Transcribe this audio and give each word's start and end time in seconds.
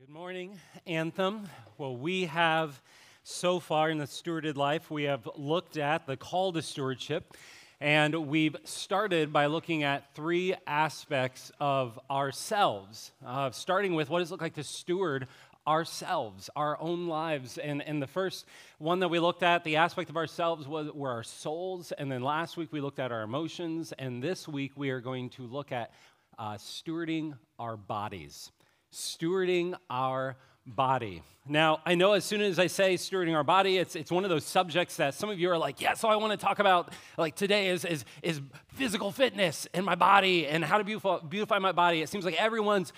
Good 0.00 0.10
morning, 0.10 0.60
Anthem. 0.86 1.48
Well, 1.76 1.96
we 1.96 2.26
have 2.26 2.80
so 3.24 3.58
far 3.58 3.90
in 3.90 3.98
the 3.98 4.04
stewarded 4.04 4.54
life, 4.54 4.92
we 4.92 5.02
have 5.04 5.28
looked 5.34 5.76
at 5.76 6.06
the 6.06 6.16
call 6.16 6.52
to 6.52 6.62
stewardship, 6.62 7.36
and 7.80 8.14
we've 8.28 8.54
started 8.62 9.32
by 9.32 9.46
looking 9.46 9.82
at 9.82 10.14
three 10.14 10.54
aspects 10.68 11.50
of 11.58 11.98
ourselves, 12.08 13.10
uh, 13.26 13.50
starting 13.50 13.96
with 13.96 14.08
what 14.08 14.20
does 14.20 14.30
it 14.30 14.34
look 14.34 14.40
like 14.40 14.54
to 14.54 14.62
steward 14.62 15.26
ourselves, 15.66 16.48
our 16.54 16.80
own 16.80 17.08
lives. 17.08 17.58
And, 17.58 17.82
and 17.82 18.00
the 18.00 18.06
first 18.06 18.46
one 18.78 19.00
that 19.00 19.08
we 19.08 19.18
looked 19.18 19.42
at, 19.42 19.64
the 19.64 19.78
aspect 19.78 20.10
of 20.10 20.16
ourselves, 20.16 20.68
was, 20.68 20.92
were 20.92 21.10
our 21.10 21.24
souls. 21.24 21.90
And 21.90 22.08
then 22.10 22.22
last 22.22 22.56
week 22.56 22.68
we 22.70 22.80
looked 22.80 23.00
at 23.00 23.10
our 23.10 23.22
emotions. 23.22 23.92
And 23.98 24.22
this 24.22 24.46
week 24.46 24.74
we 24.76 24.90
are 24.90 25.00
going 25.00 25.30
to 25.30 25.42
look 25.42 25.72
at 25.72 25.92
uh, 26.38 26.54
stewarding 26.54 27.36
our 27.58 27.76
bodies 27.76 28.52
stewarding 28.92 29.74
our 29.88 30.36
body. 30.66 31.22
Now, 31.50 31.80
I 31.86 31.94
know 31.94 32.12
as 32.12 32.26
soon 32.26 32.42
as 32.42 32.58
I 32.58 32.66
say 32.66 32.94
stewarding 32.96 33.34
our 33.34 33.42
body, 33.42 33.78
it's, 33.78 33.96
it's 33.96 34.10
one 34.10 34.24
of 34.24 34.30
those 34.30 34.44
subjects 34.44 34.96
that 34.96 35.14
some 35.14 35.30
of 35.30 35.40
you 35.40 35.50
are 35.50 35.56
like, 35.56 35.80
yeah, 35.80 35.94
so 35.94 36.08
I 36.08 36.16
want 36.16 36.38
to 36.38 36.46
talk 36.46 36.58
about, 36.58 36.92
like 37.16 37.36
today 37.36 37.68
is, 37.68 37.86
is, 37.86 38.04
is 38.22 38.42
physical 38.74 39.10
fitness 39.10 39.66
in 39.72 39.82
my 39.82 39.94
body 39.94 40.46
and 40.46 40.62
how 40.62 40.76
to 40.76 40.84
beautify, 40.84 41.20
beautify 41.26 41.58
my 41.58 41.72
body. 41.72 42.02
It 42.02 42.10
seems 42.10 42.26
like 42.26 42.34
everyone's 42.34 42.92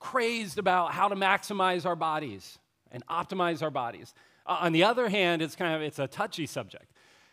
crazed 0.00 0.58
about 0.58 0.92
how 0.92 1.08
to 1.08 1.14
maximize 1.14 1.84
our 1.84 1.96
bodies 1.96 2.58
and 2.90 3.06
optimize 3.08 3.62
our 3.62 3.70
bodies. 3.70 4.14
Uh, 4.46 4.58
on 4.60 4.72
the 4.72 4.84
other 4.84 5.10
hand, 5.10 5.42
it's 5.42 5.54
kind 5.54 5.74
of, 5.74 5.82
it's 5.82 5.98
a 5.98 6.06
touchy 6.06 6.46
subject. 6.46 6.86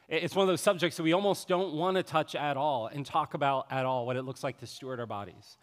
It's 0.09 0.35
one 0.35 0.43
of 0.43 0.47
those 0.47 0.61
subjects 0.61 0.97
that 0.97 1.03
we 1.03 1.13
almost 1.13 1.47
don't 1.47 1.73
want 1.73 1.95
to 1.95 2.03
touch 2.03 2.35
at 2.35 2.57
all 2.57 2.87
and 2.87 3.05
talk 3.05 3.33
about 3.33 3.67
at 3.71 3.85
all 3.85 4.05
what 4.05 4.17
it 4.17 4.23
looks 4.23 4.43
like 4.43 4.57
to 4.57 4.67
steward 4.67 4.99
our 4.99 5.05
bodies. 5.05 5.57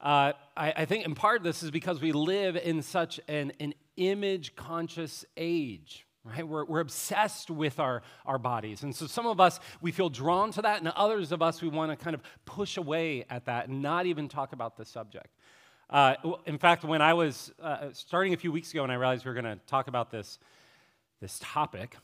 Uh, 0.00 0.32
I, 0.56 0.72
I, 0.76 0.84
think 0.84 1.06
in 1.06 1.14
part 1.14 1.42
this 1.42 1.62
is 1.62 1.70
because 1.70 2.02
we 2.02 2.12
live 2.12 2.56
in 2.56 2.82
such 2.82 3.18
an, 3.28 3.52
an 3.60 3.72
image 3.96 4.54
conscious 4.54 5.24
age. 5.36 6.06
Right? 6.22 6.46
We're, 6.46 6.64
we're 6.64 6.80
obsessed 6.80 7.50
with 7.50 7.78
our, 7.78 8.02
our 8.26 8.38
bodies. 8.38 8.82
And 8.82 8.94
so 8.94 9.06
some 9.06 9.26
of 9.26 9.40
us, 9.40 9.60
we 9.80 9.92
feel 9.92 10.08
drawn 10.08 10.50
to 10.52 10.62
that, 10.62 10.80
and 10.80 10.88
others 10.88 11.32
of 11.32 11.40
us, 11.40 11.62
we 11.62 11.68
want 11.68 11.92
to 11.92 11.96
kind 11.96 12.14
of 12.14 12.22
push 12.44 12.76
away 12.76 13.24
at 13.30 13.46
that 13.46 13.68
and 13.68 13.80
not 13.80 14.06
even 14.06 14.28
talk 14.28 14.52
about 14.52 14.76
the 14.76 14.84
subject. 14.84 15.28
Uh, 15.88 16.14
in 16.46 16.58
fact, 16.58 16.84
when 16.84 17.00
I 17.00 17.14
was 17.14 17.52
uh, 17.62 17.88
starting 17.92 18.34
a 18.34 18.36
few 18.36 18.50
weeks 18.50 18.72
ago 18.72 18.82
and 18.82 18.90
I 18.90 18.96
realized 18.96 19.24
we 19.24 19.30
were 19.30 19.40
going 19.40 19.56
to 19.56 19.64
talk 19.66 19.86
about 19.86 20.10
this, 20.10 20.40
this 21.20 21.38
topic, 21.40 21.96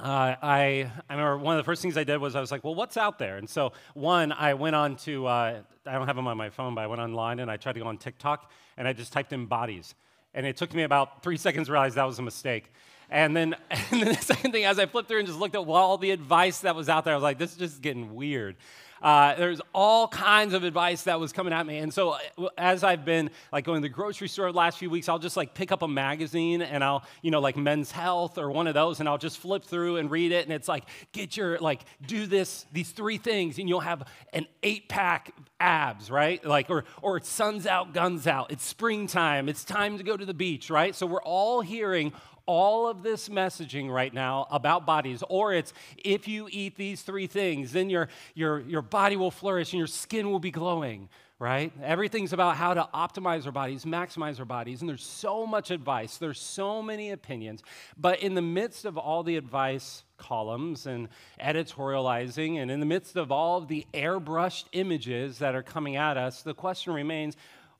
uh, 0.00 0.36
I, 0.42 0.90
I 1.08 1.14
remember 1.14 1.38
one 1.38 1.56
of 1.56 1.58
the 1.58 1.64
first 1.64 1.82
things 1.82 1.96
I 1.96 2.04
did 2.04 2.18
was 2.18 2.34
I 2.34 2.40
was 2.40 2.50
like, 2.50 2.64
well, 2.64 2.74
what's 2.74 2.96
out 2.96 3.18
there? 3.18 3.36
And 3.36 3.48
so, 3.48 3.72
one, 3.94 4.32
I 4.32 4.54
went 4.54 4.74
on 4.74 4.96
to, 4.96 5.26
uh, 5.26 5.60
I 5.86 5.92
don't 5.92 6.06
have 6.06 6.16
them 6.16 6.26
on 6.26 6.36
my 6.36 6.50
phone, 6.50 6.74
but 6.74 6.82
I 6.82 6.86
went 6.86 7.00
online 7.00 7.38
and 7.38 7.50
I 7.50 7.56
tried 7.56 7.74
to 7.74 7.80
go 7.80 7.86
on 7.86 7.98
TikTok 7.98 8.50
and 8.76 8.88
I 8.88 8.92
just 8.92 9.12
typed 9.12 9.32
in 9.32 9.46
bodies. 9.46 9.94
And 10.32 10.46
it 10.46 10.56
took 10.56 10.72
me 10.74 10.84
about 10.84 11.22
three 11.22 11.36
seconds 11.36 11.66
to 11.66 11.72
realize 11.72 11.94
that 11.94 12.06
was 12.06 12.18
a 12.18 12.22
mistake. 12.22 12.72
And 13.10 13.36
then, 13.36 13.54
and 13.70 14.00
then 14.02 14.08
the 14.08 14.14
second 14.14 14.52
thing, 14.52 14.64
as 14.64 14.78
I 14.78 14.86
flipped 14.86 15.08
through 15.08 15.18
and 15.18 15.26
just 15.26 15.38
looked 15.38 15.54
at 15.54 15.66
all 15.66 15.98
the 15.98 16.12
advice 16.12 16.60
that 16.60 16.74
was 16.74 16.88
out 16.88 17.04
there, 17.04 17.12
I 17.12 17.16
was 17.16 17.22
like, 17.22 17.38
this 17.38 17.52
is 17.52 17.58
just 17.58 17.82
getting 17.82 18.14
weird. 18.14 18.56
Uh, 19.02 19.34
there's 19.34 19.60
all 19.74 20.08
kinds 20.08 20.52
of 20.54 20.64
advice 20.64 21.04
that 21.04 21.18
was 21.18 21.32
coming 21.32 21.52
at 21.52 21.66
me. 21.66 21.78
And 21.78 21.92
so 21.92 22.10
uh, 22.10 22.48
as 22.58 22.84
I've 22.84 23.04
been 23.04 23.30
like 23.52 23.64
going 23.64 23.80
to 23.80 23.88
the 23.88 23.92
grocery 23.92 24.28
store 24.28 24.50
the 24.52 24.58
last 24.58 24.78
few 24.78 24.90
weeks, 24.90 25.08
I'll 25.08 25.18
just 25.18 25.36
like 25.36 25.54
pick 25.54 25.72
up 25.72 25.82
a 25.82 25.88
magazine 25.88 26.62
and 26.62 26.84
I'll, 26.84 27.04
you 27.22 27.30
know, 27.30 27.40
like 27.40 27.56
Men's 27.56 27.90
Health 27.90 28.36
or 28.36 28.50
one 28.50 28.66
of 28.66 28.74
those, 28.74 29.00
and 29.00 29.08
I'll 29.08 29.18
just 29.18 29.38
flip 29.38 29.64
through 29.64 29.96
and 29.96 30.10
read 30.10 30.32
it. 30.32 30.44
And 30.44 30.52
it's 30.52 30.68
like, 30.68 30.84
get 31.12 31.36
your, 31.36 31.58
like, 31.58 31.80
do 32.06 32.26
this, 32.26 32.66
these 32.72 32.90
three 32.90 33.18
things, 33.18 33.58
and 33.58 33.68
you'll 33.68 33.80
have 33.80 34.02
an 34.32 34.46
eight 34.62 34.88
pack 34.88 35.34
abs, 35.60 36.10
right? 36.10 36.44
Like, 36.44 36.70
or, 36.70 36.84
or 37.02 37.16
it's 37.16 37.28
sun's 37.28 37.66
out, 37.66 37.94
guns 37.94 38.26
out. 38.26 38.50
It's 38.50 38.64
springtime. 38.64 39.48
It's 39.48 39.64
time 39.64 39.98
to 39.98 40.04
go 40.04 40.16
to 40.16 40.24
the 40.24 40.34
beach, 40.34 40.70
right? 40.70 40.94
So 40.94 41.06
we're 41.06 41.22
all 41.22 41.60
hearing 41.60 42.12
all 42.46 42.88
of 42.88 43.02
this 43.02 43.28
messaging 43.28 43.90
right 43.90 44.12
now 44.12 44.46
about 44.50 44.86
bodies, 44.86 45.22
or 45.28 45.52
it's 45.52 45.72
if 45.96 46.28
you 46.28 46.48
eat 46.50 46.76
these 46.76 47.02
three 47.02 47.26
things, 47.26 47.72
then 47.72 47.90
your, 47.90 48.08
your, 48.34 48.60
your 48.60 48.82
body 48.82 49.16
will 49.16 49.30
flourish 49.30 49.72
and 49.72 49.78
your 49.78 49.86
skin 49.86 50.30
will 50.30 50.38
be 50.38 50.50
glowing, 50.50 51.08
right? 51.38 51.72
Everything's 51.82 52.32
about 52.32 52.56
how 52.56 52.74
to 52.74 52.88
optimize 52.94 53.46
our 53.46 53.52
bodies, 53.52 53.84
maximize 53.84 54.38
our 54.38 54.44
bodies, 54.44 54.80
and 54.80 54.88
there's 54.88 55.04
so 55.04 55.46
much 55.46 55.70
advice, 55.70 56.18
there's 56.18 56.40
so 56.40 56.82
many 56.82 57.10
opinions. 57.10 57.62
But 57.96 58.20
in 58.20 58.34
the 58.34 58.42
midst 58.42 58.84
of 58.84 58.98
all 58.98 59.22
the 59.22 59.36
advice 59.36 60.04
columns 60.18 60.86
and 60.86 61.08
editorializing, 61.40 62.58
and 62.60 62.70
in 62.70 62.80
the 62.80 62.86
midst 62.86 63.16
of 63.16 63.32
all 63.32 63.58
of 63.58 63.68
the 63.68 63.86
airbrushed 63.94 64.64
images 64.72 65.38
that 65.38 65.54
are 65.54 65.62
coming 65.62 65.96
at 65.96 66.16
us, 66.16 66.42
the 66.42 66.54
question 66.54 66.92
remains 66.92 67.36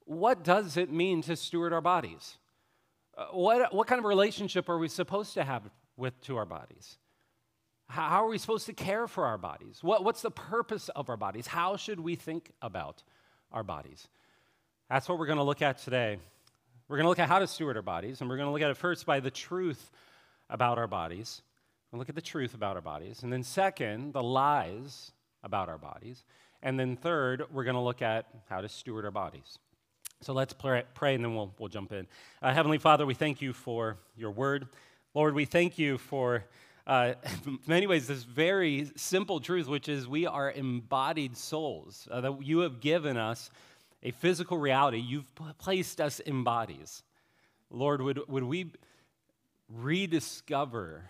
what 0.07 0.43
does 0.43 0.77
it 0.77 0.91
mean 0.91 1.23
to 1.23 1.37
steward 1.37 1.73
our 1.73 1.81
bodies? 1.81 2.37
Uh, 3.21 3.27
what, 3.33 3.75
what 3.75 3.87
kind 3.87 3.99
of 3.99 4.07
relationship 4.07 4.69
are 4.71 4.79
we 4.79 4.89
supposed 4.89 5.35
to 5.35 5.45
have 5.45 5.69
with 5.99 6.19
to 6.23 6.39
our 6.39 6.47
bodies? 6.47 6.97
How, 7.87 8.25
are 8.25 8.29
we 8.29 8.39
supposed 8.39 8.65
to 8.67 8.73
care 8.73 9.07
for 9.07 9.27
our 9.27 9.37
bodies? 9.37 9.81
What, 9.83 10.05
what's 10.05 10.23
the 10.23 10.31
purpose 10.31 10.89
of 10.91 11.11
our 11.11 11.19
bodies? 11.19 11.47
How 11.47 11.77
should 11.77 12.01
we 12.01 12.15
think 12.15 12.53
about 12.63 13.03
our 13.53 13.63
bodies? 13.63 14.09
That's 14.89 15.07
what 15.07 15.19
we're 15.19 15.27
going 15.27 15.39
to 15.39 15.45
look 15.45 15.61
at 15.61 15.79
today. 15.79 16.19
We're 16.89 16.97
going 16.97 17.05
to 17.05 17.09
look 17.11 17.19
at 17.19 17.29
how 17.29 17.41
to 17.41 17.47
steward 17.47 17.77
our 17.77 17.83
bodies, 17.83 18.21
and 18.21 18.31
we're 18.31 18.37
going 18.37 18.47
to 18.47 18.53
look 18.53 18.63
at 18.63 18.71
it 18.71 18.77
first 18.77 19.05
by 19.05 19.21
the 19.21 19.31
truth 19.31 19.91
about 20.49 20.79
our 20.79 20.89
bodies. 20.89 21.43
We'll 21.93 21.99
look 21.99 22.09
at 22.09 22.15
the 22.15 22.23
truth 22.23 22.55
about 22.55 22.77
our 22.77 22.83
bodies. 22.83 23.23
And 23.23 23.31
then, 23.31 23.43
second, 23.43 24.15
the 24.15 24.23
lies 24.23 25.13
about 25.43 25.69
our 25.69 25.79
bodies. 25.79 26.25
And 26.63 26.81
then, 26.81 26.97
third, 26.97 27.45
we're 27.53 27.65
going 27.65 27.75
to 27.75 27.81
look 27.81 28.01
at 28.01 28.27
how 28.49 28.63
to 28.63 28.69
steward 28.69 29.05
our 29.05 29.11
bodies. 29.11 29.59
So 30.23 30.35
let's 30.35 30.53
pray, 30.53 30.83
pray 30.93 31.15
and 31.15 31.25
then 31.25 31.35
we'll, 31.35 31.51
we'll 31.59 31.71
jump 31.71 31.93
in. 31.93 32.07
Uh, 32.43 32.53
Heavenly 32.53 32.77
Father, 32.77 33.07
we 33.07 33.15
thank 33.15 33.41
you 33.41 33.55
for 33.55 33.97
your 34.19 34.31
word. 34.31 34.69
Lord, 35.15 35.35
we 35.35 35.47
thank 35.47 35.79
you 35.79 35.97
for, 35.97 36.45
uh, 36.87 37.15
in 37.47 37.59
many 37.67 37.87
ways, 37.87 38.07
this 38.07 38.25
very 38.25 38.91
simple 38.97 39.41
truth, 39.41 39.67
which 39.67 39.89
is 39.89 40.07
we 40.07 40.27
are 40.27 40.51
embodied 40.51 41.39
souls, 41.39 42.07
uh, 42.11 42.21
that 42.21 42.43
you 42.45 42.59
have 42.59 42.81
given 42.81 43.17
us 43.17 43.51
a 44.03 44.11
physical 44.11 44.59
reality. 44.59 44.99
You've 44.99 45.35
placed 45.57 46.03
us 46.03 46.21
in 46.21 46.45
bodies. 46.45 47.03
Lord, 47.71 48.03
would, 48.03 48.21
would 48.29 48.45
we 48.45 48.73
rediscover 49.71 51.05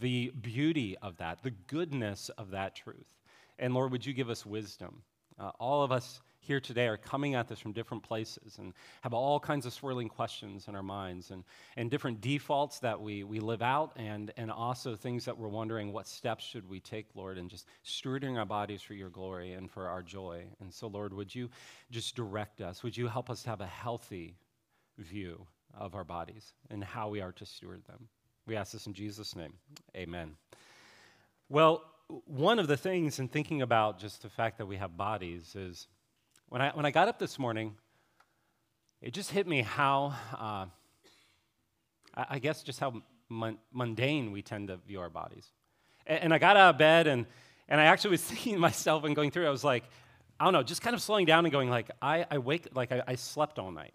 the 0.00 0.30
beauty 0.30 0.96
of 1.02 1.18
that, 1.18 1.42
the 1.42 1.50
goodness 1.50 2.30
of 2.38 2.52
that 2.52 2.74
truth? 2.74 3.18
And 3.58 3.74
Lord, 3.74 3.92
would 3.92 4.06
you 4.06 4.14
give 4.14 4.30
us 4.30 4.46
wisdom? 4.46 5.02
Uh, 5.38 5.50
all 5.58 5.82
of 5.82 5.92
us 5.92 6.22
here 6.40 6.58
today 6.58 6.88
are 6.88 6.96
coming 6.96 7.34
at 7.34 7.48
this 7.48 7.58
from 7.58 7.72
different 7.72 8.02
places 8.02 8.56
and 8.58 8.72
have 9.02 9.12
all 9.12 9.38
kinds 9.38 9.66
of 9.66 9.72
swirling 9.72 10.08
questions 10.08 10.68
in 10.68 10.74
our 10.74 10.82
minds 10.82 11.30
and, 11.30 11.44
and 11.76 11.90
different 11.90 12.20
defaults 12.20 12.78
that 12.80 13.00
we, 13.00 13.24
we 13.24 13.40
live 13.40 13.62
out 13.62 13.92
and, 13.96 14.32
and 14.36 14.50
also 14.50 14.96
things 14.96 15.26
that 15.26 15.36
we're 15.36 15.48
wondering 15.48 15.92
what 15.92 16.08
steps 16.08 16.44
should 16.44 16.68
we 16.68 16.80
take, 16.80 17.06
Lord, 17.14 17.36
and 17.38 17.50
just 17.50 17.66
stewarding 17.84 18.38
our 18.38 18.46
bodies 18.46 18.80
for 18.80 18.94
your 18.94 19.10
glory 19.10 19.52
and 19.52 19.70
for 19.70 19.88
our 19.88 20.02
joy. 20.02 20.44
And 20.60 20.72
so, 20.72 20.88
Lord, 20.88 21.12
would 21.12 21.34
you 21.34 21.50
just 21.90 22.16
direct 22.16 22.60
us? 22.60 22.82
Would 22.82 22.96
you 22.96 23.06
help 23.06 23.28
us 23.28 23.42
to 23.42 23.50
have 23.50 23.60
a 23.60 23.66
healthy 23.66 24.36
view 24.98 25.46
of 25.78 25.94
our 25.94 26.04
bodies 26.04 26.54
and 26.70 26.82
how 26.82 27.10
we 27.10 27.20
are 27.20 27.32
to 27.32 27.44
steward 27.44 27.84
them? 27.86 28.08
We 28.46 28.56
ask 28.56 28.72
this 28.72 28.86
in 28.86 28.94
Jesus' 28.94 29.36
name. 29.36 29.52
Amen. 29.94 30.36
Well, 31.50 31.84
one 32.24 32.58
of 32.58 32.66
the 32.66 32.76
things 32.76 33.18
in 33.18 33.28
thinking 33.28 33.62
about 33.62 34.00
just 34.00 34.22
the 34.22 34.28
fact 34.28 34.58
that 34.58 34.66
we 34.66 34.76
have 34.76 34.96
bodies 34.96 35.54
is 35.54 35.86
when 36.50 36.60
I, 36.60 36.70
when 36.70 36.84
I 36.84 36.90
got 36.90 37.06
up 37.06 37.18
this 37.18 37.38
morning, 37.38 37.76
it 39.00 39.14
just 39.14 39.30
hit 39.30 39.46
me 39.46 39.62
how, 39.62 40.14
uh, 40.34 40.66
I, 42.14 42.26
I, 42.28 42.38
guess, 42.40 42.64
just 42.64 42.80
how 42.80 43.02
mundane 43.72 44.32
we 44.32 44.42
tend 44.42 44.68
to 44.68 44.76
view 44.78 45.00
our 45.00 45.08
bodies. 45.08 45.46
And, 46.06 46.24
and, 46.24 46.34
I 46.34 46.38
got 46.38 46.56
out 46.56 46.70
of 46.70 46.78
bed, 46.78 47.06
and, 47.06 47.24
and 47.68 47.80
I 47.80 47.84
actually 47.84 48.10
was 48.10 48.22
thinking 48.30 48.54
to 48.54 48.58
myself 48.58 49.04
and 49.04 49.14
going 49.14 49.30
through, 49.30 49.46
I 49.46 49.50
was 49.50 49.62
like, 49.62 49.84
I 50.40 50.44
don't 50.44 50.52
know, 50.52 50.64
just 50.64 50.82
kind 50.82 50.94
of 50.94 51.00
slowing 51.00 51.24
down 51.24 51.44
and 51.44 51.52
going 51.52 51.70
like, 51.70 51.88
I, 52.02 52.26
I 52.28 52.38
wake, 52.38 52.66
like 52.74 52.90
I, 52.90 53.02
I 53.06 53.14
slept 53.14 53.60
all 53.60 53.70
night. 53.70 53.94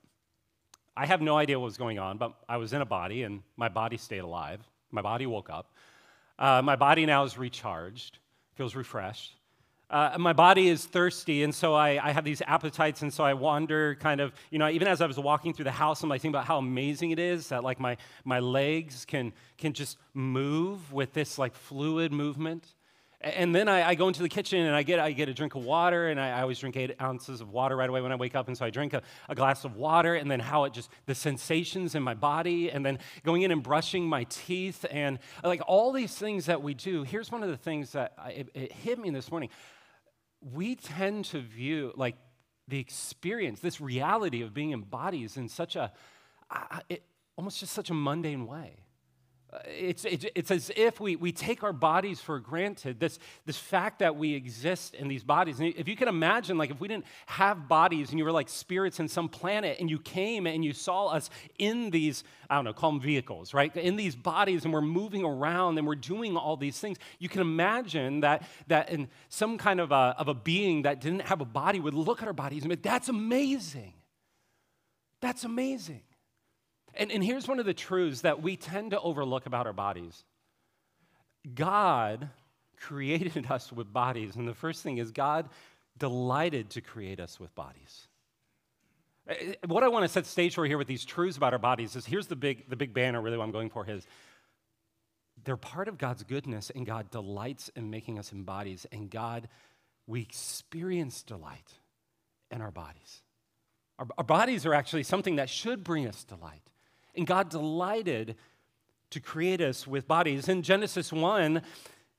I 0.96 1.06
have 1.06 1.22
no 1.22 1.36
idea 1.36 1.60
what 1.60 1.66
was 1.66 1.78
going 1.78 2.00
on, 2.00 2.18
but 2.18 2.36
I 2.48 2.56
was 2.56 2.72
in 2.72 2.82
a 2.82 2.86
body, 2.86 3.24
and 3.24 3.44
my 3.58 3.68
body 3.68 3.98
stayed 3.98 4.20
alive. 4.20 4.62
My 4.92 5.02
body 5.02 5.26
woke 5.26 5.50
up. 5.50 5.74
Uh, 6.40 6.62
my 6.62 6.78
body 6.78 7.06
now 7.06 7.26
is 7.26 7.38
recharged, 7.38 8.20
feels 8.56 8.76
refreshed. 8.76 9.36
Uh, 9.90 10.16
my 10.18 10.34
body 10.34 10.68
is 10.68 10.84
thirsty, 10.84 11.44
and 11.44 11.54
so 11.54 11.76
I, 11.76 12.00
I, 12.04 12.12
have 12.12 12.24
these 12.24 12.42
appetites, 12.42 13.04
and 13.04 13.14
so 13.14 13.24
I 13.24 13.36
wander 13.36 13.94
kind 13.96 14.20
of, 14.20 14.34
you 14.50 14.58
know, 14.58 14.68
even 14.68 14.88
as 14.88 15.00
I 15.00 15.06
was 15.06 15.20
walking 15.20 15.54
through 15.54 15.66
the 15.66 15.72
house, 15.72 16.02
I'm 16.02 16.10
like 16.10 16.22
thinking 16.22 16.36
about 16.36 16.46
how 16.46 16.58
amazing 16.58 17.12
it 17.12 17.20
is 17.20 17.50
that 17.50 17.64
like 17.64 17.80
my, 17.80 17.98
my 18.24 18.40
legs 18.40 19.06
can, 19.06 19.32
can 19.60 19.74
just 19.74 20.00
move 20.16 20.92
with 20.92 21.14
this 21.14 21.38
like 21.38 21.54
fluid 21.54 22.12
movement. 22.12 22.74
And 23.22 23.56
then 23.56 23.68
I, 23.68 23.90
I, 23.90 23.96
go 23.96 24.08
into 24.08 24.22
the 24.22 24.30
kitchen 24.30 24.60
and 24.60 24.76
I 24.76 24.84
get, 24.84 25.00
I 25.00 25.12
get 25.12 25.30
a 25.30 25.34
drink 25.34 25.56
of 25.56 25.64
water, 25.64 26.10
and 26.10 26.20
I, 26.20 26.30
I, 26.30 26.42
always 26.42 26.60
drink 26.60 26.78
eight 26.78 26.96
ounces 27.02 27.42
of 27.42 27.50
water 27.50 27.76
right 27.76 27.90
away 27.90 28.02
when 28.02 28.12
I 28.12 28.16
wake 28.16 28.36
up. 28.36 28.48
And 28.48 28.58
so 28.58 28.66
I 28.66 28.70
drink 28.70 28.94
a, 28.94 29.02
a, 29.30 29.34
glass 29.34 29.66
of 29.66 29.78
water, 29.78 30.16
and 30.16 30.30
then 30.30 30.40
how 30.40 30.66
it 30.66 30.74
just, 30.74 30.90
the 31.06 31.16
sensations 31.16 31.96
in 31.96 32.04
my 32.04 32.14
body, 32.14 32.70
and 32.70 32.86
then 32.86 33.00
going 33.24 33.42
in 33.42 33.52
and 33.52 33.64
brushing 33.64 34.08
my 34.08 34.26
teeth, 34.26 34.86
and 34.92 35.18
like 35.44 35.62
all 35.66 35.92
these 35.92 36.14
things 36.16 36.46
that 36.48 36.62
we 36.62 36.74
do. 36.74 37.04
Here's 37.04 37.32
one 37.32 37.42
of 37.42 37.50
the 37.50 37.58
things 37.58 37.94
that 37.94 38.14
it, 38.28 38.50
it 38.54 38.72
hit 38.72 39.00
me 39.00 39.10
this 39.10 39.32
morning. 39.32 39.50
We 40.54 40.76
tend 40.76 41.26
to 41.26 41.40
view 41.42 41.94
like 41.96 42.16
the 42.68 42.80
experience, 42.80 43.60
this 43.60 43.82
reality 43.82 44.42
of 44.42 44.54
being 44.54 44.72
in 44.72 44.82
bodies 44.82 45.38
in 45.38 45.50
such 45.50 45.76
a, 45.76 45.92
it, 46.90 47.04
almost 47.36 47.60
just 47.60 47.74
such 47.74 47.90
a 47.90 47.94
mundane 47.94 48.46
way. 48.46 48.85
It's, 49.66 50.06
it's, 50.06 50.26
it's 50.36 50.52
as 50.52 50.72
if 50.76 51.00
we, 51.00 51.16
we 51.16 51.32
take 51.32 51.64
our 51.64 51.74
bodies 51.74 52.20
for 52.20 52.40
granted, 52.40 53.00
this, 53.00 53.20
this 53.46 53.58
fact 53.58 54.00
that 54.00 54.16
we 54.16 54.34
exist 54.34 54.94
in 54.94 55.08
these 55.08 55.24
bodies. 55.24 55.60
And 55.60 55.74
if 55.76 55.88
you 55.88 55.96
can 55.96 56.08
imagine, 56.08 56.58
like 56.58 56.72
if 56.72 56.80
we 56.80 56.88
didn't 56.88 57.06
have 57.28 57.68
bodies 57.68 58.10
and 58.10 58.20
you 58.20 58.26
were 58.26 58.32
like 58.32 58.50
spirits 58.50 59.00
in 59.00 59.08
some 59.08 59.30
planet 59.30 59.78
and 59.80 59.90
you 59.90 60.00
came 60.00 60.48
and 60.48 60.64
you 60.64 60.74
saw 60.74 61.08
us 61.08 61.30
in 61.60 61.90
these, 61.90 62.24
I 62.50 62.56
don't 62.56 62.66
know, 62.66 62.74
call 62.74 62.92
them 62.92 63.02
vehicles, 63.02 63.54
right? 63.54 63.76
In 63.76 63.96
these 63.96 64.16
bodies 64.16 64.66
and 64.66 64.74
we're 64.74 64.82
moving 64.82 65.24
around 65.24 65.78
and 65.78 65.88
we're 65.88 65.96
doing 65.96 66.38
all 66.38 66.58
these 66.58 66.80
things, 66.80 66.98
you 67.20 67.30
can 67.30 67.42
imagine 67.42 68.22
that, 68.22 68.44
that 68.68 68.90
in 68.90 69.08
some 69.30 69.58
kind 69.58 69.80
of 69.80 69.92
a, 69.92 70.16
of 70.18 70.28
a 70.28 70.34
being 70.34 70.84
that 70.84 71.02
didn't 71.02 71.22
have 71.22 71.42
a 71.42 71.46
body 71.46 71.80
would 71.80 71.94
look 71.94 72.22
at 72.22 72.28
our 72.28 72.34
bodies 72.34 72.64
and 72.64 72.70
be, 72.70 72.76
that's 72.76 73.10
amazing. 73.10 73.94
That's 75.22 75.44
amazing. 75.44 76.02
And, 76.96 77.12
and 77.12 77.24
here's 77.24 77.48
one 77.48 77.60
of 77.60 77.66
the 77.66 77.74
truths 77.74 78.22
that 78.22 78.42
we 78.42 78.56
tend 78.56 78.92
to 78.92 79.00
overlook 79.00 79.46
about 79.46 79.68
our 79.68 79.74
bodies 79.74 80.24
God 81.54 82.30
created 82.78 83.48
us 83.50 83.72
with 83.72 83.92
bodies. 83.92 84.36
And 84.36 84.48
the 84.48 84.54
first 84.54 84.84
thing 84.84 84.98
is, 84.98 85.12
God 85.12 85.50
delighted 85.98 86.72
to 86.72 86.82
create 86.82 87.20
us 87.20 87.40
with 87.40 87.54
bodies. 87.56 88.08
Eh, 89.28 89.34
eh, 89.40 89.54
what 89.68 89.84
I 89.84 89.88
want 89.88 90.04
to 90.04 90.10
set 90.10 90.26
stage 90.26 90.56
for 90.56 90.66
here 90.66 90.78
with 90.78 90.88
these 90.88 91.06
truths 91.06 91.38
about 91.38 91.54
our 91.54 91.60
bodies 91.60 91.96
is 91.96 92.06
here's 92.06 92.28
the 92.28 92.36
big, 92.36 92.70
the 92.70 92.76
big 92.76 92.94
banner, 92.94 93.22
really, 93.22 93.38
what 93.38 93.44
I'm 93.44 93.52
going 93.52 93.70
for 93.70 93.90
is 93.90 94.06
they're 95.44 95.58
part 95.58 95.88
of 95.88 95.98
God's 95.98 96.24
goodness, 96.24 96.72
and 96.74 96.86
God 96.86 97.12
delights 97.12 97.70
in 97.76 97.90
making 97.90 98.18
us 98.18 98.32
in 98.32 98.44
bodies, 98.44 98.86
and 98.92 99.10
God, 99.10 99.48
we 100.08 100.22
experience 100.22 101.24
delight 101.24 101.74
in 102.52 102.62
our 102.62 102.72
bodies. 102.72 103.22
Our, 104.00 104.08
our 104.18 104.24
bodies 104.24 104.66
are 104.66 104.74
actually 104.74 105.04
something 105.04 105.36
that 105.36 105.50
should 105.50 105.84
bring 105.84 106.08
us 106.08 106.24
delight. 106.24 106.62
And 107.16 107.26
God 107.26 107.50
delighted 107.50 108.36
to 109.12 109.20
create 109.20 109.62
us 109.62 109.88
with 109.88 110.08
bodies. 110.08 110.50
In 110.50 110.62
Genesis 110.62 111.14
1, 111.14 111.62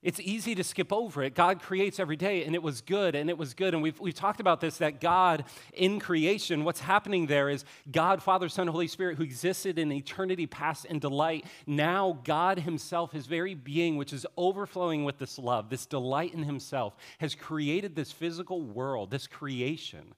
it's 0.03 0.21
easy 0.21 0.55
to 0.55 0.63
skip 0.63 0.93
over 0.93 1.25
it. 1.25 1.35
God 1.35 1.61
creates 1.61 1.99
every 1.99 2.15
day, 2.15 2.45
and 2.45 2.55
it 2.55 2.63
was 2.63 2.81
good, 2.81 3.17
and 3.17 3.29
it 3.29 3.37
was 3.37 3.55
good. 3.55 3.75
And 3.75 3.83
we've, 3.83 3.99
we've 3.99 4.15
talked 4.15 4.39
about 4.39 4.61
this 4.61 4.79
that 4.79 5.01
God 5.01 5.45
in 5.73 5.99
creation, 5.99 6.63
what's 6.63 6.79
happening 6.79 7.27
there 7.27 7.49
is 7.49 7.65
God, 7.91 8.23
Father, 8.23 8.49
Son, 8.49 8.69
Holy 8.69 8.87
Spirit, 8.87 9.17
who 9.17 9.25
existed 9.25 9.81
in 9.81 9.91
eternity 9.91 10.47
past 10.47 10.87
and 10.89 11.01
delight. 11.01 11.45
Now, 11.67 12.21
God 12.23 12.61
Himself, 12.61 13.11
His 13.11 13.27
very 13.27 13.55
being, 13.55 13.97
which 13.97 14.13
is 14.13 14.25
overflowing 14.37 15.05
with 15.05 15.19
this 15.19 15.41
love, 15.41 15.71
this 15.71 15.87
delight 15.87 16.35
in 16.35 16.45
Himself, 16.45 16.95
has 17.19 17.35
created 17.35 17.97
this 17.97 18.13
physical 18.13 18.63
world, 18.63 19.11
this 19.11 19.27
creation 19.27 20.15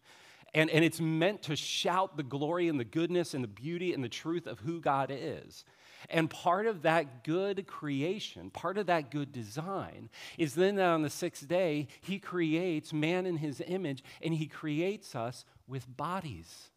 and, 0.55 0.71
and 0.71 0.85
it's 0.85 1.01
meant 1.01 1.43
to 1.43 1.57
shout 1.57 2.17
the 2.17 2.23
glory 2.23 2.69
and 2.69 2.81
the 2.81 2.85
goodness 2.85 3.35
and 3.35 3.45
the 3.45 3.49
beauty 3.49 3.93
and 3.93 4.03
the 4.03 4.09
truth 4.09 4.47
of 4.47 4.61
who 4.61 4.81
God 4.81 5.11
is. 5.13 5.65
And 6.11 6.31
part 6.31 6.67
of 6.67 6.83
that 6.83 7.25
good 7.25 7.67
creation, 7.67 8.51
part 8.51 8.79
of 8.79 8.87
that 8.87 9.11
good 9.11 9.33
design, 9.33 10.09
is 10.39 10.55
then 10.55 10.77
that 10.77 10.87
on 10.87 11.03
the 11.03 11.11
sixth 11.11 11.47
day, 11.49 11.89
He 12.01 12.19
creates 12.19 12.93
man 12.93 13.27
in 13.27 13.37
His 13.37 13.63
image 13.67 14.03
and 14.23 14.35
He 14.35 14.47
creates 14.47 15.15
us 15.15 15.45
with 15.67 15.97
bodies. 15.97 16.71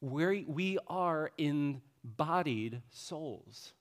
Where 0.00 0.34
we 0.46 0.78
are 0.88 1.30
embodied 1.36 2.82
souls. 2.90 3.74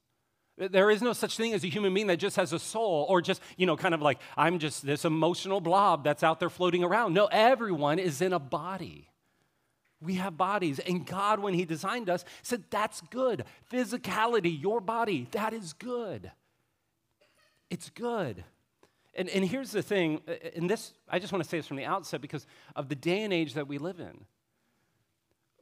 There 0.60 0.92
is 0.92 1.02
no 1.02 1.14
such 1.14 1.38
thing 1.38 1.54
as 1.54 1.64
a 1.64 1.68
human 1.68 1.94
being 1.94 2.08
that 2.08 2.18
just 2.18 2.36
has 2.36 2.52
a 2.52 2.60
soul 2.60 3.06
or 3.08 3.22
just, 3.22 3.42
you 3.56 3.66
know, 3.66 3.78
kind 3.78 3.94
of 3.94 4.02
like, 4.02 4.20
I'm 4.36 4.60
just 4.60 4.86
this 4.86 5.06
emotional 5.06 5.62
blob 5.62 6.04
that's 6.04 6.22
out 6.22 6.42
there 6.42 6.50
floating 6.50 6.84
around. 6.84 7.14
No, 7.14 7.28
everyone 7.28 7.98
is 7.98 8.22
in 8.22 8.34
a 8.34 8.40
body. 8.40 9.08
We 10.02 10.16
have 10.16 10.38
bodies. 10.38 10.80
And 10.80 11.06
God, 11.06 11.40
when 11.40 11.54
He 11.54 11.64
designed 11.64 12.10
us, 12.10 12.26
said, 12.42 12.66
That's 12.70 13.00
good. 13.10 13.46
Physicality, 13.72 14.62
your 14.62 14.82
body, 14.82 15.28
that 15.32 15.54
is 15.54 15.72
good. 15.74 16.30
It's 17.70 17.90
good. 17.90 18.44
And, 19.16 19.30
and 19.30 19.46
here's 19.46 19.72
the 19.72 19.82
thing, 19.82 20.22
uh, 20.28 20.34
and 20.56 20.70
this, 20.70 20.94
I 21.08 21.20
just 21.20 21.34
want 21.34 21.44
to 21.44 21.50
say 21.50 21.58
this 21.58 21.68
from 21.68 21.78
the 21.78 21.86
outset 21.86 22.22
because 22.22 22.46
of 22.76 22.90
the 22.90 22.96
day 22.96 23.24
and 23.24 23.34
age 23.34 23.54
that 23.54 23.68
we 23.68 23.78
live 23.78 24.00
in 24.00 24.26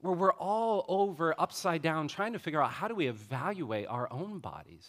where 0.07 0.15
we're 0.15 0.33
all 0.33 0.85
over 0.87 1.35
upside 1.37 1.81
down 1.81 2.07
trying 2.07 2.33
to 2.33 2.39
figure 2.39 2.61
out 2.61 2.71
how 2.71 2.87
do 2.87 2.95
we 2.95 3.07
evaluate 3.07 3.87
our 3.87 4.11
own 4.11 4.39
bodies. 4.39 4.87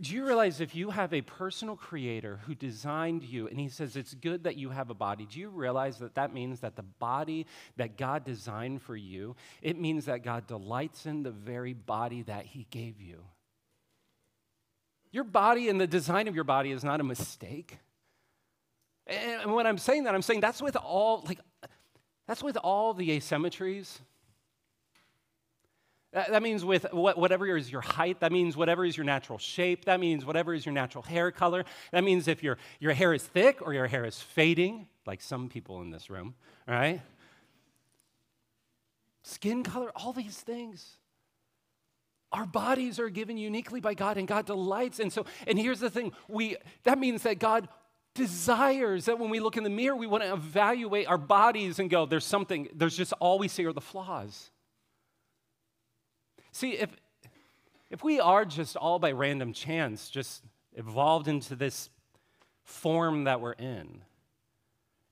Do 0.00 0.14
you 0.14 0.26
realize 0.26 0.60
if 0.60 0.74
you 0.74 0.90
have 0.90 1.14
a 1.14 1.22
personal 1.22 1.76
creator 1.76 2.40
who 2.44 2.54
designed 2.54 3.22
you 3.22 3.48
and 3.48 3.58
he 3.58 3.68
says 3.68 3.96
it's 3.96 4.12
good 4.12 4.44
that 4.44 4.56
you 4.56 4.70
have 4.70 4.90
a 4.90 4.94
body, 4.94 5.26
do 5.30 5.40
you 5.40 5.48
realize 5.48 5.98
that 5.98 6.16
that 6.16 6.34
means 6.34 6.60
that 6.60 6.76
the 6.76 6.82
body 6.82 7.46
that 7.76 7.96
God 7.96 8.24
designed 8.24 8.82
for 8.82 8.96
you, 8.96 9.34
it 9.62 9.80
means 9.80 10.04
that 10.06 10.24
God 10.24 10.46
delights 10.46 11.06
in 11.06 11.22
the 11.22 11.30
very 11.30 11.72
body 11.72 12.22
that 12.22 12.44
he 12.44 12.66
gave 12.70 13.00
you? 13.00 13.24
Your 15.10 15.24
body 15.24 15.70
and 15.70 15.80
the 15.80 15.86
design 15.86 16.28
of 16.28 16.34
your 16.34 16.44
body 16.44 16.70
is 16.70 16.84
not 16.84 17.00
a 17.00 17.04
mistake. 17.04 17.78
And 19.06 19.54
when 19.54 19.66
I'm 19.66 19.78
saying 19.78 20.04
that, 20.04 20.14
I'm 20.14 20.20
saying 20.20 20.40
that's 20.40 20.60
with 20.60 20.76
all, 20.76 21.24
like, 21.26 21.38
that's 22.28 22.42
with 22.42 22.58
all 22.58 22.92
the 22.92 23.08
asymmetries. 23.18 23.98
That 26.12 26.42
means 26.42 26.64
with 26.64 26.86
whatever 26.92 27.56
is 27.56 27.70
your 27.70 27.80
height, 27.80 28.20
that 28.20 28.32
means 28.32 28.56
whatever 28.56 28.84
is 28.84 28.96
your 28.96 29.04
natural 29.04 29.38
shape, 29.38 29.86
that 29.86 29.98
means 30.00 30.24
whatever 30.24 30.54
is 30.54 30.64
your 30.64 30.72
natural 30.72 31.02
hair 31.02 31.30
color. 31.30 31.64
That 31.90 32.04
means 32.04 32.28
if 32.28 32.42
your, 32.42 32.58
your 32.80 32.92
hair 32.92 33.12
is 33.12 33.22
thick 33.22 33.60
or 33.60 33.74
your 33.74 33.86
hair 33.86 34.04
is 34.04 34.20
fading, 34.20 34.88
like 35.06 35.20
some 35.20 35.48
people 35.48 35.82
in 35.82 35.90
this 35.90 36.08
room, 36.08 36.34
right? 36.66 37.00
Skin 39.22 39.62
color, 39.62 39.90
all 39.96 40.12
these 40.12 40.38
things. 40.38 40.96
Our 42.32 42.46
bodies 42.46 42.98
are 42.98 43.10
given 43.10 43.38
uniquely 43.38 43.80
by 43.80 43.94
God 43.94 44.16
and 44.18 44.28
God 44.28 44.44
delights. 44.46 45.00
And 45.00 45.12
so, 45.12 45.24
and 45.46 45.58
here's 45.58 45.80
the 45.80 45.90
thing, 45.90 46.12
we 46.26 46.56
that 46.84 46.98
means 46.98 47.22
that 47.22 47.38
God 47.38 47.68
desires 48.18 49.06
that 49.06 49.18
when 49.18 49.30
we 49.30 49.40
look 49.40 49.56
in 49.56 49.64
the 49.64 49.70
mirror, 49.70 49.96
we 49.96 50.06
want 50.06 50.22
to 50.24 50.32
evaluate 50.32 51.06
our 51.06 51.16
bodies 51.16 51.78
and 51.78 51.88
go, 51.88 52.04
there's 52.04 52.26
something, 52.26 52.68
there's 52.74 52.96
just 52.96 53.14
all 53.20 53.38
we 53.38 53.48
see 53.48 53.64
are 53.64 53.72
the 53.72 53.80
flaws. 53.80 54.50
See, 56.52 56.72
if, 56.72 56.90
if 57.88 58.04
we 58.04 58.20
are 58.20 58.44
just 58.44 58.76
all 58.76 58.98
by 58.98 59.12
random 59.12 59.52
chance 59.52 60.10
just 60.10 60.42
evolved 60.74 61.28
into 61.28 61.56
this 61.56 61.88
form 62.64 63.24
that 63.24 63.40
we're 63.40 63.52
in, 63.52 64.02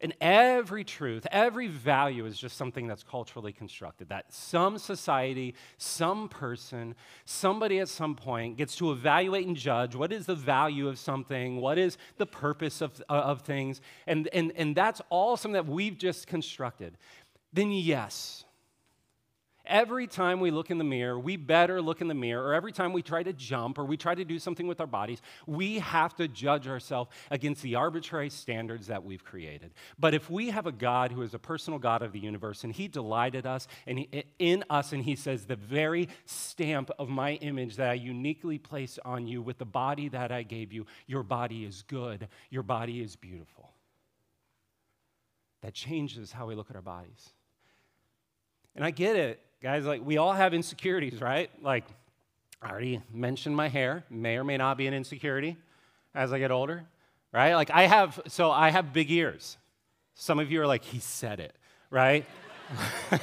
and 0.00 0.14
every 0.20 0.84
truth, 0.84 1.26
every 1.30 1.68
value 1.68 2.26
is 2.26 2.38
just 2.38 2.56
something 2.56 2.86
that's 2.86 3.02
culturally 3.02 3.52
constructed. 3.52 4.08
That 4.08 4.32
some 4.32 4.78
society, 4.78 5.54
some 5.78 6.28
person, 6.28 6.94
somebody 7.24 7.78
at 7.78 7.88
some 7.88 8.14
point 8.14 8.56
gets 8.56 8.76
to 8.76 8.92
evaluate 8.92 9.46
and 9.46 9.56
judge 9.56 9.94
what 9.94 10.12
is 10.12 10.26
the 10.26 10.34
value 10.34 10.88
of 10.88 10.98
something, 10.98 11.60
what 11.60 11.78
is 11.78 11.98
the 12.18 12.26
purpose 12.26 12.80
of, 12.80 13.02
uh, 13.08 13.12
of 13.12 13.42
things, 13.42 13.80
and, 14.06 14.28
and, 14.32 14.52
and 14.56 14.74
that's 14.74 15.00
all 15.08 15.36
something 15.36 15.54
that 15.54 15.66
we've 15.66 15.98
just 15.98 16.26
constructed. 16.26 16.96
Then, 17.52 17.72
yes, 17.72 18.45
Every 19.66 20.06
time 20.06 20.38
we 20.38 20.52
look 20.52 20.70
in 20.70 20.78
the 20.78 20.84
mirror, 20.84 21.18
we 21.18 21.36
better 21.36 21.82
look 21.82 22.00
in 22.00 22.06
the 22.06 22.14
mirror, 22.14 22.48
or 22.48 22.54
every 22.54 22.70
time 22.70 22.92
we 22.92 23.02
try 23.02 23.22
to 23.24 23.32
jump 23.32 23.78
or 23.78 23.84
we 23.84 23.96
try 23.96 24.14
to 24.14 24.24
do 24.24 24.38
something 24.38 24.68
with 24.68 24.80
our 24.80 24.86
bodies, 24.86 25.20
we 25.46 25.80
have 25.80 26.14
to 26.16 26.28
judge 26.28 26.68
ourselves 26.68 27.10
against 27.30 27.62
the 27.62 27.74
arbitrary 27.74 28.30
standards 28.30 28.86
that 28.86 29.04
we've 29.04 29.24
created. 29.24 29.72
But 29.98 30.14
if 30.14 30.30
we 30.30 30.50
have 30.50 30.66
a 30.66 30.72
God 30.72 31.10
who 31.10 31.22
is 31.22 31.34
a 31.34 31.38
personal 31.38 31.80
God 31.80 32.02
of 32.02 32.12
the 32.12 32.20
universe 32.20 32.62
and 32.62 32.72
He 32.72 32.86
delighted 32.86 33.44
us 33.44 33.66
and 33.86 33.98
he, 33.98 34.24
in 34.38 34.62
us, 34.70 34.92
and 34.92 35.02
He 35.02 35.16
says, 35.16 35.46
The 35.46 35.56
very 35.56 36.08
stamp 36.26 36.90
of 36.98 37.08
my 37.08 37.32
image 37.34 37.76
that 37.76 37.90
I 37.90 37.94
uniquely 37.94 38.58
placed 38.58 39.00
on 39.04 39.26
you 39.26 39.42
with 39.42 39.58
the 39.58 39.64
body 39.64 40.08
that 40.10 40.30
I 40.30 40.44
gave 40.44 40.72
you, 40.72 40.86
your 41.06 41.24
body 41.24 41.64
is 41.64 41.82
good, 41.82 42.28
your 42.50 42.62
body 42.62 43.00
is 43.00 43.16
beautiful. 43.16 43.72
That 45.62 45.74
changes 45.74 46.30
how 46.30 46.46
we 46.46 46.54
look 46.54 46.70
at 46.70 46.76
our 46.76 46.82
bodies. 46.82 47.30
And 48.76 48.84
I 48.84 48.90
get 48.90 49.16
it 49.16 49.40
guys, 49.62 49.84
like 49.84 50.04
we 50.04 50.16
all 50.16 50.32
have 50.32 50.54
insecurities, 50.54 51.20
right? 51.20 51.50
Like 51.62 51.84
I 52.62 52.70
already 52.70 53.02
mentioned 53.12 53.56
my 53.56 53.68
hair, 53.68 54.04
may 54.10 54.36
or 54.36 54.44
may 54.44 54.56
not 54.56 54.76
be 54.76 54.86
an 54.86 54.94
insecurity 54.94 55.56
as 56.14 56.32
I 56.32 56.38
get 56.38 56.50
older, 56.50 56.84
right? 57.32 57.54
Like 57.54 57.70
I 57.70 57.82
have, 57.82 58.20
so 58.28 58.50
I 58.50 58.70
have 58.70 58.92
big 58.92 59.10
ears. 59.10 59.56
Some 60.14 60.38
of 60.38 60.50
you 60.50 60.62
are 60.62 60.66
like, 60.66 60.84
he 60.84 60.98
said 60.98 61.40
it, 61.40 61.54
right? 61.90 62.24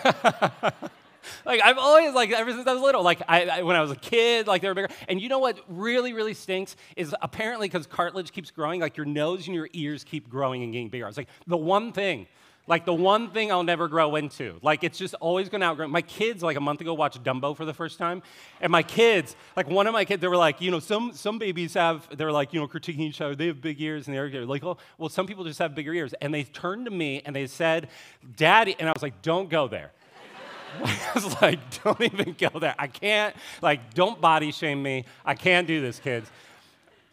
like 1.45 1.61
I've 1.63 1.77
always 1.77 2.13
like 2.13 2.31
ever 2.31 2.51
since 2.51 2.67
I 2.67 2.73
was 2.73 2.81
little, 2.81 3.03
like 3.03 3.21
I, 3.27 3.45
I, 3.45 3.61
when 3.63 3.75
I 3.75 3.81
was 3.81 3.91
a 3.91 3.95
kid, 3.95 4.47
like 4.47 4.61
they 4.61 4.67
were 4.67 4.73
bigger. 4.73 4.89
And 5.07 5.21
you 5.21 5.29
know 5.29 5.39
what 5.39 5.59
really 5.67 6.13
really 6.13 6.33
stinks 6.33 6.75
is 6.95 7.15
apparently 7.21 7.67
because 7.67 7.87
cartilage 7.87 8.31
keeps 8.31 8.51
growing, 8.51 8.79
like 8.81 8.97
your 8.97 9.05
nose 9.05 9.47
and 9.47 9.55
your 9.55 9.69
ears 9.73 10.03
keep 10.03 10.29
growing 10.29 10.63
and 10.63 10.71
getting 10.71 10.89
bigger. 10.89 11.07
It's 11.07 11.17
like 11.17 11.29
the 11.47 11.57
one 11.57 11.91
thing 11.91 12.27
like 12.65 12.85
the 12.85 12.93
one 12.93 13.29
thing 13.31 13.51
I'll 13.51 13.63
never 13.63 13.87
grow 13.87 14.15
into. 14.15 14.57
Like 14.61 14.83
it's 14.83 14.97
just 14.97 15.15
always 15.15 15.49
to 15.49 15.61
outgrow. 15.61 15.87
My 15.87 16.01
kids, 16.01 16.41
like 16.41 16.55
a 16.55 16.61
month 16.61 16.79
ago, 16.81 16.93
watched 16.93 17.23
Dumbo 17.23 17.55
for 17.55 17.65
the 17.65 17.73
first 17.73 17.97
time. 17.97 18.23
And 18.61 18.71
my 18.71 18.83
kids, 18.83 19.35
like 19.57 19.69
one 19.69 19.85
of 19.85 19.93
my 19.93 20.05
kids, 20.05 20.21
they 20.21 20.27
were 20.27 20.37
like, 20.37 20.61
you 20.61 20.71
know, 20.71 20.79
some, 20.79 21.11
some 21.13 21.39
babies 21.39 21.73
have, 21.73 22.07
they're 22.17 22.31
like, 22.31 22.53
you 22.53 22.59
know, 22.59 22.67
critiquing 22.67 22.99
each 22.99 23.19
other. 23.19 23.35
They 23.35 23.47
have 23.47 23.61
big 23.61 23.81
ears 23.81 24.07
and 24.07 24.15
they're 24.15 24.45
like, 24.45 24.63
oh, 24.63 24.77
well, 24.97 25.09
some 25.09 25.27
people 25.27 25.43
just 25.43 25.59
have 25.59 25.75
bigger 25.75 25.93
ears. 25.93 26.13
And 26.21 26.33
they 26.33 26.43
turned 26.43 26.85
to 26.85 26.91
me 26.91 27.21
and 27.25 27.35
they 27.35 27.47
said, 27.47 27.89
Daddy, 28.37 28.75
and 28.79 28.87
I 28.87 28.93
was 28.93 29.03
like, 29.03 29.21
don't 29.21 29.49
go 29.49 29.67
there. 29.67 29.91
I 30.83 31.11
was 31.13 31.41
like, 31.41 31.59
don't 31.83 32.01
even 32.01 32.35
go 32.37 32.59
there. 32.59 32.75
I 32.79 32.87
can't, 32.87 33.35
like, 33.61 33.93
don't 33.93 34.19
body 34.21 34.51
shame 34.51 34.81
me. 34.81 35.05
I 35.25 35.35
can't 35.35 35.67
do 35.67 35.81
this, 35.81 35.99
kids. 35.99 36.31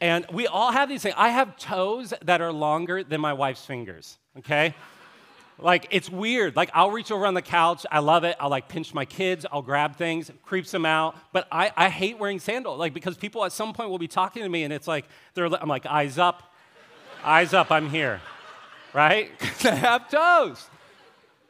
And 0.00 0.24
we 0.32 0.46
all 0.46 0.72
have 0.72 0.88
these 0.88 1.02
things. 1.02 1.14
I 1.18 1.28
have 1.28 1.58
toes 1.58 2.14
that 2.22 2.40
are 2.40 2.52
longer 2.52 3.04
than 3.04 3.20
my 3.20 3.34
wife's 3.34 3.66
fingers, 3.66 4.16
okay? 4.38 4.74
Like, 5.62 5.88
it's 5.90 6.10
weird. 6.10 6.56
Like, 6.56 6.70
I'll 6.74 6.90
reach 6.90 7.10
over 7.10 7.26
on 7.26 7.34
the 7.34 7.42
couch. 7.42 7.84
I 7.90 8.00
love 8.00 8.24
it. 8.24 8.36
I'll, 8.40 8.50
like, 8.50 8.68
pinch 8.68 8.94
my 8.94 9.04
kids. 9.04 9.46
I'll 9.50 9.62
grab 9.62 9.96
things, 9.96 10.30
creeps 10.42 10.70
them 10.70 10.86
out. 10.86 11.16
But 11.32 11.46
I, 11.50 11.72
I 11.76 11.88
hate 11.88 12.18
wearing 12.18 12.40
sandals, 12.40 12.78
like, 12.78 12.94
because 12.94 13.16
people 13.16 13.44
at 13.44 13.52
some 13.52 13.72
point 13.72 13.90
will 13.90 13.98
be 13.98 14.08
talking 14.08 14.42
to 14.42 14.48
me, 14.48 14.64
and 14.64 14.72
it's 14.72 14.88
like, 14.88 15.06
they're, 15.34 15.46
I'm 15.46 15.68
like, 15.68 15.86
eyes 15.86 16.18
up, 16.18 16.52
eyes 17.24 17.54
up, 17.54 17.70
I'm 17.70 17.88
here, 17.88 18.20
right? 18.92 19.30
I 19.64 19.70
have 19.70 20.10
toes. 20.10 20.66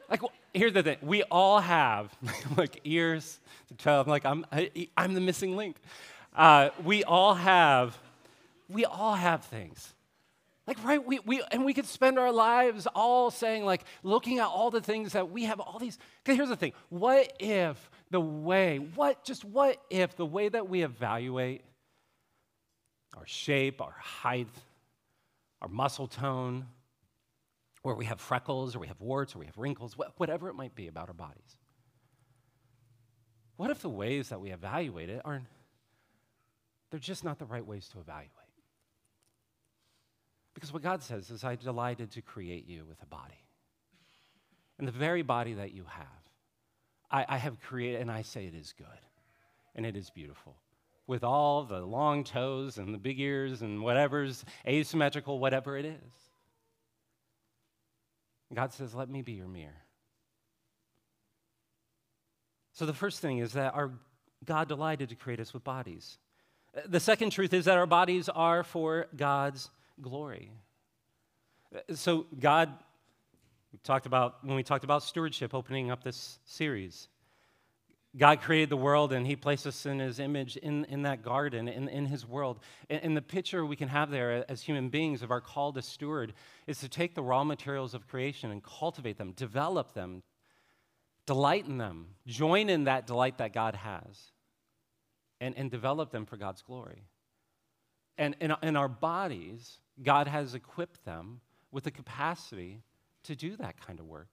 Like, 0.09 0.21
here's 0.53 0.73
the 0.73 0.83
thing 0.83 0.97
we 1.01 1.23
all 1.23 1.59
have 1.59 2.15
like 2.57 2.81
ears 2.83 3.39
to 3.69 3.73
toe. 3.75 4.01
I'm 4.01 4.07
like, 4.07 4.25
I'm, 4.25 4.45
I, 4.51 4.71
am 4.75 4.87
i 4.97 5.03
am 5.03 5.13
the 5.13 5.21
missing 5.21 5.55
link. 5.55 5.77
Uh, 6.35 6.69
we 6.83 7.03
all 7.03 7.35
have, 7.35 7.97
we 8.69 8.85
all 8.85 9.15
have 9.15 9.43
things. 9.45 9.93
Like, 10.67 10.83
right, 10.83 11.03
we, 11.03 11.19
we, 11.19 11.41
and 11.51 11.65
we 11.65 11.73
could 11.73 11.87
spend 11.87 12.19
our 12.19 12.31
lives 12.31 12.87
all 12.93 13.31
saying, 13.31 13.65
like, 13.65 13.83
looking 14.03 14.39
at 14.39 14.45
all 14.45 14.69
the 14.69 14.81
things 14.81 15.13
that 15.13 15.31
we 15.31 15.45
have, 15.45 15.59
all 15.59 15.79
these. 15.79 15.97
Because 16.23 16.37
here's 16.37 16.49
the 16.49 16.55
thing 16.55 16.73
what 16.89 17.33
if 17.39 17.89
the 18.11 18.21
way, 18.21 18.77
what, 18.77 19.23
just 19.23 19.43
what 19.43 19.81
if 19.89 20.15
the 20.15 20.25
way 20.25 20.49
that 20.49 20.69
we 20.69 20.83
evaluate 20.83 21.63
our 23.17 23.25
shape, 23.25 23.81
our 23.81 23.95
height, 23.99 24.47
our 25.61 25.67
muscle 25.67 26.07
tone, 26.07 26.67
or 27.83 27.95
we 27.95 28.05
have 28.05 28.21
freckles, 28.21 28.75
or 28.75 28.79
we 28.79 28.87
have 28.87 29.01
warts, 29.01 29.35
or 29.35 29.39
we 29.39 29.47
have 29.47 29.57
wrinkles, 29.57 29.95
whatever 30.17 30.47
it 30.47 30.53
might 30.53 30.75
be 30.75 30.87
about 30.87 31.07
our 31.07 31.13
bodies. 31.15 31.57
What 33.57 33.71
if 33.71 33.81
the 33.81 33.89
ways 33.89 34.29
that 34.29 34.39
we 34.39 34.51
evaluate 34.51 35.09
it 35.09 35.21
aren't, 35.25 35.45
they're 36.91 36.99
just 36.99 37.23
not 37.23 37.39
the 37.39 37.45
right 37.45 37.65
ways 37.65 37.89
to 37.89 37.99
evaluate? 37.99 38.40
Because 40.53 40.73
what 40.73 40.83
God 40.83 41.01
says 41.01 41.29
is, 41.29 41.43
I 41.43 41.55
delighted 41.55 42.11
to 42.11 42.21
create 42.21 42.67
you 42.67 42.85
with 42.87 43.01
a 43.01 43.05
body. 43.05 43.45
And 44.77 44.87
the 44.87 44.91
very 44.91 45.21
body 45.21 45.53
that 45.53 45.73
you 45.73 45.85
have, 45.87 46.05
I, 47.09 47.25
I 47.27 47.37
have 47.37 47.59
created, 47.61 48.01
and 48.01 48.11
I 48.11 48.21
say 48.21 48.45
it 48.45 48.55
is 48.55 48.73
good, 48.77 48.87
and 49.75 49.85
it 49.85 49.95
is 49.95 50.09
beautiful. 50.09 50.55
With 51.07 51.23
all 51.23 51.63
the 51.63 51.81
long 51.81 52.23
toes 52.23 52.77
and 52.77 52.93
the 52.93 52.97
big 52.97 53.19
ears 53.19 53.61
and 53.61 53.81
whatever's 53.81 54.43
asymmetrical, 54.67 55.39
whatever 55.39 55.77
it 55.77 55.85
is. 55.85 56.31
God 58.53 58.73
says, 58.73 58.93
Let 58.93 59.09
me 59.09 59.21
be 59.21 59.33
your 59.33 59.47
mirror. 59.47 59.83
So 62.73 62.85
the 62.85 62.93
first 62.93 63.19
thing 63.19 63.39
is 63.39 63.53
that 63.53 63.73
our 63.73 63.91
God 64.45 64.67
delighted 64.67 65.09
to 65.09 65.15
create 65.15 65.39
us 65.39 65.53
with 65.53 65.63
bodies. 65.63 66.17
The 66.87 66.99
second 66.99 67.31
truth 67.31 67.53
is 67.53 67.65
that 67.65 67.77
our 67.77 67.85
bodies 67.85 68.29
are 68.29 68.63
for 68.63 69.07
God's 69.15 69.69
glory. 69.99 70.51
Uh, 71.73 71.95
so 71.95 72.25
God 72.39 72.73
we 73.71 73.79
talked 73.83 74.05
about 74.05 74.43
when 74.43 74.55
we 74.55 74.63
talked 74.63 74.83
about 74.83 75.03
stewardship 75.03 75.53
opening 75.53 75.91
up 75.91 76.03
this 76.03 76.39
series. 76.45 77.07
God 78.17 78.41
created 78.41 78.67
the 78.67 78.77
world 78.77 79.13
and 79.13 79.25
He 79.25 79.37
placed 79.37 79.65
us 79.65 79.85
in 79.85 79.99
His 79.99 80.19
image 80.19 80.57
in, 80.57 80.83
in 80.85 81.03
that 81.03 81.23
garden, 81.23 81.69
in, 81.69 81.87
in 81.87 82.05
His 82.05 82.27
world. 82.27 82.59
And, 82.89 83.01
and, 83.03 83.17
the 83.17 83.21
picture 83.21 83.65
we 83.65 83.77
can 83.77 83.87
have 83.87 84.11
there 84.11 84.43
as 84.51 84.61
human 84.61 84.89
beings 84.89 85.21
of 85.21 85.31
our 85.31 85.39
call 85.39 85.71
to 85.71 85.81
steward 85.81 86.33
is 86.67 86.79
to 86.79 86.89
take 86.89 87.15
the 87.15 87.23
raw 87.23 87.45
materials 87.45 87.93
of 87.93 88.07
creation 88.09 88.51
and 88.51 88.61
cultivate 88.61 89.17
them, 89.17 89.31
develop 89.31 89.93
them, 89.93 90.23
delight 91.25 91.65
in 91.65 91.77
them, 91.77 92.07
join 92.27 92.67
in 92.69 92.83
that 92.83 93.07
delight 93.07 93.37
that 93.37 93.53
God 93.53 93.75
has, 93.75 94.31
and, 95.39 95.57
and 95.57 95.71
develop 95.71 96.11
them 96.11 96.25
for 96.25 96.35
God's 96.35 96.61
glory. 96.61 97.03
And 98.17 98.35
in, 98.39 98.75
our 98.75 98.87
bodies, 98.87 99.79
God 100.03 100.27
has 100.27 100.53
equipped 100.53 101.03
them 101.05 101.41
with 101.71 101.85
the 101.85 101.91
capacity 101.91 102.81
to 103.23 103.35
do 103.35 103.55
that 103.57 103.79
kind 103.79 103.99
of 103.99 104.05
work. 104.05 104.27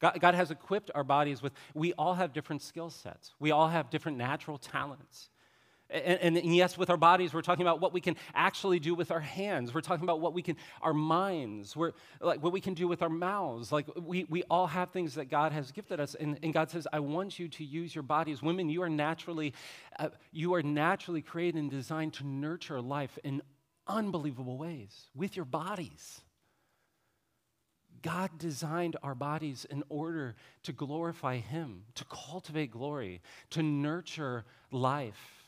God, 0.00 0.18
God 0.20 0.34
has 0.34 0.50
equipped 0.50 0.90
our 0.94 1.04
bodies 1.04 1.42
with, 1.42 1.52
we 1.74 1.92
all 1.94 2.14
have 2.14 2.32
different 2.32 2.62
skill 2.62 2.90
sets, 2.90 3.34
we 3.38 3.50
all 3.50 3.68
have 3.68 3.90
different 3.90 4.18
natural 4.18 4.58
talents. 4.58 5.30
And, 5.94 6.36
and, 6.36 6.56
yes, 6.56 6.76
with 6.76 6.90
our 6.90 6.96
bodies, 6.96 7.32
we're 7.32 7.42
talking 7.42 7.62
about 7.62 7.80
what 7.80 7.92
we 7.92 8.00
can 8.00 8.16
actually 8.34 8.80
do 8.80 8.96
with 8.96 9.12
our 9.12 9.20
hands. 9.20 9.72
We're 9.72 9.80
talking 9.80 10.02
about 10.02 10.20
what 10.20 10.34
we 10.34 10.42
can, 10.42 10.56
our 10.82 10.92
minds, 10.92 11.76
we're, 11.76 11.92
like 12.20 12.42
what 12.42 12.52
we 12.52 12.60
can 12.60 12.74
do 12.74 12.88
with 12.88 13.00
our 13.00 13.08
mouths. 13.08 13.70
Like 13.70 13.86
we, 13.96 14.24
we 14.24 14.42
all 14.50 14.66
have 14.66 14.90
things 14.90 15.14
that 15.14 15.26
God 15.26 15.52
has 15.52 15.70
gifted 15.70 16.00
us. 16.00 16.16
And, 16.16 16.38
and 16.42 16.52
God 16.52 16.68
says, 16.68 16.88
I 16.92 16.98
want 16.98 17.38
you 17.38 17.46
to 17.46 17.64
use 17.64 17.94
your 17.94 18.02
bodies. 18.02 18.42
Women, 18.42 18.68
you 18.68 18.82
are 18.82 18.88
naturally, 18.88 19.54
uh, 19.98 20.08
you 20.32 20.54
are 20.54 20.62
naturally 20.62 21.22
created 21.22 21.60
and 21.60 21.70
designed 21.70 22.14
to 22.14 22.26
nurture 22.26 22.80
life 22.80 23.16
in 23.22 23.40
unbelievable 23.86 24.58
ways 24.58 25.10
with 25.14 25.36
your 25.36 25.44
bodies. 25.44 26.22
God 28.02 28.30
designed 28.36 28.96
our 29.02 29.14
bodies 29.14 29.64
in 29.70 29.84
order 29.88 30.34
to 30.64 30.72
glorify 30.72 31.36
Him, 31.38 31.84
to 31.94 32.04
cultivate 32.04 32.70
glory, 32.70 33.22
to 33.50 33.62
nurture 33.62 34.44
life, 34.70 35.43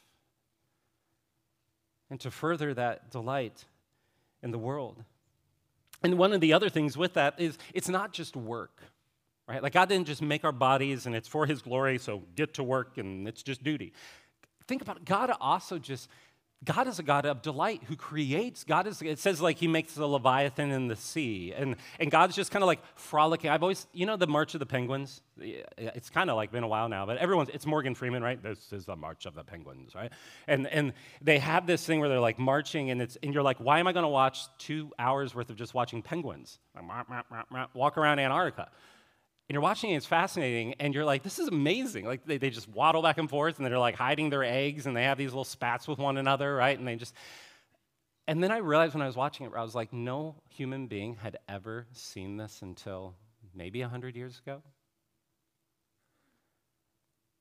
and 2.10 2.20
to 2.20 2.30
further 2.30 2.74
that 2.74 3.10
delight 3.10 3.64
in 4.42 4.50
the 4.50 4.58
world. 4.58 5.02
And 6.02 6.18
one 6.18 6.32
of 6.32 6.40
the 6.40 6.52
other 6.52 6.68
things 6.68 6.96
with 6.96 7.14
that 7.14 7.34
is 7.38 7.58
it's 7.74 7.88
not 7.88 8.12
just 8.12 8.36
work, 8.36 8.82
right? 9.48 9.62
Like 9.62 9.72
God 9.72 9.88
didn't 9.88 10.06
just 10.06 10.22
make 10.22 10.44
our 10.44 10.52
bodies 10.52 11.06
and 11.06 11.14
it's 11.14 11.28
for 11.28 11.46
His 11.46 11.62
glory, 11.62 11.98
so 11.98 12.22
get 12.34 12.54
to 12.54 12.62
work 12.62 12.98
and 12.98 13.26
it's 13.26 13.42
just 13.42 13.62
duty. 13.62 13.92
Think 14.66 14.82
about 14.82 14.98
it. 14.98 15.04
God 15.04 15.32
also 15.40 15.78
just 15.78 16.08
God 16.64 16.88
is 16.88 16.98
a 16.98 17.02
God 17.02 17.26
of 17.26 17.42
delight 17.42 17.82
who 17.84 17.96
creates. 17.96 18.64
God 18.64 18.86
is, 18.86 19.02
it 19.02 19.18
says 19.18 19.42
like 19.42 19.58
he 19.58 19.68
makes 19.68 19.94
the 19.94 20.06
Leviathan 20.06 20.72
in 20.72 20.88
the 20.88 20.96
sea. 20.96 21.52
And, 21.54 21.76
and 22.00 22.10
God's 22.10 22.34
just 22.34 22.50
kind 22.50 22.62
of 22.62 22.66
like 22.66 22.80
frolicking. 22.94 23.50
I've 23.50 23.62
always, 23.62 23.86
you 23.92 24.06
know, 24.06 24.16
the 24.16 24.26
March 24.26 24.54
of 24.54 24.60
the 24.60 24.66
Penguins? 24.66 25.20
It's 25.38 26.08
kind 26.08 26.30
of 26.30 26.36
like 26.36 26.50
been 26.50 26.64
a 26.64 26.68
while 26.68 26.88
now, 26.88 27.04
but 27.04 27.18
everyone's, 27.18 27.50
it's 27.50 27.66
Morgan 27.66 27.94
Freeman, 27.94 28.22
right? 28.22 28.42
This 28.42 28.72
is 28.72 28.86
the 28.86 28.96
March 28.96 29.26
of 29.26 29.34
the 29.34 29.44
Penguins, 29.44 29.94
right? 29.94 30.10
And, 30.48 30.66
and 30.68 30.94
they 31.20 31.38
have 31.38 31.66
this 31.66 31.84
thing 31.84 32.00
where 32.00 32.08
they're 32.08 32.20
like 32.20 32.38
marching 32.38 32.90
and 32.90 33.02
it's, 33.02 33.18
and 33.22 33.34
you're 33.34 33.42
like, 33.42 33.58
why 33.58 33.78
am 33.78 33.86
I 33.86 33.92
going 33.92 34.04
to 34.04 34.08
watch 34.08 34.46
two 34.56 34.90
hours 34.98 35.34
worth 35.34 35.50
of 35.50 35.56
just 35.56 35.74
watching 35.74 36.00
penguins? 36.00 36.58
Walk 37.74 37.98
around 37.98 38.18
Antarctica 38.18 38.70
and 39.48 39.54
you're 39.54 39.62
watching 39.62 39.90
it, 39.90 39.96
it's 39.96 40.06
fascinating, 40.06 40.74
and 40.80 40.92
you're 40.92 41.04
like, 41.04 41.22
this 41.22 41.38
is 41.38 41.46
amazing. 41.46 42.04
Like, 42.04 42.24
they, 42.26 42.36
they 42.36 42.50
just 42.50 42.68
waddle 42.68 43.00
back 43.00 43.18
and 43.18 43.30
forth, 43.30 43.58
and 43.58 43.66
they're 43.66 43.78
like 43.78 43.94
hiding 43.94 44.28
their 44.28 44.42
eggs, 44.42 44.86
and 44.86 44.96
they 44.96 45.04
have 45.04 45.18
these 45.18 45.30
little 45.30 45.44
spats 45.44 45.86
with 45.86 45.98
one 45.98 46.16
another, 46.16 46.54
right? 46.54 46.76
And 46.76 46.86
they 46.86 46.96
just. 46.96 47.14
And 48.26 48.42
then 48.42 48.50
I 48.50 48.56
realized 48.56 48.94
when 48.94 49.02
I 49.02 49.06
was 49.06 49.14
watching 49.14 49.46
it, 49.46 49.52
I 49.54 49.62
was 49.62 49.76
like, 49.76 49.92
no 49.92 50.34
human 50.48 50.88
being 50.88 51.14
had 51.14 51.38
ever 51.48 51.86
seen 51.92 52.36
this 52.36 52.60
until 52.60 53.14
maybe 53.54 53.80
100 53.82 54.16
years 54.16 54.40
ago. 54.44 54.62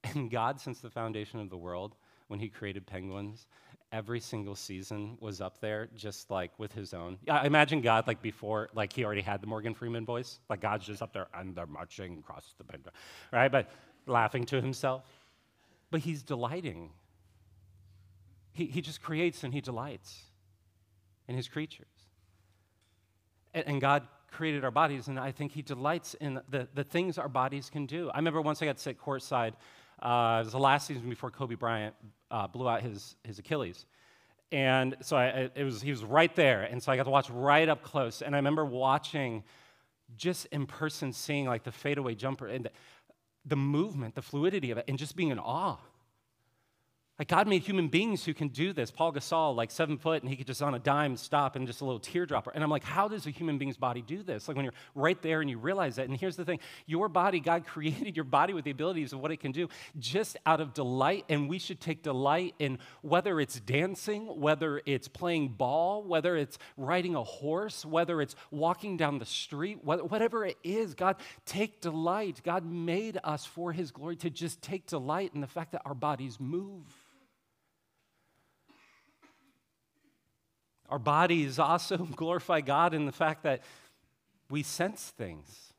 And 0.04 0.30
God, 0.30 0.62
since 0.62 0.80
the 0.80 0.92
foundation 0.92 1.40
of 1.40 1.50
the 1.50 1.58
world, 1.58 1.96
when 2.28 2.40
He 2.40 2.50
created 2.50 2.86
penguins, 2.86 3.48
every 3.92 4.20
single 4.20 4.56
season 4.56 5.18
was 5.20 5.42
up 5.42 5.60
there 5.60 5.88
just 5.96 6.30
like 6.30 6.52
with 6.60 6.74
his 6.74 6.94
own. 6.94 7.18
Yeah, 7.26 7.38
I 7.38 7.46
imagine 7.46 7.82
God 7.82 8.08
like 8.08 8.22
before, 8.22 8.70
like 8.74 8.92
he 8.94 9.06
already 9.06 9.22
had 9.22 9.42
the 9.42 9.48
Morgan 9.48 9.74
Freeman 9.74 10.06
voice. 10.06 10.40
Like 10.50 10.62
God's 10.62 10.86
just 10.86 11.02
up 11.02 11.14
there 11.14 11.28
and 11.34 11.56
they're 11.56 11.66
marching 11.66 12.18
across 12.20 12.54
the 12.58 12.64
bend, 12.64 12.88
right? 13.32 13.52
But 13.52 13.70
laughing 14.06 14.46
to 14.46 14.62
himself. 14.62 15.04
But 15.92 16.02
he's 16.02 16.24
delighting. 16.24 16.90
He, 18.54 18.66
he 18.66 18.82
just 18.82 19.02
creates 19.02 19.44
and 19.44 19.54
he 19.54 19.62
delights 19.62 20.24
in 21.28 21.36
his 21.36 21.48
creatures. 21.48 21.88
And, 23.54 23.68
and 23.68 23.82
God 23.82 24.08
created 24.32 24.66
our 24.66 24.72
bodies, 24.72 25.08
and 25.08 25.18
I 25.18 25.32
think 25.32 25.54
he 25.54 25.62
delights 25.62 26.14
in 26.16 26.42
the, 26.50 26.68
the 26.74 26.84
things 26.84 27.18
our 27.18 27.30
bodies 27.30 27.70
can 27.70 27.86
do. 27.86 28.10
I 28.10 28.18
remember 28.18 28.42
once 28.42 28.62
I 28.62 28.66
got 28.66 28.80
sit 28.80 29.00
courtside 29.00 29.54
uh, 30.02 30.40
it 30.42 30.46
was 30.46 30.52
the 30.52 30.60
last 30.60 30.88
season 30.88 31.10
before 31.10 31.32
Kobe 31.32 31.56
Bryant 31.56 31.96
uh, 32.32 32.48
blew 32.48 32.68
out 32.68 32.82
his, 32.82 33.16
his 33.24 33.40
Achilles. 33.40 33.86
And 34.52 34.96
so 35.02 35.18
I, 35.18 35.50
it 35.56 35.64
was, 35.64 35.82
he 35.82 35.92
was 35.92 36.04
right 36.04 36.34
there. 36.36 36.64
And 36.64 36.82
so 36.82 36.92
I 36.92 36.96
got 36.96 37.04
to 37.04 37.10
watch 37.10 37.30
right 37.30 37.68
up 37.68 37.84
close. 37.84 38.22
And 38.22 38.36
I 38.36 38.38
remember 38.38 38.64
watching 38.64 39.44
just 40.16 40.46
in 40.48 40.66
person, 40.66 41.12
seeing 41.12 41.46
like 41.46 41.64
the 41.64 41.72
fadeaway 41.72 42.16
jumper 42.16 42.48
and 42.48 42.66
the, 42.66 42.72
the 43.46 43.56
movement, 43.56 44.16
the 44.16 44.22
fluidity 44.22 44.72
of 44.72 44.78
it, 44.78 44.86
and 44.88 44.98
just 44.98 45.16
being 45.16 45.30
in 45.30 45.40
awe. 45.40 45.78
Like 47.18 47.30
God 47.30 47.48
made 47.48 47.62
human 47.62 47.88
beings 47.88 48.26
who 48.26 48.34
can 48.34 48.50
do 48.50 48.74
this. 48.74 48.92
Paul 48.92 49.14
Gasol, 49.14 49.56
like 49.56 49.72
seven 49.72 49.98
foot, 49.98 50.22
and 50.22 50.30
he 50.30 50.36
could 50.36 50.48
just 50.48 50.62
on 50.62 50.76
a 50.76 50.80
dime 50.80 51.16
stop 51.16 51.56
and 51.56 51.66
just 51.66 51.80
a 51.80 51.86
little 51.86 52.00
teardropper. 52.00 52.52
And 52.54 52.62
I'm 52.62 52.70
like, 52.70 52.84
how 52.84 53.08
does 53.08 53.26
a 53.26 53.30
human 53.30 53.58
being's 53.58 53.78
body 53.78 54.02
do 54.02 54.22
this? 54.22 54.50
Like 54.50 54.58
when 54.58 54.66
you're 54.66 54.74
right 54.96 55.22
there 55.22 55.40
and 55.40 55.50
you 55.50 55.58
realize 55.58 55.96
that. 55.96 56.10
And 56.10 56.20
here's 56.20 56.36
the 56.36 56.44
thing 56.44 56.60
your 56.86 57.08
body, 57.08 57.40
God 57.40 57.66
created 57.76 58.18
your 58.18 58.26
body 58.26 58.54
with 58.54 58.66
the 58.66 58.72
abilities 58.72 59.14
of 59.14 59.22
what 59.22 59.32
it 59.32 59.38
can 59.38 59.54
do 59.54 59.70
just 59.98 60.36
out 60.46 60.60
of 60.60 60.74
delight. 60.74 61.24
And 61.30 61.48
we 61.48 61.58
should 61.58 61.80
take 61.80 62.04
delight 62.04 62.54
in 62.60 62.80
whether 63.02 63.40
it's 63.40 63.62
dancing, 63.62 64.26
whether 64.42 64.82
it's 64.86 65.08
playing 65.08 65.50
ball, 65.50 66.04
whether 66.04 66.36
it's 66.36 66.58
riding 66.76 67.16
a 67.16 67.24
horse, 67.24 67.86
whether 67.86 68.22
it's 68.22 68.36
walking 68.52 68.98
down 68.98 69.20
the 69.20 69.26
street, 69.26 69.82
whatever 69.86 70.46
it 70.46 70.58
is. 70.66 70.96
God, 70.96 71.16
take 71.46 71.80
delight. 71.80 72.42
God 72.44 72.66
made 72.66 73.20
us 73.24 73.46
for 73.46 73.72
his 73.72 73.92
glory 73.92 74.18
to 74.18 74.30
just 74.30 74.62
take 74.62 74.86
delight 74.86 75.32
in 75.34 75.40
the 75.40 75.48
fact 75.48 75.72
that 75.72 75.82
our 75.86 75.94
bodies 75.94 76.42
move. 76.42 76.84
Our 80.90 81.00
bodies 81.00 81.60
also 81.60 81.98
glorify 82.16 82.62
God 82.62 82.94
in 82.94 83.06
the 83.06 83.12
fact 83.12 83.44
that 83.44 83.62
we 84.50 84.64
sense 84.64 85.14
things. 85.18 85.74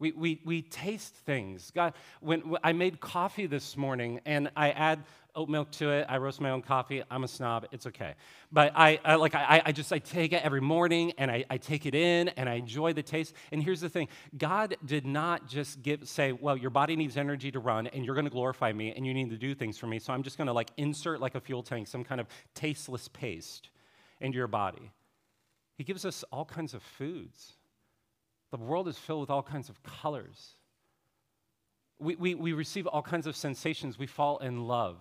We, 0.00 0.12
we, 0.12 0.40
we 0.44 0.62
taste 0.62 1.14
things. 1.14 1.72
God, 1.74 1.92
when, 2.20 2.48
when 2.50 2.60
I 2.62 2.72
made 2.72 3.00
coffee 3.00 3.46
this 3.46 3.76
morning 3.76 4.20
and 4.24 4.48
I 4.54 4.70
add 4.70 5.02
oat 5.34 5.48
milk 5.48 5.72
to 5.72 5.90
it, 5.90 6.06
I 6.08 6.18
roast 6.18 6.40
my 6.40 6.50
own 6.50 6.62
coffee. 6.62 7.02
I'm 7.10 7.24
a 7.24 7.28
snob. 7.28 7.66
It's 7.72 7.84
okay. 7.86 8.14
But 8.52 8.72
I, 8.76 9.00
I 9.04 9.16
like 9.16 9.34
I, 9.34 9.60
I 9.66 9.72
just 9.72 9.92
I 9.92 9.98
take 9.98 10.32
it 10.32 10.44
every 10.44 10.60
morning 10.60 11.12
and 11.18 11.32
I, 11.32 11.44
I 11.50 11.58
take 11.58 11.84
it 11.84 11.96
in 11.96 12.28
and 12.28 12.48
I 12.48 12.54
enjoy 12.54 12.92
the 12.92 13.02
taste. 13.02 13.34
And 13.50 13.60
here's 13.60 13.80
the 13.80 13.88
thing: 13.88 14.06
God 14.36 14.76
did 14.84 15.04
not 15.04 15.48
just 15.48 15.82
give 15.82 16.08
say, 16.08 16.30
well, 16.30 16.56
your 16.56 16.70
body 16.70 16.94
needs 16.94 17.16
energy 17.16 17.50
to 17.50 17.58
run 17.58 17.88
and 17.88 18.04
you're 18.04 18.14
going 18.14 18.24
to 18.24 18.30
glorify 18.30 18.72
me 18.72 18.92
and 18.92 19.04
you 19.04 19.12
need 19.12 19.30
to 19.30 19.36
do 19.36 19.52
things 19.52 19.78
for 19.78 19.88
me. 19.88 19.98
So 19.98 20.12
I'm 20.12 20.22
just 20.22 20.38
going 20.38 20.46
to 20.46 20.52
like 20.52 20.70
insert 20.76 21.20
like 21.20 21.34
a 21.34 21.40
fuel 21.40 21.64
tank, 21.64 21.88
some 21.88 22.04
kind 22.04 22.20
of 22.20 22.28
tasteless 22.54 23.08
paste 23.08 23.70
into 24.20 24.36
your 24.36 24.46
body. 24.46 24.92
He 25.76 25.84
gives 25.84 26.04
us 26.04 26.24
all 26.32 26.44
kinds 26.44 26.74
of 26.74 26.82
foods. 26.82 27.52
The 28.50 28.56
world 28.56 28.88
is 28.88 28.98
filled 28.98 29.20
with 29.20 29.30
all 29.30 29.42
kinds 29.42 29.68
of 29.68 29.82
colors. 29.82 30.54
We, 31.98 32.16
we, 32.16 32.34
we 32.34 32.52
receive 32.52 32.86
all 32.86 33.02
kinds 33.02 33.26
of 33.26 33.36
sensations. 33.36 33.98
We 33.98 34.06
fall 34.06 34.38
in 34.38 34.66
love. 34.66 34.96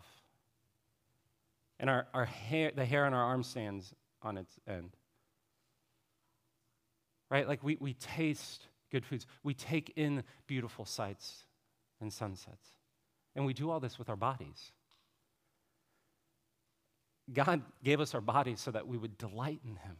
And 1.79 1.89
our, 1.89 2.07
our 2.13 2.25
hair, 2.25 2.71
the 2.75 2.85
hair 2.85 3.05
on 3.05 3.13
our 3.13 3.23
arm 3.23 3.43
stands 3.43 3.93
on 4.21 4.37
its 4.37 4.53
end. 4.67 4.95
Right? 7.29 7.47
Like 7.47 7.63
we, 7.63 7.77
we 7.79 7.93
taste 7.93 8.63
good 8.91 9.05
foods. 9.05 9.25
We 9.43 9.53
take 9.53 9.93
in 9.95 10.23
beautiful 10.47 10.85
sights 10.85 11.45
and 12.01 12.11
sunsets. 12.11 12.67
And 13.35 13.45
we 13.45 13.53
do 13.53 13.69
all 13.69 13.79
this 13.79 13.99
with 13.99 14.09
our 14.09 14.15
bodies. 14.15 14.71
God 17.33 17.61
gave 17.83 17.99
us 17.99 18.13
our 18.15 18.21
bodies 18.21 18.59
so 18.59 18.71
that 18.71 18.87
we 18.87 18.97
would 18.97 19.17
delight 19.17 19.59
in 19.65 19.75
Him. 19.75 19.97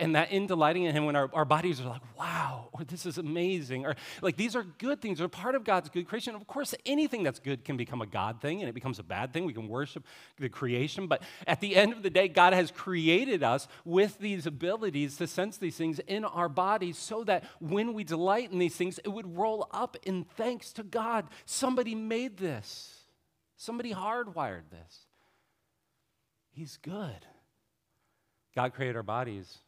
And 0.00 0.14
that 0.14 0.30
in 0.30 0.46
delighting 0.46 0.84
in 0.84 0.94
Him, 0.94 1.06
when 1.06 1.16
our, 1.16 1.28
our 1.32 1.44
bodies 1.44 1.80
are 1.80 1.88
like, 1.88 2.02
wow, 2.16 2.68
or 2.72 2.84
this 2.84 3.04
is 3.04 3.18
amazing, 3.18 3.84
or 3.84 3.96
like 4.22 4.36
these 4.36 4.54
are 4.54 4.62
good 4.62 5.02
things, 5.02 5.18
they're 5.18 5.26
part 5.26 5.56
of 5.56 5.64
God's 5.64 5.88
good 5.88 6.06
creation. 6.06 6.36
Of 6.36 6.46
course, 6.46 6.72
anything 6.86 7.24
that's 7.24 7.40
good 7.40 7.64
can 7.64 7.76
become 7.76 8.00
a 8.00 8.06
God 8.06 8.40
thing 8.40 8.60
and 8.60 8.68
it 8.68 8.74
becomes 8.74 9.00
a 9.00 9.02
bad 9.02 9.32
thing. 9.32 9.44
We 9.44 9.52
can 9.52 9.66
worship 9.66 10.06
the 10.38 10.48
creation. 10.48 11.08
But 11.08 11.22
at 11.48 11.60
the 11.60 11.74
end 11.74 11.92
of 11.94 12.04
the 12.04 12.10
day, 12.10 12.28
God 12.28 12.52
has 12.52 12.70
created 12.70 13.42
us 13.42 13.66
with 13.84 14.18
these 14.18 14.46
abilities 14.46 15.16
to 15.16 15.26
sense 15.26 15.56
these 15.56 15.76
things 15.76 15.98
in 16.06 16.24
our 16.24 16.48
bodies 16.48 16.96
so 16.96 17.24
that 17.24 17.42
when 17.58 17.92
we 17.92 18.04
delight 18.04 18.52
in 18.52 18.60
these 18.60 18.76
things, 18.76 19.00
it 19.02 19.08
would 19.08 19.36
roll 19.36 19.66
up 19.72 19.96
in 20.04 20.24
thanks 20.36 20.72
to 20.74 20.84
God. 20.84 21.26
Somebody 21.44 21.96
made 21.96 22.36
this, 22.36 23.02
somebody 23.56 23.92
hardwired 23.92 24.70
this. 24.70 25.07
He's 26.58 26.76
good. 26.78 27.24
God 28.56 28.74
created 28.74 28.96
our 28.96 29.04
bodies 29.04 29.58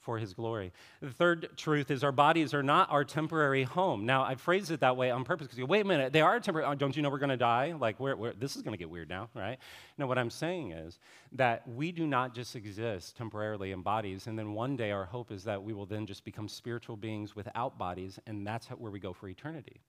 for 0.00 0.18
his 0.18 0.34
glory. 0.34 0.72
The 1.00 1.12
third 1.12 1.50
truth 1.56 1.88
is 1.92 2.02
our 2.02 2.10
bodies 2.10 2.52
are 2.52 2.64
not 2.64 2.90
our 2.90 3.04
temporary 3.04 3.62
home. 3.62 4.06
Now, 4.06 4.24
I 4.24 4.34
phrased 4.34 4.72
it 4.72 4.80
that 4.80 4.96
way 4.96 5.12
on 5.12 5.22
purpose 5.22 5.46
because 5.46 5.58
you 5.60 5.66
wait 5.66 5.82
a 5.82 5.84
minute, 5.84 6.12
they 6.12 6.22
are 6.22 6.40
temporary. 6.40 6.66
Oh, 6.66 6.74
don't 6.74 6.96
you 6.96 7.02
know 7.02 7.10
we're 7.10 7.20
going 7.20 7.28
to 7.30 7.36
die? 7.36 7.74
Like, 7.78 8.00
we're, 8.00 8.16
we're, 8.16 8.32
this 8.32 8.56
is 8.56 8.62
going 8.62 8.72
to 8.72 8.76
get 8.76 8.90
weird 8.90 9.08
now, 9.08 9.28
right? 9.34 9.58
No, 9.98 10.08
what 10.08 10.18
I'm 10.18 10.30
saying 10.30 10.72
is 10.72 10.98
that 11.30 11.68
we 11.68 11.92
do 11.92 12.08
not 12.08 12.34
just 12.34 12.56
exist 12.56 13.16
temporarily 13.16 13.70
in 13.70 13.82
bodies, 13.82 14.26
and 14.26 14.36
then 14.36 14.52
one 14.52 14.74
day 14.74 14.90
our 14.90 15.04
hope 15.04 15.30
is 15.30 15.44
that 15.44 15.62
we 15.62 15.74
will 15.74 15.86
then 15.86 16.06
just 16.06 16.24
become 16.24 16.48
spiritual 16.48 16.96
beings 16.96 17.36
without 17.36 17.78
bodies, 17.78 18.18
and 18.26 18.44
that's 18.44 18.66
how, 18.66 18.74
where 18.74 18.90
we 18.90 18.98
go 18.98 19.12
for 19.12 19.28
eternity. 19.28 19.80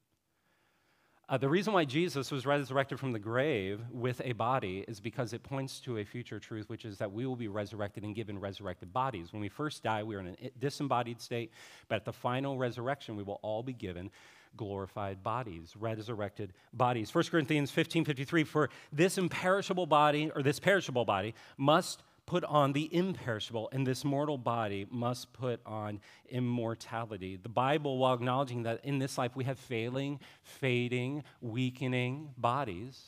Uh, 1.30 1.38
the 1.38 1.50
reason 1.50 1.74
why 1.74 1.84
Jesus 1.84 2.32
was 2.32 2.46
resurrected 2.46 2.98
from 2.98 3.12
the 3.12 3.20
grave 3.20 3.82
with 3.92 4.22
a 4.24 4.32
body 4.32 4.86
is 4.88 5.02
because 5.02 5.34
it 5.34 5.44
points 5.44 5.82
to 5.82 5.98
a 5.98 6.06
future 6.06 6.40
truth, 6.40 6.70
which 6.70 6.86
is 6.86 6.98
that 7.00 7.12
we 7.12 7.26
will 7.26 7.36
be 7.36 7.50
resurrected 7.50 8.06
and 8.06 8.16
given 8.16 8.40
resurrected 8.40 8.94
bodies. 8.94 9.34
When 9.34 9.42
we 9.42 9.50
first 9.50 9.84
die, 9.84 10.04
we 10.04 10.16
are 10.16 10.22
in 10.22 10.38
a 10.42 10.52
disembodied 10.62 11.20
state, 11.20 11.52
but 11.90 11.96
at 11.96 12.06
the 12.06 12.14
final 12.14 12.58
resurrection, 12.58 13.18
we 13.18 13.24
will 13.24 13.40
all 13.42 13.62
be 13.62 13.74
given 13.74 14.10
glorified 14.56 15.22
bodies, 15.22 15.74
resurrected 15.78 16.54
bodies. 16.72 17.14
1 17.14 17.26
Corinthians 17.26 17.72
15 17.72 18.06
53, 18.06 18.46
for 18.46 18.70
this 18.94 19.18
imperishable 19.18 19.86
body, 19.86 20.32
or 20.34 20.42
this 20.42 20.60
perishable 20.60 21.04
body, 21.04 21.36
must 21.58 22.04
put 22.28 22.44
on 22.44 22.74
the 22.74 22.94
imperishable, 22.94 23.70
and 23.72 23.88
this 23.88 24.06
mortal 24.06 24.38
body 24.38 24.86
must 24.92 25.34
put 25.34 25.62
on 25.66 26.00
immortality. 26.30 27.38
The 27.42 27.50
Bible, 27.50 27.98
while 27.98 28.14
acknowledging 28.14 28.64
that 28.64 28.82
in 28.84 29.00
this 29.00 29.18
life 29.18 29.36
we 29.36 29.46
have 29.46 29.58
failing, 29.58 30.20
fading, 30.44 31.24
weakening 31.42 32.30
bodies, 32.38 33.02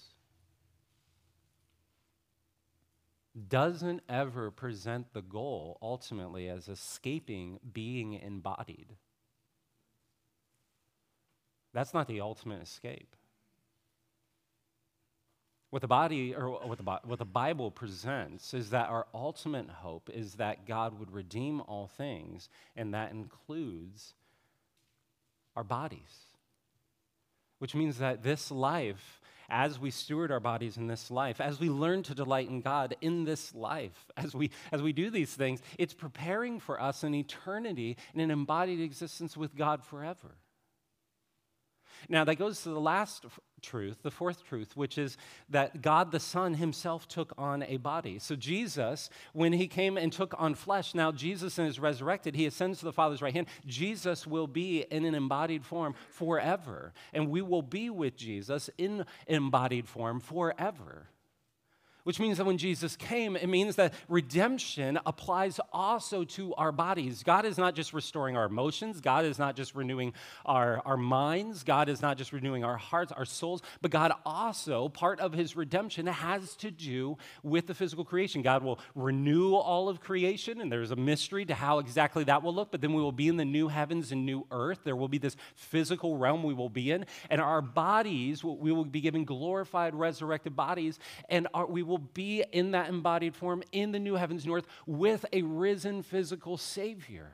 doesn't 3.47 4.01
ever 4.09 4.49
present 4.51 5.13
the 5.13 5.21
goal 5.21 5.77
ultimately 5.81 6.49
as 6.49 6.67
escaping 6.67 7.59
being 7.71 8.13
embodied. 8.13 8.95
That's 11.73 11.93
not 11.93 12.07
the 12.07 12.21
ultimate 12.21 12.61
escape. 12.63 13.15
What 15.69 15.83
the 15.83 15.87
body 15.87 16.33
or 16.33 16.49
what 16.49 16.77
the, 16.79 16.99
what 17.03 17.19
the 17.19 17.25
Bible 17.25 17.69
presents 17.69 18.53
is 18.53 18.71
that 18.71 18.89
our 18.89 19.05
ultimate 19.13 19.69
hope 19.69 20.09
is 20.11 20.35
that 20.35 20.65
God 20.65 20.99
would 20.99 21.11
redeem 21.11 21.61
all 21.61 21.87
things, 21.87 22.49
and 22.75 22.93
that 22.93 23.11
includes 23.11 24.15
our 25.55 25.63
bodies. 25.63 26.25
Which 27.59 27.75
means 27.75 27.99
that 27.99 28.23
this 28.23 28.49
life, 28.49 29.21
as 29.47 29.77
we 29.77 29.91
steward 29.91 30.31
our 30.31 30.39
bodies 30.39 30.77
in 30.77 30.87
this 30.87 31.11
life, 31.11 31.39
as 31.39 31.59
we 31.59 31.69
learn 31.69 32.01
to 32.03 32.15
delight 32.15 32.49
in 32.49 32.61
God 32.61 32.95
in 33.01 33.25
this 33.25 33.53
life, 33.53 34.07
as 34.17 34.33
we, 34.33 34.49
as 34.71 34.81
we 34.81 34.91
do 34.91 35.11
these 35.11 35.33
things, 35.33 35.61
it's 35.77 35.93
preparing 35.93 36.59
for 36.59 36.81
us 36.81 37.03
an 37.03 37.13
eternity 37.13 37.97
in 38.15 38.21
an 38.21 38.31
embodied 38.31 38.79
existence 38.79 39.37
with 39.37 39.55
God 39.55 39.83
forever. 39.83 40.37
Now, 42.07 42.23
that 42.23 42.35
goes 42.35 42.63
to 42.63 42.69
the 42.69 42.79
last 42.79 43.25
truth, 43.61 43.97
the 44.03 44.11
fourth 44.11 44.43
truth, 44.43 44.77
which 44.77 44.97
is 44.97 45.17
that 45.49 45.81
God 45.81 46.11
the 46.11 46.19
Son 46.19 46.53
himself 46.53 47.07
took 47.07 47.33
on 47.37 47.63
a 47.63 47.77
body. 47.77 48.19
So, 48.19 48.35
Jesus, 48.35 49.09
when 49.33 49.53
he 49.53 49.67
came 49.67 49.97
and 49.97 50.11
took 50.11 50.33
on 50.37 50.55
flesh, 50.55 50.95
now 50.95 51.11
Jesus 51.11 51.59
is 51.59 51.79
resurrected, 51.79 52.35
he 52.35 52.45
ascends 52.45 52.79
to 52.79 52.85
the 52.85 52.93
Father's 52.93 53.21
right 53.21 53.33
hand. 53.33 53.47
Jesus 53.65 54.25
will 54.25 54.47
be 54.47 54.81
in 54.81 55.05
an 55.05 55.15
embodied 55.15 55.65
form 55.65 55.95
forever, 56.09 56.93
and 57.13 57.29
we 57.29 57.41
will 57.41 57.61
be 57.61 57.89
with 57.89 58.15
Jesus 58.15 58.69
in 58.77 59.05
embodied 59.27 59.87
form 59.87 60.19
forever 60.19 61.07
which 62.09 62.19
means 62.19 62.39
that 62.39 62.45
when 62.45 62.57
Jesus 62.57 62.95
came, 62.95 63.35
it 63.35 63.45
means 63.45 63.75
that 63.75 63.93
redemption 64.07 64.97
applies 65.05 65.59
also 65.71 66.23
to 66.23 66.55
our 66.55 66.71
bodies. 66.71 67.21
God 67.21 67.45
is 67.45 67.55
not 67.55 67.75
just 67.75 67.93
restoring 67.93 68.35
our 68.35 68.47
emotions, 68.47 68.99
God 68.99 69.25
is 69.25 69.37
not 69.37 69.55
just 69.55 69.75
renewing 69.75 70.13
our, 70.43 70.81
our 70.87 70.97
minds, 70.97 71.63
God 71.63 71.87
is 71.87 72.01
not 72.01 72.17
just 72.17 72.33
renewing 72.33 72.63
our 72.63 72.77
hearts, 72.77 73.11
our 73.11 73.25
souls, 73.25 73.61
but 73.83 73.91
God 73.91 74.11
also, 74.25 74.89
part 74.89 75.19
of 75.19 75.33
his 75.33 75.55
redemption 75.55 76.07
has 76.07 76.55
to 76.55 76.71
do 76.71 77.15
with 77.43 77.67
the 77.67 77.75
physical 77.75 78.03
creation. 78.03 78.41
God 78.41 78.63
will 78.63 78.79
renew 78.95 79.53
all 79.53 79.87
of 79.87 79.99
creation, 79.99 80.61
and 80.61 80.71
there's 80.71 80.89
a 80.89 80.95
mystery 80.95 81.45
to 81.45 81.53
how 81.53 81.77
exactly 81.77 82.23
that 82.23 82.41
will 82.41 82.55
look, 82.55 82.71
but 82.71 82.81
then 82.81 82.93
we 82.93 83.03
will 83.03 83.11
be 83.11 83.27
in 83.27 83.37
the 83.37 83.45
new 83.45 83.67
heavens 83.67 84.11
and 84.11 84.25
new 84.25 84.47
earth. 84.49 84.79
There 84.83 84.95
will 84.95 85.09
be 85.09 85.19
this 85.19 85.37
physical 85.53 86.17
realm 86.17 86.41
we 86.41 86.55
will 86.55 86.69
be 86.69 86.89
in, 86.89 87.05
and 87.29 87.39
our 87.39 87.61
bodies, 87.61 88.43
we 88.43 88.71
will 88.71 88.83
be 88.83 88.99
given 88.99 89.25
glorified, 89.25 89.93
resurrected 89.93 90.55
bodies, 90.55 90.97
and 91.29 91.47
our, 91.53 91.67
we 91.67 91.83
will 91.83 91.98
be 91.99 92.43
in 92.51 92.71
that 92.71 92.89
embodied 92.89 93.35
form 93.35 93.63
in 93.71 93.91
the 93.91 93.99
new 93.99 94.15
heavens, 94.15 94.45
new 94.45 94.55
earth 94.55 94.67
with 94.85 95.25
a 95.31 95.41
risen 95.41 96.01
physical 96.01 96.57
Savior. 96.57 97.31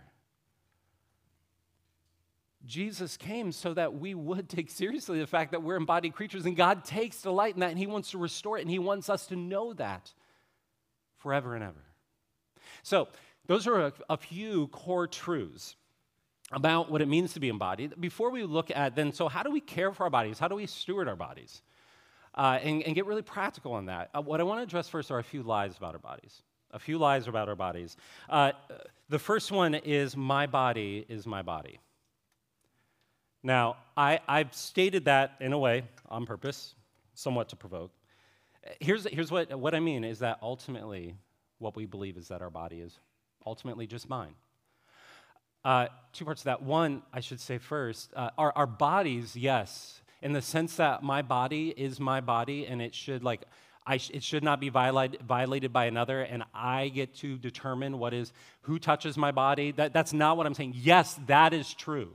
Jesus 2.66 3.16
came 3.16 3.52
so 3.52 3.74
that 3.74 3.94
we 3.94 4.16
would 4.16 4.50
take 4.50 4.70
seriously 4.70 5.20
the 5.20 5.28
fact 5.28 5.52
that 5.52 5.64
we're 5.64 5.76
embodied 5.76 6.14
creatures, 6.14 6.46
and 6.46 6.56
God 6.56 6.84
takes 6.84 7.22
delight 7.22 7.54
in 7.54 7.60
that, 7.62 7.70
and 7.70 7.80
He 7.80 7.88
wants 7.88 8.12
to 8.12 8.18
restore 8.18 8.58
it, 8.58 8.62
and 8.62 8.70
He 8.70 8.80
wants 8.80 9.10
us 9.10 9.28
to 9.28 9.36
know 9.36 9.74
that 9.74 10.14
forever 11.18 11.56
and 11.56 11.64
ever. 11.64 11.84
So, 12.84 13.08
those 13.48 13.68
are 13.68 13.88
a, 13.88 13.94
a 14.10 14.18
few 14.18 14.68
core 14.68 15.08
truths 15.08 15.76
about 16.52 16.92
what 16.92 17.02
it 17.02 17.08
means 17.08 17.34
to 17.34 17.40
be 17.40 17.50
embodied. 17.50 18.00
Before 18.00 18.32
we 18.32 18.44
look 18.44 18.72
at 18.72 18.96
then, 18.96 19.12
so 19.12 19.28
how 19.28 19.44
do 19.44 19.52
we 19.52 19.60
care 19.60 19.92
for 19.92 20.04
our 20.04 20.10
bodies? 20.10 20.40
How 20.40 20.48
do 20.48 20.56
we 20.56 20.66
steward 20.66 21.08
our 21.08 21.16
bodies? 21.16 21.62
Uh, 22.36 22.60
and, 22.62 22.84
and, 22.84 22.96
get 22.96 23.06
really 23.06 23.22
practical 23.22 23.74
on 23.74 23.86
that. 23.86 24.10
Uh, 24.14 24.22
what 24.22 24.40
I 24.40 24.44
want 24.44 24.60
to 24.60 24.64
address 24.64 24.90
first 24.90 25.10
are 25.10 25.20
a 25.20 25.24
few 25.24 25.42
lies 25.42 25.78
about 25.78 25.94
our 25.94 26.00
bodies. 26.00 26.42
A 26.72 26.80
few 26.80 26.98
lies 26.98 27.28
about 27.28 27.48
our 27.48 27.56
bodies. 27.56 27.96
Uh, 28.30 28.52
the 29.08 29.20
first 29.20 29.52
one 29.52 29.74
is 29.76 30.18
my 30.18 30.46
body 30.46 31.06
is 31.08 31.26
my 31.26 31.42
body. 31.42 31.80
Now, 33.42 33.78
I, 33.96 34.20
I've 34.28 34.54
stated 34.54 35.06
that 35.06 35.36
in 35.40 35.54
a 35.54 35.60
way 35.60 35.84
on 36.10 36.26
purpose, 36.26 36.76
somewhat 37.14 37.50
to 37.50 37.56
provoke. 37.56 37.92
Here's, 38.80 39.06
here's 39.06 39.32
what, 39.32 39.58
what 39.58 39.76
I 39.76 39.80
mean 39.80 40.04
is 40.04 40.20
that 40.20 40.40
ultimately, 40.42 41.16
what 41.60 41.76
we 41.76 41.86
believe 41.86 42.18
is 42.18 42.28
that 42.30 42.42
our 42.42 42.50
body 42.50 42.82
is 42.82 42.98
ultimately 43.46 43.88
just 43.88 44.10
mine. 44.10 44.34
Uh, 45.64 45.88
two 46.12 46.26
parts 46.26 46.42
of 46.42 46.46
that. 46.46 46.64
One, 46.64 47.04
I 47.14 47.20
should 47.20 47.40
say 47.40 47.60
first, 47.60 48.12
uh, 48.16 48.32
our, 48.38 48.52
our 48.56 48.68
bodies, 48.68 49.36
yes, 49.36 50.02
in 50.26 50.34
the 50.34 50.42
sense 50.42 50.78
that 50.78 51.04
my 51.04 51.22
body 51.22 51.70
is 51.78 52.00
my 52.00 52.20
body 52.20 52.66
and 52.66 52.82
it 52.82 52.96
should, 52.96 53.24
like, 53.24 53.44
sh- 53.96 54.10
it 54.12 54.24
should 54.24 54.44
not 54.44 54.60
be 54.60 54.70
violated, 54.70 55.22
violated 55.22 55.72
by 55.72 55.86
another, 55.86 56.22
and 56.22 56.44
I 56.52 56.88
get 56.88 57.14
to 57.18 57.38
determine 57.38 58.00
what 58.00 58.12
is 58.12 58.34
who 58.62 58.80
touches 58.80 59.18
my 59.18 59.32
body. 59.32 59.70
That, 59.70 59.94
that's 59.94 60.14
not 60.14 60.36
what 60.36 60.48
I'm 60.48 60.56
saying. 60.56 60.74
Yes, 60.78 61.20
that 61.28 61.54
is 61.54 61.76
true. 61.76 62.10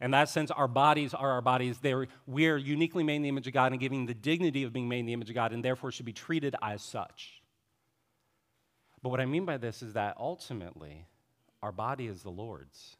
In 0.00 0.10
that 0.10 0.28
sense, 0.28 0.50
our 0.50 0.66
bodies 0.66 1.14
are 1.14 1.30
our 1.30 1.40
bodies. 1.40 1.78
They're, 1.78 2.08
we're 2.26 2.56
uniquely 2.56 3.04
made 3.04 3.16
in 3.16 3.22
the 3.22 3.28
image 3.28 3.46
of 3.46 3.52
God 3.52 3.70
and 3.70 3.80
giving 3.80 4.06
the 4.06 4.14
dignity 4.14 4.64
of 4.64 4.72
being 4.72 4.88
made 4.88 4.98
in 4.98 5.06
the 5.06 5.12
image 5.12 5.28
of 5.28 5.36
God, 5.36 5.52
and 5.52 5.64
therefore 5.64 5.92
should 5.92 6.04
be 6.04 6.12
treated 6.12 6.56
as 6.60 6.82
such. 6.82 7.40
But 9.04 9.10
what 9.10 9.20
I 9.20 9.24
mean 9.24 9.44
by 9.44 9.56
this 9.56 9.84
is 9.84 9.92
that 9.92 10.16
ultimately, 10.18 11.06
our 11.62 11.70
body 11.70 12.08
is 12.08 12.24
the 12.24 12.30
Lord's. 12.30 12.96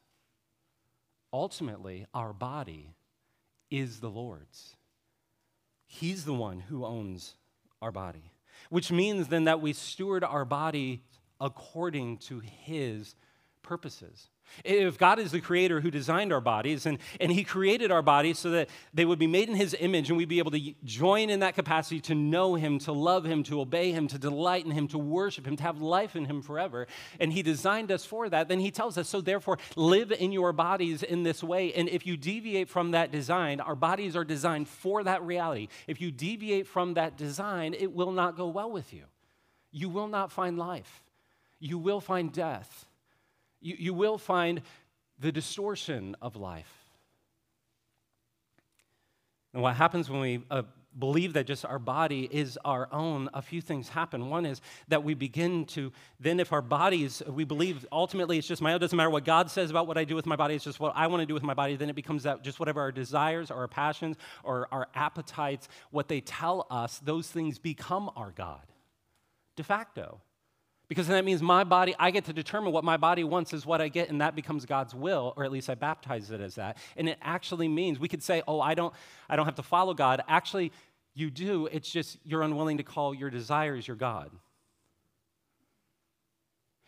Ultimately, 1.33 2.07
our 2.13 2.31
body 2.31 2.93
is 3.69 3.99
the 3.99 4.09
Lord's. 4.09 4.75
He's 5.85 6.25
the 6.25 6.33
one 6.33 6.59
who 6.59 6.85
owns 6.85 7.35
our 7.81 7.91
body, 7.91 8.31
which 8.69 8.91
means 8.91 9.27
then 9.27 9.45
that 9.45 9.61
we 9.61 9.73
steward 9.73 10.23
our 10.23 10.45
body 10.45 11.03
according 11.39 12.17
to 12.17 12.39
His 12.39 13.15
purposes. 13.67 14.29
If 14.63 14.97
God 14.97 15.19
is 15.19 15.31
the 15.31 15.41
creator 15.41 15.81
who 15.81 15.91
designed 15.91 16.31
our 16.31 16.39
bodies 16.41 16.85
and, 16.85 16.99
and 17.19 17.31
He 17.31 17.43
created 17.43 17.91
our 17.91 18.01
bodies 18.01 18.39
so 18.39 18.51
that 18.51 18.69
they 18.93 19.03
would 19.03 19.19
be 19.19 19.27
made 19.27 19.49
in 19.49 19.55
His 19.55 19.75
image 19.77 20.09
and 20.09 20.17
we'd 20.17 20.29
be 20.29 20.39
able 20.39 20.51
to 20.51 20.73
join 20.85 21.29
in 21.29 21.41
that 21.41 21.53
capacity 21.53 21.99
to 22.01 22.15
know 22.15 22.55
Him, 22.55 22.79
to 22.79 22.93
love 22.93 23.25
Him, 23.25 23.43
to 23.43 23.59
obey 23.59 23.91
Him, 23.91 24.07
to 24.07 24.17
delight 24.17 24.65
in 24.65 24.71
Him, 24.71 24.87
to 24.87 24.97
worship 24.97 25.45
Him, 25.45 25.57
to 25.57 25.63
have 25.63 25.81
life 25.81 26.15
in 26.15 26.25
Him 26.25 26.41
forever, 26.41 26.87
and 27.19 27.33
He 27.33 27.43
designed 27.43 27.91
us 27.91 28.05
for 28.05 28.29
that, 28.29 28.47
then 28.47 28.59
He 28.59 28.71
tells 28.71 28.97
us, 28.97 29.09
so 29.09 29.21
therefore, 29.21 29.57
live 29.75 30.11
in 30.11 30.31
your 30.31 30.53
bodies 30.53 31.03
in 31.03 31.23
this 31.23 31.43
way. 31.43 31.73
And 31.73 31.89
if 31.89 32.07
you 32.07 32.17
deviate 32.17 32.69
from 32.69 32.91
that 32.91 33.11
design, 33.11 33.59
our 33.59 33.75
bodies 33.75 34.15
are 34.15 34.23
designed 34.23 34.69
for 34.69 35.03
that 35.03 35.21
reality. 35.23 35.67
If 35.87 36.01
you 36.01 36.09
deviate 36.09 36.67
from 36.67 36.93
that 36.95 37.17
design, 37.17 37.73
it 37.73 37.93
will 37.93 38.11
not 38.11 38.37
go 38.37 38.47
well 38.47 38.71
with 38.71 38.93
you. 38.93 39.03
You 39.71 39.89
will 39.89 40.07
not 40.07 40.31
find 40.31 40.57
life, 40.57 41.03
you 41.59 41.77
will 41.77 41.99
find 41.99 42.31
death 42.31 42.86
you, 43.67 43.75
you 43.77 43.93
will 43.93 44.17
find 44.17 44.61
the 45.19 45.31
distortion 45.31 46.15
of 46.21 46.35
life. 46.35 46.71
And 49.53 49.61
what 49.61 49.75
happens 49.75 50.09
when 50.09 50.21
we 50.21 50.43
uh, 50.49 50.63
believe 50.97 51.33
that 51.33 51.47
just 51.47 51.65
our 51.65 51.79
body 51.79 52.29
is 52.31 52.57
our 52.63 52.87
own, 52.91 53.29
a 53.33 53.41
few 53.41 53.61
things 53.61 53.89
happen. 53.89 54.29
One 54.29 54.45
is 54.45 54.61
that 54.87 55.03
we 55.03 55.15
begin 55.15 55.65
to, 55.65 55.91
then 56.19 56.39
if 56.39 56.53
our 56.53 56.61
bodies, 56.61 57.21
we 57.27 57.43
believe 57.43 57.85
ultimately 57.91 58.37
it's 58.37 58.47
just 58.47 58.61
my 58.61 58.73
own, 58.73 58.79
doesn't 58.79 58.95
matter 58.95 59.09
what 59.09 59.25
God 59.25 59.51
says 59.51 59.69
about 59.69 59.85
what 59.87 59.97
I 59.97 60.05
do 60.05 60.15
with 60.15 60.25
my 60.25 60.35
body, 60.35 60.55
it's 60.55 60.63
just 60.63 60.79
what 60.79 60.93
I 60.95 61.07
want 61.07 61.21
to 61.21 61.25
do 61.25 61.33
with 61.33 61.43
my 61.43 61.53
body, 61.53 61.75
then 61.75 61.89
it 61.89 61.95
becomes 61.95 62.23
that 62.23 62.43
just 62.43 62.59
whatever 62.59 62.81
our 62.81 62.91
desires 62.91 63.51
or 63.51 63.57
our 63.57 63.67
passions 63.67 64.15
or 64.43 64.67
our 64.71 64.87
appetites, 64.95 65.67
what 65.91 66.07
they 66.07 66.21
tell 66.21 66.67
us, 66.69 66.99
those 66.99 67.27
things 67.27 67.59
become 67.59 68.09
our 68.15 68.31
God 68.31 68.61
de 69.57 69.63
facto. 69.63 70.21
Because 70.87 71.07
that 71.07 71.25
means 71.25 71.41
my 71.41 71.65
body, 71.65 71.93
I 71.99 72.11
get 72.11 72.25
to 72.25 72.33
determine 72.33 72.71
what 72.71 72.83
my 72.83 72.95
body 72.95 73.23
wants 73.23 73.53
is 73.53 73.65
what 73.65 73.81
I 73.81 73.89
get, 73.89 74.09
and 74.09 74.21
that 74.21 74.35
becomes 74.35 74.65
God's 74.65 74.95
will, 74.95 75.33
or 75.35 75.43
at 75.43 75.51
least 75.51 75.69
I 75.69 75.75
baptize 75.75 76.31
it 76.31 76.39
as 76.39 76.55
that. 76.55 76.77
And 76.95 77.09
it 77.09 77.17
actually 77.21 77.67
means 77.67 77.99
we 77.99 78.07
could 78.07 78.23
say, 78.23 78.41
oh, 78.47 78.61
I 78.61 78.73
don't, 78.73 78.93
I 79.29 79.35
don't 79.35 79.45
have 79.45 79.55
to 79.55 79.63
follow 79.63 79.93
God. 79.93 80.23
Actually, 80.29 80.71
you 81.13 81.29
do. 81.29 81.65
It's 81.67 81.89
just 81.89 82.17
you're 82.23 82.43
unwilling 82.43 82.77
to 82.77 82.83
call 82.83 83.13
your 83.13 83.29
desires 83.29 83.87
your 83.87 83.97
God. 83.97 84.31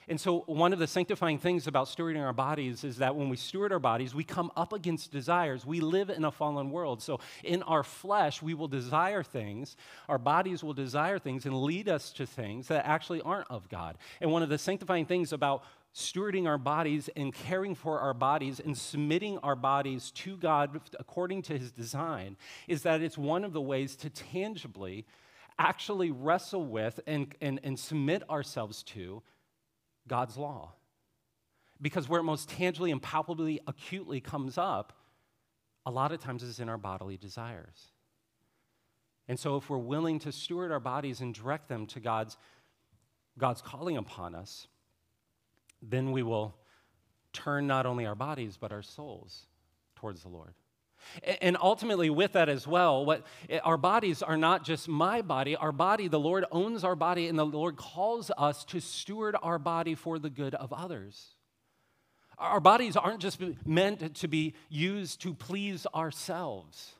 And 0.10 0.19
so, 0.19 0.39
one 0.48 0.74
of 0.74 0.80
the 0.80 0.88
sanctifying 0.88 1.38
things 1.38 1.67
about 1.67 1.86
stewarding 1.86 2.19
our 2.19 2.34
bodies 2.34 2.84
is 2.84 2.98
that 2.98 3.15
when 3.15 3.30
we 3.30 3.38
steward 3.38 3.72
our 3.72 3.80
bodies, 3.80 4.15
we 4.15 4.24
come 4.24 4.52
up 4.58 4.74
against 4.74 5.12
desires. 5.12 5.67
We 5.67 5.82
live 5.82 6.10
in 6.10 6.26
a 6.26 6.32
fallen 6.32 6.72
world. 6.72 7.04
So, 7.04 7.19
in 7.43 7.62
our 7.62 7.84
flesh, 7.84 8.41
we 8.41 8.56
will 8.56 8.67
desire 8.67 9.22
things. 9.22 9.78
Our 10.10 10.17
bodies 10.17 10.63
will 10.63 10.74
desire 10.74 11.19
things 11.19 11.45
and 11.45 11.62
lead 11.62 11.88
us 11.88 12.12
to 12.13 12.26
things 12.26 12.67
that 12.69 12.88
actually 12.88 13.22
aren't 13.22 13.52
of 13.52 13.69
God. 13.69 14.00
And 14.19 14.32
one 14.32 14.41
of 14.41 14.50
the 14.50 14.58
sanctifying 14.58 15.06
things 15.06 15.32
about 15.32 15.63
stewarding 15.93 16.48
our 16.48 16.58
bodies 16.58 17.12
and 17.15 17.32
caring 17.32 17.76
for 17.76 18.00
our 18.00 18.15
bodies 18.15 18.60
and 18.60 18.76
submitting 18.76 19.38
our 19.39 19.56
bodies 19.56 20.10
to 20.12 20.38
God 20.38 20.82
according 21.00 21.43
to 21.43 21.58
his 21.58 21.72
design 21.72 22.36
is 22.67 22.82
that 22.82 23.02
it's 23.02 23.17
one 23.17 23.43
of 23.43 23.54
the 23.54 23.62
ways 23.62 23.95
to 23.98 24.10
tangibly 24.10 25.06
actually 25.60 26.10
wrestle 26.10 26.65
with 26.65 27.00
and, 27.06 27.36
and, 27.41 27.60
and 27.63 27.78
submit 27.78 28.28
ourselves 28.30 28.82
to 28.82 29.22
God's 30.10 30.36
law. 30.36 30.74
Because 31.82 32.10
where 32.10 32.19
it 32.19 32.24
most 32.24 32.50
tangibly 32.50 32.91
and 32.91 33.02
palpably, 33.02 33.62
acutely 33.65 34.19
comes 34.19 34.58
up, 34.58 34.91
a 35.86 35.91
lot 35.91 36.12
of 36.12 36.19
times 36.19 36.43
is 36.43 36.60
in 36.60 36.67
our 36.67 36.78
bodily 36.78 37.15
desires. 37.15 37.93
And 39.30 39.39
so, 39.39 39.56
if 39.56 39.69
we're 39.69 39.78
willing 39.78 40.19
to 40.19 40.32
steward 40.32 40.72
our 40.72 40.80
bodies 40.80 41.22
and 41.22 41.34
direct 41.34 41.69
them 41.69 41.86
to 41.88 42.00
God's, 42.00 42.36
God's 43.38 43.62
calling 43.62 43.95
upon 43.95 44.36
us, 44.36 44.67
then 45.82 46.12
we 46.12 46.24
will 46.24 46.58
turn 47.32 47.67
not 47.67 47.86
only 47.86 48.06
our 48.06 48.15
bodies, 48.15 48.58
but 48.60 48.72
our 48.72 48.82
souls 48.82 49.45
towards 49.95 50.24
the 50.24 50.30
Lord. 50.30 50.54
And 51.42 51.58
ultimately, 51.62 52.10
with 52.10 52.34
that 52.34 52.50
as 52.50 52.68
well, 52.68 53.06
what, 53.06 53.24
eh, 53.50 53.60
our 53.64 53.78
bodies 53.78 54.22
are 54.22 54.38
not 54.38 54.64
just 54.64 54.88
my 54.88 55.22
body. 55.22 55.56
Our 55.56 55.72
body, 55.72 56.08
the 56.08 56.20
Lord 56.20 56.46
owns 56.52 56.84
our 56.84 56.96
body, 56.96 57.28
and 57.28 57.38
the 57.38 57.46
Lord 57.46 57.78
calls 57.78 58.32
us 58.38 58.64
to 58.66 58.80
steward 58.80 59.36
our 59.42 59.60
body 59.60 59.96
for 59.96 60.20
the 60.20 60.30
good 60.30 60.56
of 60.56 60.72
others. 60.74 61.36
Our 62.38 62.60
bodies 62.62 62.96
aren't 62.96 63.20
just 63.20 63.42
meant 63.66 64.16
to 64.16 64.28
be 64.28 64.54
used 64.70 65.22
to 65.22 65.34
please 65.34 65.86
ourselves. 65.94 66.94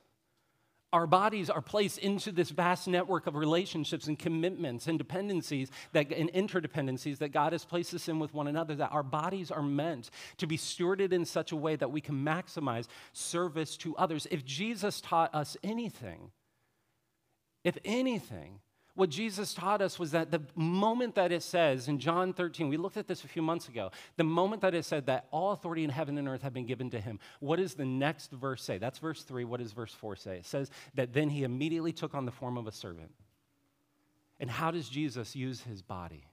Our 0.92 1.06
bodies 1.06 1.48
are 1.48 1.62
placed 1.62 1.98
into 1.98 2.32
this 2.32 2.50
vast 2.50 2.88
network 2.88 3.28
of 3.28 3.36
relationships 3.36 4.08
and 4.08 4.18
commitments 4.18 4.88
and 4.88 4.98
dependencies 4.98 5.70
that, 5.92 6.10
and 6.12 6.32
interdependencies 6.32 7.18
that 7.18 7.28
God 7.28 7.52
has 7.52 7.64
placed 7.64 7.94
us 7.94 8.08
in 8.08 8.18
with 8.18 8.34
one 8.34 8.48
another. 8.48 8.74
That 8.74 8.90
our 8.90 9.04
bodies 9.04 9.52
are 9.52 9.62
meant 9.62 10.10
to 10.38 10.48
be 10.48 10.56
stewarded 10.56 11.12
in 11.12 11.24
such 11.24 11.52
a 11.52 11.56
way 11.56 11.76
that 11.76 11.92
we 11.92 12.00
can 12.00 12.24
maximize 12.24 12.88
service 13.12 13.76
to 13.78 13.96
others. 13.96 14.26
If 14.32 14.44
Jesus 14.44 15.00
taught 15.00 15.32
us 15.32 15.56
anything, 15.62 16.32
if 17.62 17.78
anything, 17.84 18.58
what 19.00 19.08
Jesus 19.08 19.54
taught 19.54 19.80
us 19.80 19.98
was 19.98 20.10
that 20.10 20.30
the 20.30 20.42
moment 20.54 21.14
that 21.14 21.32
it 21.32 21.42
says 21.42 21.88
in 21.88 21.98
John 21.98 22.34
13, 22.34 22.68
we 22.68 22.76
looked 22.76 22.98
at 22.98 23.08
this 23.08 23.24
a 23.24 23.28
few 23.28 23.40
months 23.40 23.66
ago, 23.66 23.92
the 24.18 24.24
moment 24.24 24.60
that 24.60 24.74
it 24.74 24.84
said 24.84 25.06
that 25.06 25.26
all 25.30 25.52
authority 25.52 25.84
in 25.84 25.88
heaven 25.88 26.18
and 26.18 26.28
earth 26.28 26.42
have 26.42 26.52
been 26.52 26.66
given 26.66 26.90
to 26.90 27.00
him, 27.00 27.18
what 27.38 27.56
does 27.56 27.72
the 27.72 27.86
next 27.86 28.30
verse 28.30 28.62
say? 28.62 28.76
That's 28.76 28.98
verse 28.98 29.22
3. 29.22 29.44
What 29.44 29.60
does 29.60 29.72
verse 29.72 29.94
4 29.94 30.16
say? 30.16 30.36
It 30.36 30.44
says 30.44 30.70
that 30.96 31.14
then 31.14 31.30
he 31.30 31.44
immediately 31.44 31.94
took 31.94 32.14
on 32.14 32.26
the 32.26 32.30
form 32.30 32.58
of 32.58 32.66
a 32.66 32.72
servant. 32.72 33.10
And 34.38 34.50
how 34.50 34.70
does 34.70 34.86
Jesus 34.86 35.34
use 35.34 35.62
his 35.62 35.80
body? 35.80 36.26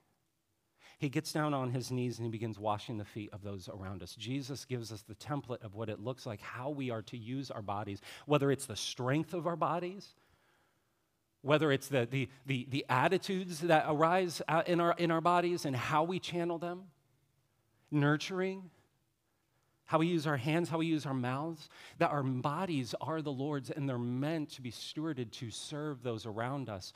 He 1.00 1.08
gets 1.08 1.32
down 1.32 1.54
on 1.54 1.72
his 1.72 1.90
knees 1.90 2.18
and 2.18 2.26
he 2.26 2.32
begins 2.32 2.60
washing 2.60 2.98
the 2.98 3.06
feet 3.06 3.30
of 3.32 3.44
those 3.44 3.70
around 3.70 4.04
us. 4.04 4.14
Jesus 4.14 4.66
gives 4.66 4.92
us 4.92 5.04
the 5.04 5.16
template 5.16 5.64
of 5.64 5.74
what 5.74 5.88
it 5.88 6.02
looks 6.02 6.26
like, 6.26 6.42
how 6.42 6.72
we 6.72 6.90
are 6.90 7.04
to 7.04 7.18
use 7.18 7.50
our 7.50 7.62
bodies, 7.62 8.02
whether 8.26 8.52
it's 8.52 8.66
the 8.66 8.76
strength 8.76 9.34
of 9.34 9.48
our 9.48 9.56
bodies 9.56 10.16
whether 11.41 11.71
it's 11.71 11.88
the, 11.88 12.08
the, 12.10 12.30
the, 12.45 12.67
the 12.69 12.86
attitudes 12.89 13.60
that 13.62 13.86
arise 13.88 14.41
in 14.65 14.80
our, 14.80 14.93
in 14.97 15.12
our 15.12 15.21
bodies 15.21 15.65
and 15.65 15.76
how 15.76 16.04
we 16.04 16.19
channel 16.19 16.58
them, 16.58 16.84
nurturing, 17.91 18.69
how 19.86 20.00
we 20.00 20.08
use 20.08 20.28
our 20.28 20.38
hands, 20.38 20.67
how 20.69 20.78
we 20.78 20.86
use 20.86 21.06
our 21.06 21.13
mouths, 21.13 21.69
that 21.97 22.12
our 22.12 22.21
bodies 22.23 22.93
are 23.00 23.21
the 23.21 23.32
Lord's 23.32 23.69
and 23.71 23.88
they're 23.88 23.97
meant 23.97 24.50
to 24.52 24.62
be 24.62 24.71
stewarded 24.71 25.32
to 25.32 25.50
serve 25.50 26.04
those 26.04 26.26
around 26.26 26.69
us 26.69 26.91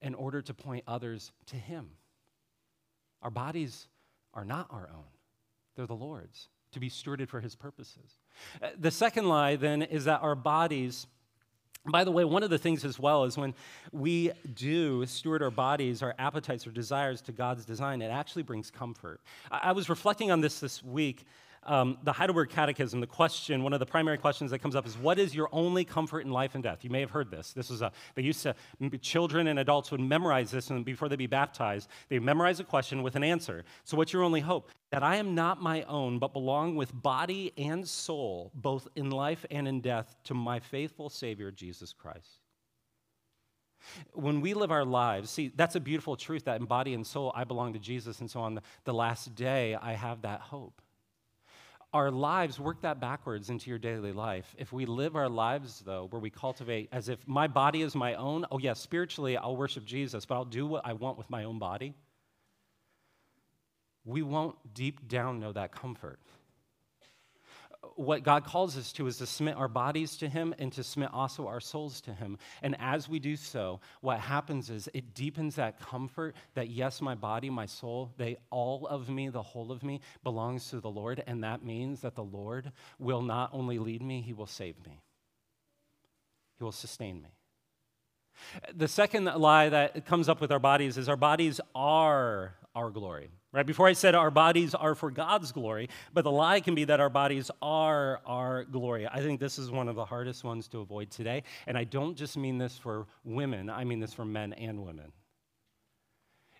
in 0.00 0.14
order 0.14 0.40
to 0.42 0.54
point 0.54 0.84
others 0.86 1.32
to 1.46 1.56
Him. 1.56 1.90
Our 3.22 3.30
bodies 3.30 3.88
are 4.32 4.44
not 4.44 4.68
our 4.70 4.88
own, 4.94 5.04
they're 5.74 5.86
the 5.86 5.94
Lord's, 5.94 6.48
to 6.72 6.80
be 6.80 6.88
stewarded 6.88 7.28
for 7.28 7.40
His 7.40 7.56
purposes. 7.56 8.18
Uh, 8.62 8.68
the 8.78 8.92
second 8.92 9.26
lie, 9.28 9.56
then, 9.56 9.82
is 9.82 10.04
that 10.04 10.22
our 10.22 10.36
bodies 10.36 11.08
by 11.86 12.04
the 12.04 12.10
way, 12.10 12.24
one 12.24 12.42
of 12.42 12.50
the 12.50 12.58
things 12.58 12.84
as 12.84 12.98
well 12.98 13.24
is 13.24 13.36
when 13.36 13.54
we 13.92 14.32
do 14.54 15.04
steward 15.04 15.42
our 15.42 15.50
bodies, 15.50 16.02
our 16.02 16.14
appetites, 16.18 16.66
our 16.66 16.72
desires 16.72 17.20
to 17.22 17.32
God's 17.32 17.64
design, 17.64 18.00
it 18.00 18.08
actually 18.08 18.42
brings 18.42 18.70
comfort. 18.70 19.20
I, 19.50 19.72
was 19.72 19.88
reflecting 19.88 20.30
on 20.30 20.40
this 20.40 20.60
this 20.60 20.82
week 20.82 21.26
um, 21.66 21.98
the 22.02 22.12
Heidelberg 22.12 22.50
Catechism, 22.50 23.00
the 23.00 23.06
question, 23.06 23.62
one 23.62 23.72
of 23.72 23.80
the 23.80 23.86
primary 23.86 24.18
questions 24.18 24.50
that 24.50 24.58
comes 24.60 24.76
up 24.76 24.86
is, 24.86 24.96
What 24.96 25.18
is 25.18 25.34
your 25.34 25.48
only 25.52 25.84
comfort 25.84 26.20
in 26.20 26.30
life 26.30 26.54
and 26.54 26.62
death? 26.62 26.84
You 26.84 26.90
may 26.90 27.00
have 27.00 27.10
heard 27.10 27.30
this. 27.30 27.52
This 27.52 27.70
is 27.70 27.82
a, 27.82 27.92
they 28.14 28.22
used 28.22 28.42
to, 28.42 28.54
children 28.98 29.46
and 29.46 29.58
adults 29.58 29.90
would 29.90 30.00
memorize 30.00 30.50
this 30.50 30.70
and 30.70 30.84
before 30.84 31.08
they'd 31.08 31.16
be 31.16 31.26
baptized. 31.26 31.88
They 32.08 32.18
memorize 32.18 32.60
a 32.60 32.64
question 32.64 33.02
with 33.02 33.16
an 33.16 33.24
answer. 33.24 33.64
So, 33.84 33.96
what's 33.96 34.12
your 34.12 34.22
only 34.22 34.40
hope? 34.40 34.70
That 34.90 35.02
I 35.02 35.16
am 35.16 35.34
not 35.34 35.62
my 35.62 35.82
own, 35.82 36.18
but 36.18 36.32
belong 36.32 36.76
with 36.76 36.92
body 36.92 37.52
and 37.56 37.86
soul, 37.88 38.52
both 38.54 38.86
in 38.96 39.10
life 39.10 39.44
and 39.50 39.66
in 39.66 39.80
death, 39.80 40.14
to 40.24 40.34
my 40.34 40.60
faithful 40.60 41.10
Savior, 41.10 41.50
Jesus 41.50 41.92
Christ. 41.92 42.40
When 44.12 44.40
we 44.40 44.54
live 44.54 44.70
our 44.70 44.84
lives, 44.84 45.30
see, 45.30 45.52
that's 45.54 45.74
a 45.74 45.80
beautiful 45.80 46.16
truth 46.16 46.44
that 46.44 46.60
in 46.60 46.66
body 46.66 46.94
and 46.94 47.06
soul 47.06 47.32
I 47.34 47.44
belong 47.44 47.74
to 47.74 47.78
Jesus, 47.78 48.20
and 48.20 48.30
so 48.30 48.40
on 48.40 48.60
the 48.84 48.94
last 48.94 49.34
day 49.34 49.74
I 49.74 49.92
have 49.92 50.22
that 50.22 50.40
hope 50.40 50.80
our 51.94 52.10
lives, 52.10 52.58
work 52.58 52.82
that 52.82 53.00
backwards 53.00 53.50
into 53.50 53.70
your 53.70 53.78
daily 53.78 54.12
life. 54.12 54.54
If 54.58 54.72
we 54.72 54.84
live 54.84 55.14
our 55.14 55.28
lives, 55.28 55.82
though, 55.86 56.08
where 56.10 56.20
we 56.20 56.28
cultivate 56.28 56.88
as 56.90 57.08
if 57.08 57.26
my 57.26 57.46
body 57.46 57.82
is 57.82 57.94
my 57.94 58.14
own, 58.16 58.44
oh, 58.50 58.58
yeah, 58.58 58.72
spiritually 58.72 59.36
I'll 59.36 59.56
worship 59.56 59.84
Jesus, 59.84 60.26
but 60.26 60.34
I'll 60.34 60.44
do 60.44 60.66
what 60.66 60.84
I 60.84 60.92
want 60.92 61.16
with 61.16 61.30
my 61.30 61.44
own 61.44 61.60
body, 61.60 61.94
we 64.04 64.22
won't 64.22 64.56
deep 64.74 65.08
down 65.08 65.38
know 65.38 65.52
that 65.52 65.72
comfort 65.72 66.18
what 67.96 68.22
God 68.22 68.44
calls 68.44 68.76
us 68.76 68.92
to 68.94 69.06
is 69.06 69.18
to 69.18 69.26
submit 69.26 69.56
our 69.56 69.68
bodies 69.68 70.16
to 70.18 70.28
Him 70.28 70.54
and 70.58 70.72
to 70.72 70.82
submit 70.82 71.10
also 71.12 71.46
our 71.46 71.60
souls 71.60 72.00
to 72.02 72.12
Him. 72.12 72.38
And 72.62 72.76
as 72.78 73.08
we 73.08 73.18
do 73.18 73.36
so, 73.36 73.80
what 74.00 74.20
happens 74.20 74.70
is 74.70 74.88
it 74.94 75.14
deepens 75.14 75.56
that 75.56 75.80
comfort 75.80 76.34
that, 76.54 76.68
yes, 76.68 77.00
my 77.00 77.14
body, 77.14 77.50
my 77.50 77.66
soul, 77.66 78.12
they, 78.16 78.36
all 78.50 78.86
of 78.86 79.08
me, 79.08 79.28
the 79.28 79.42
whole 79.42 79.72
of 79.72 79.82
me, 79.82 80.00
belongs 80.22 80.70
to 80.70 80.80
the 80.80 80.90
Lord. 80.90 81.22
And 81.26 81.44
that 81.44 81.64
means 81.64 82.00
that 82.00 82.14
the 82.14 82.24
Lord 82.24 82.72
will 82.98 83.22
not 83.22 83.50
only 83.52 83.78
lead 83.78 84.02
me, 84.02 84.20
He 84.20 84.32
will 84.32 84.46
save 84.46 84.84
me, 84.84 85.00
He 86.58 86.64
will 86.64 86.72
sustain 86.72 87.22
me. 87.22 87.30
The 88.74 88.88
second 88.88 89.24
lie 89.24 89.68
that 89.68 90.06
comes 90.06 90.28
up 90.28 90.40
with 90.40 90.50
our 90.50 90.58
bodies 90.58 90.98
is 90.98 91.08
our 91.08 91.16
bodies 91.16 91.60
are 91.74 92.54
our 92.74 92.90
glory. 92.90 93.30
Right 93.54 93.64
before 93.64 93.86
I 93.86 93.92
said 93.92 94.16
our 94.16 94.32
bodies 94.32 94.74
are 94.74 94.96
for 94.96 95.12
God's 95.12 95.52
glory, 95.52 95.88
but 96.12 96.24
the 96.24 96.30
lie 96.32 96.58
can 96.58 96.74
be 96.74 96.82
that 96.86 96.98
our 96.98 97.08
bodies 97.08 97.52
are 97.62 98.20
our 98.26 98.64
glory. 98.64 99.06
I 99.06 99.20
think 99.20 99.38
this 99.38 99.60
is 99.60 99.70
one 99.70 99.88
of 99.88 99.94
the 99.94 100.04
hardest 100.04 100.42
ones 100.42 100.66
to 100.68 100.80
avoid 100.80 101.08
today. 101.08 101.44
And 101.68 101.78
I 101.78 101.84
don't 101.84 102.16
just 102.16 102.36
mean 102.36 102.58
this 102.58 102.76
for 102.76 103.06
women, 103.24 103.70
I 103.70 103.84
mean 103.84 104.00
this 104.00 104.12
for 104.12 104.24
men 104.24 104.54
and 104.54 104.84
women. 104.84 105.12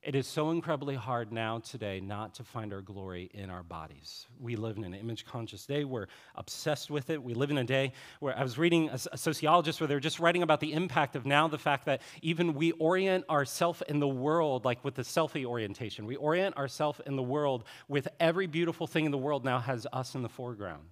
It 0.05 0.15
is 0.15 0.27
so 0.27 0.51
incredibly 0.51 0.97
hard 0.97 1.33
now 1.33 1.61
today 1.61 1.99
not 1.99 2.35
to 2.35 2.45
find 2.45 2.75
our 2.75 2.83
glory 2.83 3.31
in 3.33 3.49
our 3.49 3.63
bodies. 3.63 4.27
We 4.39 4.55
live 4.55 4.77
in 4.77 4.85
an 4.85 4.93
image 4.93 5.25
conscious 5.25 5.65
day. 5.65 5.85
We're 5.85 6.09
obsessed 6.35 6.91
with 6.91 7.09
it. 7.09 7.23
We 7.23 7.33
live 7.33 7.51
in 7.51 7.57
a 7.57 7.65
day 7.65 7.95
where 8.21 8.37
I 8.39 8.43
was 8.43 8.59
reading 8.59 8.91
a, 8.91 8.99
a 9.13 9.17
sociologist 9.17 9.81
where 9.81 9.89
they're 9.89 10.01
just 10.01 10.21
writing 10.21 10.43
about 10.43 10.61
the 10.61 10.75
impact 10.75 11.17
of 11.17 11.25
now 11.25 11.49
the 11.49 11.57
fact 11.57 11.87
that 11.87 12.03
even 12.21 12.53
we 12.53 12.73
orient 12.73 13.27
ourselves 13.31 13.83
in 13.89 13.99
the 13.99 14.07
world, 14.07 14.67
like 14.67 14.85
with 14.85 14.95
the 14.95 15.03
selfie 15.03 15.47
orientation, 15.47 16.05
we 16.05 16.17
orient 16.17 16.55
ourselves 16.59 17.01
in 17.07 17.17
the 17.17 17.23
world 17.23 17.65
with 17.89 18.07
every 18.21 18.47
beautiful 18.47 18.87
thing 18.87 19.07
in 19.07 19.11
the 19.11 19.17
world 19.17 19.43
now 19.43 19.59
has 19.59 19.87
us 19.91 20.15
in 20.15 20.21
the 20.21 20.29
foreground. 20.29 20.85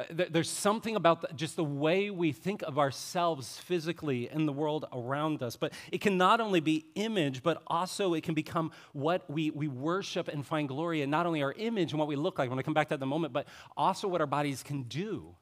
Uh, 0.00 0.24
there's 0.30 0.48
something 0.48 0.96
about 0.96 1.20
the, 1.20 1.28
just 1.34 1.56
the 1.56 1.64
way 1.64 2.10
we 2.10 2.32
think 2.32 2.62
of 2.62 2.78
ourselves 2.78 3.58
physically 3.58 4.30
in 4.30 4.46
the 4.46 4.52
world 4.52 4.86
around 4.92 5.42
us. 5.42 5.56
But 5.56 5.72
it 5.92 6.00
can 6.00 6.16
not 6.16 6.40
only 6.40 6.60
be 6.60 6.86
image, 6.94 7.42
but 7.42 7.62
also 7.66 8.14
it 8.14 8.22
can 8.22 8.34
become 8.34 8.72
what 8.92 9.28
we, 9.28 9.50
we 9.50 9.68
worship 9.68 10.28
and 10.28 10.46
find 10.46 10.68
glory 10.68 11.02
in, 11.02 11.10
not 11.10 11.26
only 11.26 11.42
our 11.42 11.52
image 11.52 11.92
and 11.92 11.98
what 11.98 12.08
we 12.08 12.16
look 12.16 12.38
like, 12.38 12.50
I 12.50 12.62
come 12.62 12.74
back 12.74 12.88
to 12.88 12.90
that 12.90 13.00
in 13.00 13.02
a 13.02 13.06
moment, 13.06 13.32
but 13.32 13.46
also 13.76 14.08
what 14.08 14.20
our 14.20 14.26
bodies 14.26 14.62
can 14.62 14.84
do 14.84 15.34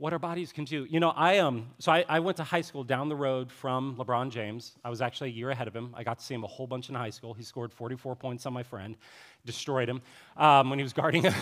what 0.00 0.14
our 0.14 0.18
bodies 0.18 0.50
can 0.50 0.64
do. 0.64 0.86
You 0.88 0.98
know, 0.98 1.10
I 1.10 1.38
um, 1.38 1.68
so 1.78 1.92
I, 1.92 2.06
I, 2.08 2.20
went 2.20 2.38
to 2.38 2.42
high 2.42 2.62
school 2.62 2.82
down 2.82 3.10
the 3.10 3.14
road 3.14 3.52
from 3.52 3.96
LeBron 3.96 4.30
James. 4.30 4.74
I 4.82 4.88
was 4.88 5.02
actually 5.02 5.28
a 5.28 5.32
year 5.34 5.50
ahead 5.50 5.68
of 5.68 5.76
him. 5.76 5.94
I 5.94 6.02
got 6.04 6.18
to 6.18 6.24
see 6.24 6.32
him 6.32 6.42
a 6.42 6.46
whole 6.46 6.66
bunch 6.66 6.88
in 6.88 6.94
high 6.94 7.10
school. 7.10 7.34
He 7.34 7.42
scored 7.42 7.70
44 7.70 8.16
points 8.16 8.46
on 8.46 8.54
my 8.54 8.62
friend, 8.62 8.96
destroyed 9.44 9.90
him 9.90 10.00
um, 10.38 10.70
when 10.70 10.78
he 10.78 10.82
was 10.82 10.92
guarding 11.00 11.24
him. 11.24 11.34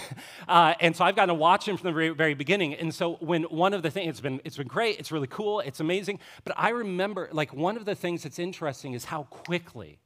uh, 0.48 0.74
and 0.80 0.96
so 0.96 1.04
I've 1.04 1.14
gotten 1.14 1.28
to 1.28 1.34
watch 1.34 1.68
him 1.68 1.76
from 1.76 1.86
the 1.86 1.92
very, 1.92 2.08
very, 2.08 2.34
beginning. 2.34 2.74
And 2.74 2.92
so 2.92 3.14
when 3.20 3.44
one 3.44 3.74
of 3.74 3.84
the 3.84 3.92
things, 3.92 4.08
it's 4.08 4.20
been, 4.20 4.40
it's 4.44 4.56
been 4.56 4.66
great, 4.66 4.98
it's 4.98 5.12
really 5.12 5.28
cool, 5.28 5.60
it's 5.60 5.78
amazing. 5.78 6.18
But 6.42 6.54
I 6.56 6.70
remember, 6.70 7.28
like, 7.30 7.54
one 7.54 7.76
of 7.76 7.84
the 7.84 7.94
things 7.94 8.24
that's 8.24 8.40
interesting 8.40 8.92
is 8.92 9.04
how 9.04 9.22
quickly 9.30 10.00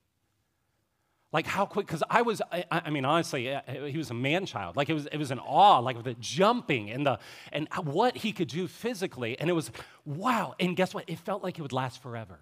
like 1.32 1.46
how 1.46 1.64
quick, 1.64 1.86
because 1.86 2.02
I 2.10 2.22
was, 2.22 2.42
I, 2.52 2.64
I, 2.70 2.90
mean, 2.90 3.04
honestly, 3.06 3.56
he 3.86 3.96
was 3.96 4.10
a 4.10 4.14
man 4.14 4.44
child. 4.44 4.76
Like 4.76 4.90
it 4.90 4.94
was, 4.94 5.06
it 5.06 5.16
was 5.16 5.30
an 5.30 5.38
awe, 5.38 5.78
like 5.78 6.02
the 6.04 6.14
jumping 6.14 6.90
and 6.90 7.06
the, 7.06 7.18
and 7.52 7.68
what 7.84 8.16
he 8.16 8.32
could 8.32 8.48
do 8.48 8.68
physically. 8.68 9.38
And 9.40 9.48
it 9.48 9.54
was, 9.54 9.70
wow. 10.04 10.54
And 10.60 10.76
guess 10.76 10.92
what? 10.92 11.04
It 11.08 11.18
felt 11.18 11.42
like 11.42 11.58
it 11.58 11.62
would 11.62 11.72
last 11.72 12.02
forever. 12.02 12.38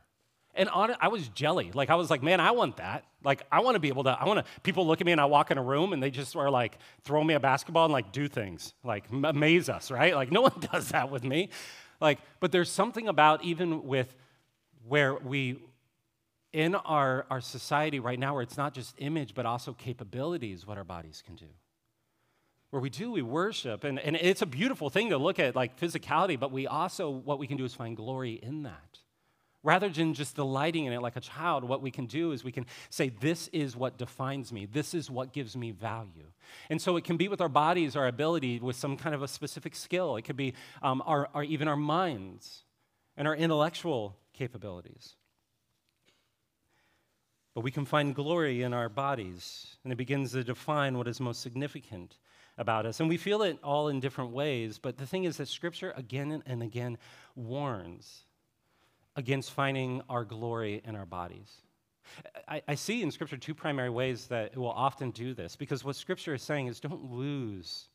And 0.54 0.68
on 0.70 0.94
I 1.00 1.08
was 1.08 1.28
jelly. 1.28 1.70
Like 1.72 1.90
I 1.90 1.94
was 1.94 2.10
like, 2.10 2.22
man, 2.22 2.40
I 2.40 2.50
want 2.50 2.78
that. 2.78 3.04
Like 3.22 3.42
I 3.52 3.60
want 3.60 3.76
to 3.76 3.78
be 3.78 3.88
able 3.88 4.04
to. 4.04 4.10
I 4.10 4.24
want 4.26 4.44
to. 4.44 4.60
People 4.62 4.86
look 4.86 5.00
at 5.00 5.06
me 5.06 5.12
and 5.12 5.20
I 5.20 5.26
walk 5.26 5.50
in 5.50 5.58
a 5.58 5.62
room 5.62 5.92
and 5.92 6.02
they 6.02 6.10
just 6.10 6.34
are 6.34 6.50
like 6.50 6.78
throw 7.04 7.22
me 7.22 7.34
a 7.34 7.40
basketball 7.40 7.84
and 7.84 7.92
like 7.92 8.10
do 8.10 8.26
things, 8.26 8.74
like 8.82 9.04
amaze 9.10 9.68
us, 9.68 9.90
right? 9.90 10.14
Like 10.14 10.32
no 10.32 10.40
one 10.40 10.58
does 10.72 10.88
that 10.88 11.10
with 11.10 11.22
me. 11.22 11.50
Like, 12.00 12.18
but 12.40 12.50
there's 12.50 12.70
something 12.70 13.06
about 13.08 13.44
even 13.44 13.84
with 13.84 14.16
where 14.86 15.14
we 15.14 15.58
in 16.52 16.74
our, 16.74 17.26
our 17.30 17.40
society 17.40 18.00
right 18.00 18.18
now 18.18 18.34
where 18.34 18.42
it's 18.42 18.56
not 18.56 18.74
just 18.74 18.94
image 18.98 19.34
but 19.34 19.46
also 19.46 19.72
capabilities 19.72 20.66
what 20.66 20.78
our 20.78 20.84
bodies 20.84 21.22
can 21.24 21.36
do. 21.36 21.46
Where 22.70 22.82
we 22.82 22.90
do 22.90 23.12
we 23.12 23.22
worship 23.22 23.84
and, 23.84 23.98
and 23.98 24.16
it's 24.16 24.42
a 24.42 24.46
beautiful 24.46 24.90
thing 24.90 25.10
to 25.10 25.18
look 25.18 25.38
at 25.38 25.54
like 25.54 25.78
physicality 25.78 26.38
but 26.38 26.50
we 26.50 26.66
also 26.66 27.10
what 27.10 27.38
we 27.38 27.46
can 27.46 27.56
do 27.56 27.64
is 27.64 27.74
find 27.74 27.96
glory 27.96 28.34
in 28.34 28.64
that. 28.64 28.98
Rather 29.62 29.90
than 29.90 30.14
just 30.14 30.36
delighting 30.36 30.86
in 30.86 30.92
it 30.92 31.02
like 31.02 31.16
a 31.16 31.20
child 31.20 31.64
what 31.64 31.82
we 31.82 31.90
can 31.90 32.06
do 32.06 32.32
is 32.32 32.42
we 32.42 32.52
can 32.52 32.66
say 32.88 33.10
this 33.10 33.48
is 33.48 33.76
what 33.76 33.96
defines 33.96 34.52
me. 34.52 34.66
This 34.66 34.94
is 34.94 35.10
what 35.10 35.32
gives 35.32 35.56
me 35.56 35.70
value. 35.70 36.26
And 36.68 36.80
so 36.82 36.96
it 36.96 37.04
can 37.04 37.16
be 37.16 37.28
with 37.28 37.40
our 37.40 37.48
bodies 37.48 37.94
our 37.94 38.08
ability 38.08 38.58
with 38.58 38.74
some 38.74 38.96
kind 38.96 39.14
of 39.14 39.22
a 39.22 39.28
specific 39.28 39.76
skill. 39.76 40.16
It 40.16 40.22
could 40.22 40.36
be 40.36 40.54
um, 40.82 41.02
our, 41.06 41.28
our 41.32 41.44
even 41.44 41.68
our 41.68 41.76
minds 41.76 42.64
and 43.16 43.28
our 43.28 43.36
intellectual 43.36 44.16
capabilities 44.32 45.14
but 47.54 47.62
we 47.62 47.70
can 47.70 47.84
find 47.84 48.14
glory 48.14 48.62
in 48.62 48.72
our 48.72 48.88
bodies, 48.88 49.76
and 49.82 49.92
it 49.92 49.96
begins 49.96 50.32
to 50.32 50.44
define 50.44 50.96
what 50.96 51.08
is 51.08 51.20
most 51.20 51.40
significant 51.40 52.18
about 52.58 52.86
us. 52.86 53.00
And 53.00 53.08
we 53.08 53.16
feel 53.16 53.42
it 53.42 53.58
all 53.62 53.88
in 53.88 54.00
different 54.00 54.32
ways, 54.32 54.78
but 54.78 54.98
the 54.98 55.06
thing 55.06 55.24
is 55.24 55.38
that 55.38 55.48
Scripture 55.48 55.92
again 55.96 56.42
and 56.46 56.62
again 56.62 56.98
warns 57.34 58.24
against 59.16 59.52
finding 59.52 60.02
our 60.08 60.24
glory 60.24 60.80
in 60.84 60.94
our 60.94 61.06
bodies. 61.06 61.50
I, 62.48 62.62
I, 62.68 62.74
see 62.74 63.02
in 63.02 63.10
Scripture 63.10 63.36
two 63.36 63.54
primary 63.54 63.90
ways 63.90 64.26
that 64.26 64.52
it 64.52 64.58
will 64.58 64.70
often 64.70 65.10
do 65.10 65.34
this, 65.34 65.56
because 65.56 65.84
what 65.84 65.96
Scripture 65.96 66.34
is 66.34 66.42
saying 66.42 66.66
is 66.66 66.80
don't 66.80 67.10
lose 67.10 67.88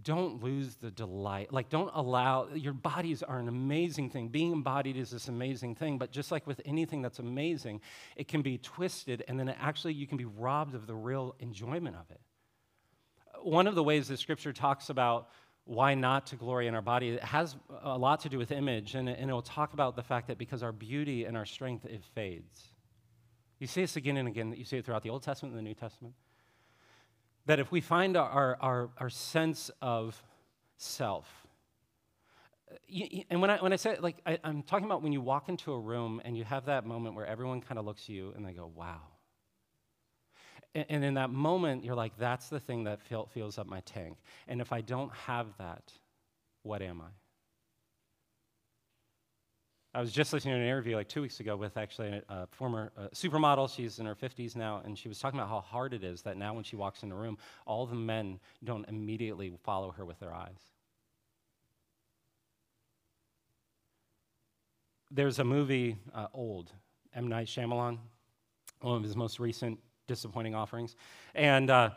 don't 0.00 0.42
lose 0.42 0.76
the 0.76 0.90
delight. 0.90 1.52
Like, 1.52 1.68
don't 1.68 1.90
allow, 1.94 2.48
your 2.54 2.72
bodies 2.72 3.22
are 3.22 3.38
an 3.38 3.48
amazing 3.48 4.08
thing. 4.08 4.28
Being 4.28 4.52
embodied 4.52 4.96
is 4.96 5.10
this 5.10 5.28
amazing 5.28 5.74
thing, 5.74 5.98
but 5.98 6.10
just 6.10 6.32
like 6.32 6.46
with 6.46 6.60
anything 6.64 7.02
that's 7.02 7.18
amazing, 7.18 7.82
it 8.16 8.26
can 8.26 8.40
be 8.40 8.56
twisted, 8.56 9.22
and 9.28 9.38
then 9.38 9.50
actually 9.50 9.92
you 9.92 10.06
can 10.06 10.16
be 10.16 10.24
robbed 10.24 10.74
of 10.74 10.86
the 10.86 10.94
real 10.94 11.36
enjoyment 11.40 11.96
of 11.96 12.10
it. 12.10 12.20
One 13.42 13.66
of 13.66 13.74
the 13.74 13.82
ways 13.82 14.08
that 14.08 14.18
scripture 14.18 14.52
talks 14.52 14.88
about 14.88 15.28
why 15.64 15.94
not 15.94 16.26
to 16.28 16.36
glory 16.36 16.66
in 16.66 16.74
our 16.74 16.82
body 16.82 17.10
it 17.10 17.22
has 17.22 17.54
a 17.82 17.96
lot 17.96 18.20
to 18.20 18.28
do 18.28 18.38
with 18.38 18.50
image, 18.50 18.94
and, 18.94 19.08
and 19.08 19.30
it 19.30 19.32
will 19.32 19.42
talk 19.42 19.74
about 19.74 19.94
the 19.94 20.02
fact 20.02 20.28
that 20.28 20.38
because 20.38 20.62
our 20.62 20.72
beauty 20.72 21.26
and 21.26 21.36
our 21.36 21.46
strength, 21.46 21.84
it 21.84 22.02
fades. 22.14 22.70
You 23.58 23.66
see 23.66 23.82
this 23.82 23.96
again 23.96 24.16
and 24.16 24.26
again, 24.26 24.54
you 24.56 24.64
see 24.64 24.78
it 24.78 24.86
throughout 24.86 25.02
the 25.02 25.10
Old 25.10 25.22
Testament 25.22 25.54
and 25.54 25.58
the 25.58 25.68
New 25.68 25.74
Testament 25.74 26.14
that 27.46 27.58
if 27.58 27.72
we 27.72 27.80
find 27.80 28.16
our, 28.16 28.56
our, 28.60 28.90
our 28.98 29.10
sense 29.10 29.70
of 29.80 30.22
self, 30.76 31.46
and 33.30 33.40
when 33.40 33.50
I, 33.50 33.58
when 33.58 33.72
I 33.72 33.76
say, 33.76 33.96
like, 34.00 34.16
I, 34.26 34.38
am 34.44 34.62
talking 34.62 34.86
about 34.86 35.02
when 35.02 35.12
you 35.12 35.20
walk 35.20 35.48
into 35.48 35.72
a 35.72 35.78
room 35.78 36.20
and 36.24 36.36
you 36.36 36.44
have 36.44 36.66
that 36.66 36.86
moment 36.86 37.14
where 37.14 37.26
everyone 37.26 37.60
kind 37.60 37.78
of 37.78 37.84
looks 37.84 38.04
at 38.04 38.10
you 38.10 38.32
and 38.36 38.44
they 38.46 38.52
go, 38.52 38.70
wow. 38.74 39.00
And, 40.74 40.86
and 40.88 41.04
in 41.04 41.14
that 41.14 41.30
moment, 41.30 41.84
you're 41.84 41.94
like, 41.94 42.16
that's 42.18 42.48
the 42.48 42.60
thing 42.60 42.84
that 42.84 43.02
feel, 43.02 43.26
fills 43.26 43.58
up 43.58 43.66
my 43.66 43.80
tank. 43.80 44.18
And 44.48 44.60
if 44.60 44.72
I 44.72 44.80
don't 44.80 45.12
have 45.26 45.48
that, 45.58 45.92
what 46.62 46.82
am 46.82 47.00
I? 47.00 47.10
I 49.94 50.00
was 50.00 50.10
just 50.10 50.32
listening 50.32 50.54
to 50.54 50.60
an 50.60 50.66
interview 50.66 50.96
like 50.96 51.08
two 51.08 51.20
weeks 51.20 51.40
ago 51.40 51.54
with 51.54 51.76
actually 51.76 52.22
a, 52.28 52.46
former 52.46 52.92
uh, 52.96 53.08
supermodel. 53.08 53.74
She's 53.74 53.98
in 53.98 54.06
her 54.06 54.14
50s 54.14 54.56
now, 54.56 54.80
and 54.84 54.98
she 54.98 55.08
was 55.08 55.18
talking 55.18 55.38
about 55.38 55.50
how 55.50 55.60
hard 55.60 55.92
it 55.92 56.02
is 56.02 56.22
that 56.22 56.38
now 56.38 56.54
when 56.54 56.64
she 56.64 56.76
walks 56.76 57.02
in 57.02 57.12
a 57.12 57.14
room, 57.14 57.36
all 57.66 57.84
the 57.84 57.94
men 57.94 58.40
don't 58.64 58.88
immediately 58.88 59.52
follow 59.62 59.90
her 59.90 60.04
with 60.06 60.18
their 60.18 60.32
eyes. 60.32 60.58
There's 65.10 65.38
a 65.38 65.44
movie, 65.44 65.96
uh, 66.14 66.28
Old, 66.32 66.72
M. 67.14 67.28
Night 67.28 67.46
Shyamalan, 67.46 67.98
one 68.80 68.96
of 68.96 69.02
his 69.02 69.14
most 69.14 69.38
recent 69.38 69.78
disappointing 70.06 70.54
offerings. 70.54 70.96
And 71.34 71.68
uh, 71.68 71.90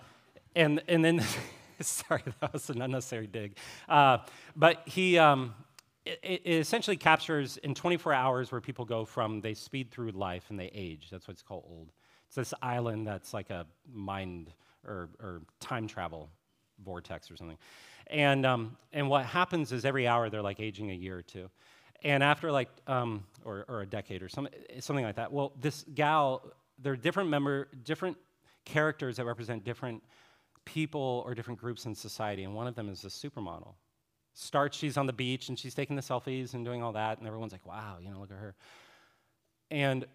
and, 0.55 0.81
and 0.88 1.03
then, 1.03 1.21
sorry, 1.81 2.23
that 2.39 2.53
was 2.53 2.69
an 2.69 2.81
unnecessary 2.81 3.27
dig. 3.27 3.58
Uh, 3.89 4.19
but 4.55 4.81
he, 4.86 5.17
um, 5.17 5.53
it, 6.05 6.19
it 6.23 6.59
essentially 6.59 6.97
captures 6.97 7.57
in 7.57 7.73
24 7.73 8.13
hours 8.13 8.51
where 8.51 8.61
people 8.61 8.85
go 8.85 9.05
from 9.05 9.41
they 9.41 9.53
speed 9.53 9.91
through 9.91 10.11
life 10.11 10.45
and 10.49 10.59
they 10.59 10.71
age. 10.73 11.09
That's 11.11 11.27
what 11.27 11.33
it's 11.33 11.41
called 11.41 11.63
old. 11.67 11.91
It's 12.27 12.35
this 12.35 12.53
island 12.61 13.07
that's 13.07 13.33
like 13.33 13.49
a 13.49 13.65
mind 13.91 14.51
or, 14.85 15.09
or 15.19 15.41
time 15.59 15.87
travel 15.87 16.29
vortex 16.83 17.31
or 17.31 17.37
something. 17.37 17.57
And, 18.07 18.45
um, 18.45 18.77
and 18.93 19.09
what 19.09 19.25
happens 19.25 19.71
is 19.71 19.85
every 19.85 20.07
hour 20.07 20.29
they're 20.29 20.41
like 20.41 20.59
aging 20.59 20.91
a 20.91 20.93
year 20.93 21.17
or 21.17 21.21
two. 21.23 21.49
And 22.03 22.21
after 22.21 22.51
like, 22.51 22.69
um, 22.87 23.23
or, 23.43 23.65
or 23.67 23.81
a 23.81 23.85
decade 23.85 24.21
or 24.21 24.29
some, 24.29 24.47
something 24.79 25.05
like 25.05 25.15
that, 25.15 25.31
well, 25.31 25.53
this 25.59 25.85
gal, 25.95 26.43
there 26.77 26.93
are 26.93 26.97
different 26.97 27.29
member, 27.29 27.69
different 27.83 28.17
characters 28.63 29.17
that 29.17 29.25
represent 29.25 29.63
different 29.63 30.03
people 30.65 31.23
or 31.25 31.33
different 31.33 31.59
groups 31.59 31.85
in 31.85 31.95
society. 31.95 32.43
And 32.43 32.53
one 32.53 32.67
of 32.67 32.75
them 32.75 32.89
is 32.89 33.03
a 33.05 33.07
supermodel. 33.07 33.73
Starts, 34.38 34.78
she's 34.78 34.98
on 34.98 35.06
the 35.06 35.13
beach 35.13 35.48
and 35.48 35.58
she's 35.58 35.74
taking 35.74 35.95
the 35.95 36.02
selfies 36.02 36.54
and 36.54 36.65
doing 36.65 36.84
all 36.84 36.91
that. 36.91 37.17
And 37.17 37.28
everyone's 37.28 37.54
like, 37.54 37.65
wow, 37.65 37.98
you 38.02 38.12
know, 38.12 38.19
look 38.19 38.32
at 38.32 38.38
her. 38.38 38.54
And 39.71 40.06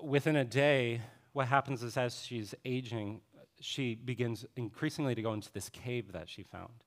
within 0.00 0.36
a 0.36 0.44
day, 0.44 1.02
what 1.32 1.48
happens 1.48 1.82
is 1.82 1.96
as 1.96 2.24
she's 2.24 2.54
aging, 2.64 3.20
she 3.60 3.96
begins 3.96 4.46
increasingly 4.56 5.16
to 5.16 5.22
go 5.22 5.32
into 5.32 5.52
this 5.52 5.68
cave 5.68 6.12
that 6.12 6.28
she 6.28 6.44
found. 6.44 6.84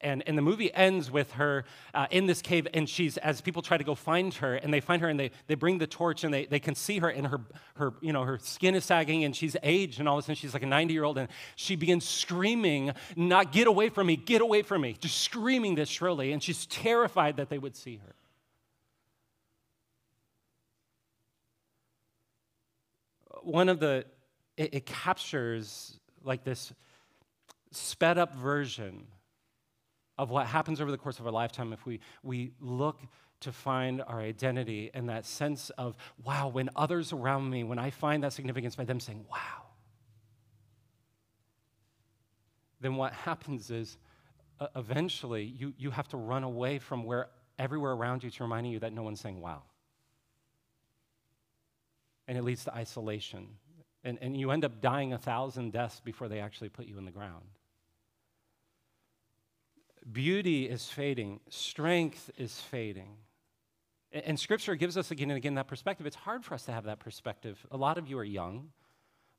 And, 0.00 0.22
and 0.26 0.36
the 0.36 0.42
movie 0.42 0.72
ends 0.74 1.10
with 1.10 1.32
her 1.32 1.64
uh, 1.94 2.06
in 2.10 2.26
this 2.26 2.42
cave, 2.42 2.66
and 2.74 2.88
she's, 2.88 3.16
as 3.18 3.40
people 3.40 3.62
try 3.62 3.76
to 3.76 3.84
go 3.84 3.94
find 3.94 4.34
her, 4.34 4.54
and 4.54 4.72
they 4.72 4.80
find 4.80 5.00
her, 5.02 5.08
and 5.08 5.18
they, 5.18 5.30
they 5.46 5.54
bring 5.54 5.78
the 5.78 5.86
torch, 5.86 6.24
and 6.24 6.32
they, 6.32 6.46
they 6.46 6.60
can 6.60 6.74
see 6.74 6.98
her, 6.98 7.08
and 7.08 7.26
her, 7.26 7.40
her, 7.76 7.94
you 8.00 8.12
know, 8.12 8.24
her 8.24 8.38
skin 8.38 8.74
is 8.74 8.84
sagging, 8.84 9.24
and 9.24 9.34
she's 9.34 9.56
aged, 9.62 10.00
and 10.00 10.08
all 10.08 10.18
of 10.18 10.20
a 10.20 10.22
sudden 10.22 10.36
she's 10.36 10.54
like 10.54 10.62
a 10.62 10.66
90 10.66 10.92
year 10.92 11.04
old, 11.04 11.18
and 11.18 11.28
she 11.56 11.76
begins 11.76 12.06
screaming, 12.06 12.92
Not 13.16 13.52
get 13.52 13.66
away 13.66 13.88
from 13.88 14.06
me, 14.06 14.16
get 14.16 14.42
away 14.42 14.62
from 14.62 14.82
me, 14.82 14.96
just 14.98 15.20
screaming 15.20 15.74
this 15.74 15.88
shrilly, 15.88 16.32
and 16.32 16.42
she's 16.42 16.66
terrified 16.66 17.36
that 17.38 17.48
they 17.48 17.58
would 17.58 17.76
see 17.76 17.96
her. 17.96 18.14
One 23.42 23.68
of 23.68 23.78
the 23.78 24.06
it, 24.56 24.74
it 24.74 24.86
captures 24.86 25.98
like 26.22 26.44
this 26.44 26.72
sped 27.70 28.18
up 28.18 28.34
version 28.34 29.06
of 30.18 30.30
what 30.30 30.46
happens 30.46 30.80
over 30.80 30.90
the 30.90 30.98
course 30.98 31.18
of 31.18 31.26
our 31.26 31.32
lifetime 31.32 31.72
if 31.72 31.84
we, 31.86 32.00
we 32.22 32.52
look 32.60 33.00
to 33.40 33.52
find 33.52 34.00
our 34.02 34.20
identity 34.20 34.90
and 34.94 35.08
that 35.08 35.26
sense 35.26 35.70
of, 35.70 35.96
wow, 36.22 36.48
when 36.48 36.70
others 36.76 37.12
around 37.12 37.50
me, 37.50 37.64
when 37.64 37.78
I 37.78 37.90
find 37.90 38.22
that 38.24 38.32
significance 38.32 38.76
by 38.76 38.84
them 38.84 39.00
saying, 39.00 39.24
wow, 39.30 39.64
then 42.80 42.96
what 42.96 43.12
happens 43.12 43.70
is 43.70 43.98
uh, 44.60 44.68
eventually 44.76 45.44
you, 45.44 45.74
you 45.78 45.90
have 45.90 46.08
to 46.08 46.16
run 46.16 46.44
away 46.44 46.78
from 46.78 47.04
where 47.04 47.28
everywhere 47.58 47.92
around 47.92 48.22
you 48.22 48.30
to 48.30 48.42
reminding 48.42 48.72
you 48.72 48.78
that 48.80 48.92
no 48.92 49.02
one's 49.02 49.20
saying, 49.20 49.40
wow. 49.40 49.62
And 52.26 52.38
it 52.38 52.42
leads 52.42 52.64
to 52.64 52.74
isolation 52.74 53.48
and, 54.04 54.18
and 54.20 54.36
you 54.36 54.50
end 54.50 54.64
up 54.64 54.80
dying 54.80 55.14
a 55.14 55.18
thousand 55.18 55.72
deaths 55.72 56.00
before 56.04 56.28
they 56.28 56.38
actually 56.38 56.68
put 56.68 56.86
you 56.86 56.98
in 56.98 57.04
the 57.04 57.10
ground. 57.10 57.44
Beauty 60.12 60.68
is 60.68 60.88
fading, 60.88 61.40
strength 61.48 62.30
is 62.36 62.60
fading. 62.60 63.16
And, 64.12 64.38
Scripture 64.38 64.76
gives 64.76 64.96
us 64.96 65.10
again 65.10 65.30
and 65.30 65.36
again 65.36 65.54
that 65.54 65.66
perspective. 65.66 66.06
It's 66.06 66.14
hard 66.14 66.44
for 66.44 66.54
us 66.54 66.64
to 66.66 66.72
have 66.72 66.84
that 66.84 67.00
perspective. 67.00 67.58
A 67.72 67.76
lot 67.76 67.98
of 67.98 68.08
you 68.08 68.16
are 68.18 68.24
young. 68.24 68.68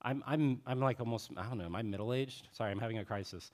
I'm, 0.02 0.22
I'm, 0.28 0.62
I'm 0.68 0.82
like 0.82 1.00
almost, 1.00 1.32
I 1.38 1.44
don't 1.44 1.58
know, 1.58 1.66
am 1.66 1.76
I 1.76 1.82
middle 1.82 2.14
aged? 2.14 2.50
Sorry, 2.52 2.72
I'm 2.72 2.80
having 2.80 2.98
a 2.98 3.06
crisis. 3.06 3.52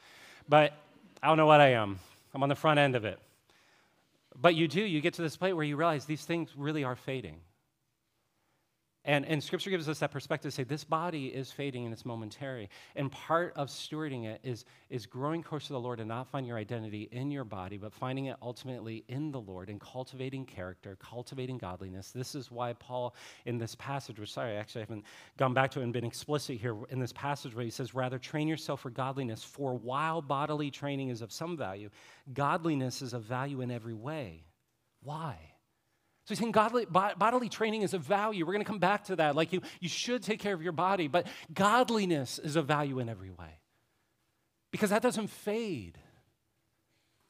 But 0.49 0.73
I 1.21 1.27
don't 1.27 1.37
know 1.37 1.45
what 1.45 1.61
I 1.61 1.73
am. 1.73 1.99
I'm 2.33 2.41
on 2.41 2.49
the 2.49 2.55
front 2.55 2.79
end 2.79 2.95
of 2.95 3.05
it. 3.05 3.19
But 4.35 4.55
you 4.55 4.67
do, 4.67 4.81
you 4.81 5.01
get 5.01 5.13
to 5.15 5.21
this 5.21 5.37
point 5.37 5.55
where 5.55 5.65
you 5.65 5.75
realize 5.75 6.05
these 6.05 6.25
things 6.25 6.49
really 6.57 6.83
are 6.83 6.95
fading. 6.95 7.41
And, 9.03 9.25
and 9.25 9.43
scripture 9.43 9.71
gives 9.71 9.89
us 9.89 9.97
that 9.99 10.11
perspective 10.11 10.51
to 10.51 10.55
say 10.55 10.63
this 10.63 10.83
body 10.83 11.27
is 11.27 11.51
fading 11.51 11.85
and 11.85 11.93
it's 11.93 12.05
momentary. 12.05 12.69
And 12.95 13.11
part 13.11 13.51
of 13.55 13.69
stewarding 13.69 14.25
it 14.25 14.41
is, 14.43 14.65
is 14.91 15.07
growing 15.07 15.41
closer 15.41 15.67
to 15.67 15.73
the 15.73 15.79
Lord 15.79 15.99
and 15.99 16.07
not 16.07 16.27
finding 16.27 16.47
your 16.47 16.59
identity 16.59 17.09
in 17.11 17.31
your 17.31 17.43
body, 17.43 17.77
but 17.77 17.93
finding 17.93 18.25
it 18.25 18.37
ultimately 18.43 19.03
in 19.07 19.31
the 19.31 19.41
Lord 19.41 19.69
and 19.69 19.81
cultivating 19.81 20.45
character, 20.45 20.97
cultivating 20.99 21.57
godliness. 21.57 22.11
This 22.11 22.35
is 22.35 22.51
why 22.51 22.73
Paul, 22.73 23.15
in 23.45 23.57
this 23.57 23.73
passage, 23.75 24.19
which, 24.19 24.31
sorry, 24.31 24.55
actually, 24.55 24.81
I 24.81 24.83
haven't 24.83 25.05
gone 25.35 25.55
back 25.55 25.71
to 25.71 25.79
it 25.79 25.83
and 25.83 25.93
been 25.93 26.05
explicit 26.05 26.59
here, 26.59 26.77
in 26.91 26.99
this 26.99 27.13
passage 27.13 27.55
where 27.55 27.65
he 27.65 27.71
says, 27.71 27.95
rather 27.95 28.19
train 28.19 28.47
yourself 28.47 28.81
for 28.81 28.91
godliness, 28.91 29.43
for 29.43 29.73
while 29.73 30.21
bodily 30.21 30.69
training 30.69 31.09
is 31.09 31.23
of 31.23 31.31
some 31.31 31.57
value, 31.57 31.89
godliness 32.35 33.01
is 33.01 33.13
of 33.13 33.23
value 33.23 33.61
in 33.61 33.71
every 33.71 33.95
way. 33.95 34.43
Why? 35.01 35.50
He's 36.31 36.39
saying 36.39 36.51
godly, 36.51 36.85
bodily 36.85 37.49
training 37.49 37.81
is 37.81 37.93
a 37.93 37.97
value. 37.97 38.45
We're 38.45 38.53
going 38.53 38.65
to 38.65 38.69
come 38.69 38.79
back 38.79 39.05
to 39.05 39.17
that. 39.17 39.35
Like 39.35 39.53
you, 39.53 39.61
you 39.79 39.89
should 39.89 40.23
take 40.23 40.39
care 40.39 40.53
of 40.53 40.61
your 40.61 40.71
body, 40.71 41.07
but 41.07 41.27
godliness 41.53 42.39
is 42.39 42.55
a 42.55 42.61
value 42.61 42.99
in 42.99 43.09
every 43.09 43.29
way. 43.29 43.59
Because 44.71 44.91
that 44.91 45.01
doesn't 45.01 45.27
fade. 45.27 45.97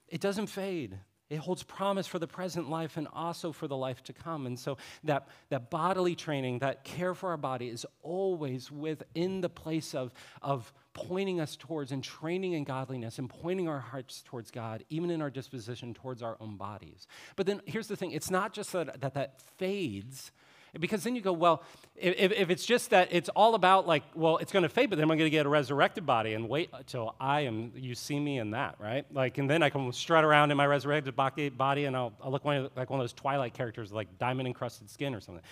It 0.07 0.21
doesn't 0.21 0.47
fade. 0.47 0.97
It 1.31 1.39
holds 1.39 1.63
promise 1.63 2.07
for 2.07 2.19
the 2.19 2.27
present 2.27 2.69
life 2.69 2.97
and 2.97 3.07
also 3.13 3.53
for 3.53 3.65
the 3.65 3.77
life 3.77 4.03
to 4.03 4.13
come. 4.13 4.45
And 4.45 4.59
so 4.59 4.77
that, 5.05 5.29
that 5.47 5.69
bodily 5.69 6.13
training, 6.13 6.59
that 6.59 6.83
care 6.83 7.13
for 7.13 7.29
our 7.29 7.37
body 7.37 7.69
is 7.69 7.85
always 8.03 8.69
within 8.69 9.39
the 9.39 9.47
place 9.47 9.95
of, 9.95 10.13
of 10.41 10.73
pointing 10.91 11.39
us 11.39 11.55
towards 11.55 11.93
and 11.93 12.03
training 12.03 12.51
in 12.51 12.65
godliness 12.65 13.17
and 13.17 13.29
pointing 13.29 13.69
our 13.69 13.79
hearts 13.79 14.23
towards 14.25 14.51
God, 14.51 14.83
even 14.89 15.09
in 15.09 15.21
our 15.21 15.29
disposition 15.29 15.93
towards 15.93 16.21
our 16.21 16.35
own 16.41 16.57
bodies. 16.57 17.07
But 17.37 17.45
then 17.45 17.61
here's 17.65 17.87
the 17.87 17.95
thing 17.95 18.11
it's 18.11 18.29
not 18.29 18.51
just 18.51 18.73
that 18.73 18.99
that, 18.99 19.13
that 19.13 19.39
fades 19.57 20.33
because 20.79 21.03
then 21.03 21.15
you 21.15 21.21
go, 21.21 21.33
well, 21.33 21.63
if, 21.95 22.31
if 22.31 22.49
it's 22.49 22.65
just 22.65 22.91
that 22.91 23.09
it's 23.11 23.27
all 23.29 23.55
about 23.55 23.87
like, 23.87 24.03
well, 24.15 24.37
it's 24.37 24.53
going 24.53 24.63
to 24.63 24.69
fade, 24.69 24.89
but 24.89 24.95
then 24.95 25.03
I'm 25.03 25.17
going 25.17 25.19
to 25.19 25.29
get 25.29 25.45
a 25.45 25.49
resurrected 25.49 26.05
body 26.05 26.33
and 26.33 26.47
wait 26.47 26.69
until 26.73 27.15
I 27.19 27.41
am, 27.41 27.73
you 27.75 27.93
see 27.93 28.19
me 28.19 28.39
in 28.39 28.51
that, 28.51 28.75
right? 28.79 29.05
Like, 29.11 29.37
and 29.37 29.49
then 29.49 29.63
I 29.63 29.69
can 29.69 29.91
strut 29.91 30.23
around 30.23 30.51
in 30.51 30.57
my 30.57 30.65
resurrected 30.65 31.15
body 31.15 31.85
and 31.85 31.95
I'll, 31.95 32.13
I'll 32.23 32.31
look 32.31 32.45
one 32.45 32.57
of, 32.57 32.71
like 32.75 32.89
one 32.89 32.99
of 32.99 33.03
those 33.03 33.13
Twilight 33.13 33.53
characters, 33.53 33.91
like 33.91 34.17
diamond 34.17 34.47
encrusted 34.47 34.89
skin 34.89 35.13
or 35.13 35.19
something. 35.19 35.43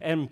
And, 0.00 0.28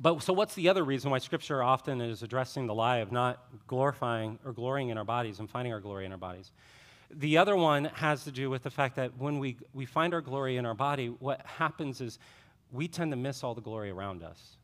but 0.00 0.22
so 0.22 0.32
what's 0.32 0.54
the 0.54 0.70
other 0.70 0.82
reason 0.82 1.10
why 1.10 1.18
Scripture 1.18 1.62
often 1.62 2.00
is 2.00 2.22
addressing 2.22 2.66
the 2.66 2.74
lie 2.74 2.98
of 2.98 3.12
not 3.12 3.44
glorifying 3.66 4.38
or 4.44 4.52
glorying 4.52 4.88
in 4.88 4.96
our 4.96 5.04
bodies 5.04 5.38
and 5.38 5.50
finding 5.50 5.72
our 5.72 5.80
glory 5.80 6.06
in 6.06 6.12
our 6.12 6.18
bodies? 6.18 6.50
The 7.10 7.36
other 7.36 7.54
one 7.54 7.84
has 7.84 8.24
to 8.24 8.32
do 8.32 8.48
with 8.48 8.62
the 8.62 8.70
fact 8.70 8.96
that 8.96 9.18
when 9.18 9.38
we, 9.38 9.58
we 9.74 9.84
find 9.84 10.14
our 10.14 10.22
glory 10.22 10.56
in 10.56 10.64
our 10.64 10.74
body, 10.74 11.08
what 11.08 11.44
happens 11.44 12.00
is 12.00 12.18
we 12.72 12.88
tend 12.88 13.12
to 13.12 13.16
miss 13.16 13.44
all 13.44 13.54
the 13.54 13.62
glory 13.62 13.90
around 13.90 14.22
us. 14.22 14.56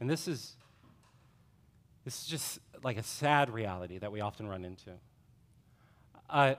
And 0.00 0.08
this 0.08 0.26
is 0.26 0.56
this 2.04 2.22
is 2.22 2.26
just 2.26 2.58
like 2.82 2.96
a 2.96 3.02
sad 3.02 3.50
reality 3.50 3.98
that 3.98 4.10
we 4.10 4.20
often 4.20 4.48
run 4.48 4.64
into. 4.64 4.92
Uh, 6.28 6.54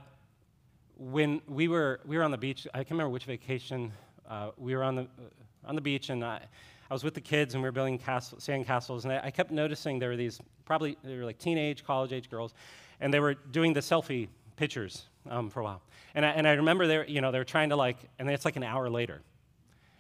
when 0.98 1.42
we 1.48 1.68
were 1.68 2.00
we 2.06 2.18
were 2.18 2.24
on 2.24 2.32
the 2.32 2.38
beach, 2.38 2.68
I 2.74 2.80
can't 2.80 2.92
remember 2.92 3.10
which 3.10 3.26
vacation. 3.26 3.92
Uh, 4.30 4.52
we 4.58 4.76
were 4.76 4.84
on 4.84 4.96
the 4.96 5.02
uh, 5.02 5.66
on 5.66 5.76
the 5.76 5.82
beach, 5.82 6.10
and 6.10 6.24
I, 6.24 6.42
I 6.90 6.94
was 6.94 7.04
with 7.04 7.16
the 7.16 7.22
kids, 7.22 7.54
and 7.54 7.64
we 7.64 7.68
were 7.68 7.72
building 7.72 7.98
castle, 7.98 8.40
sand 8.40 8.68
castles. 8.68 9.06
And 9.06 9.14
I, 9.14 9.22
I 9.26 9.32
kept 9.32 9.52
noticing 9.52 9.98
there 9.98 10.10
were 10.10 10.16
these 10.16 10.40
probably 10.66 10.98
they 11.04 11.18
were 11.18 11.26
like 11.26 11.40
teenage, 11.40 11.84
college 11.84 12.14
age 12.14 12.30
girls, 12.30 12.54
and 13.00 13.14
they 13.14 13.20
were 13.20 13.34
doing 13.34 13.74
the 13.74 13.80
selfie 13.80 14.28
pictures 14.56 15.06
um, 15.30 15.50
for 15.50 15.62
a 15.62 15.64
while. 15.64 15.82
And 16.14 16.26
I, 16.26 16.30
and 16.30 16.48
I 16.48 16.52
remember 16.54 16.86
they 16.86 16.98
were, 16.98 17.06
you 17.06 17.22
know 17.22 17.32
they 17.32 17.40
were 17.40 17.44
trying 17.44 17.70
to 17.70 17.76
like, 17.76 17.98
and 18.20 18.30
it's 18.30 18.46
like 18.46 18.58
an 18.58 18.64
hour 18.64 18.90
later, 18.90 19.22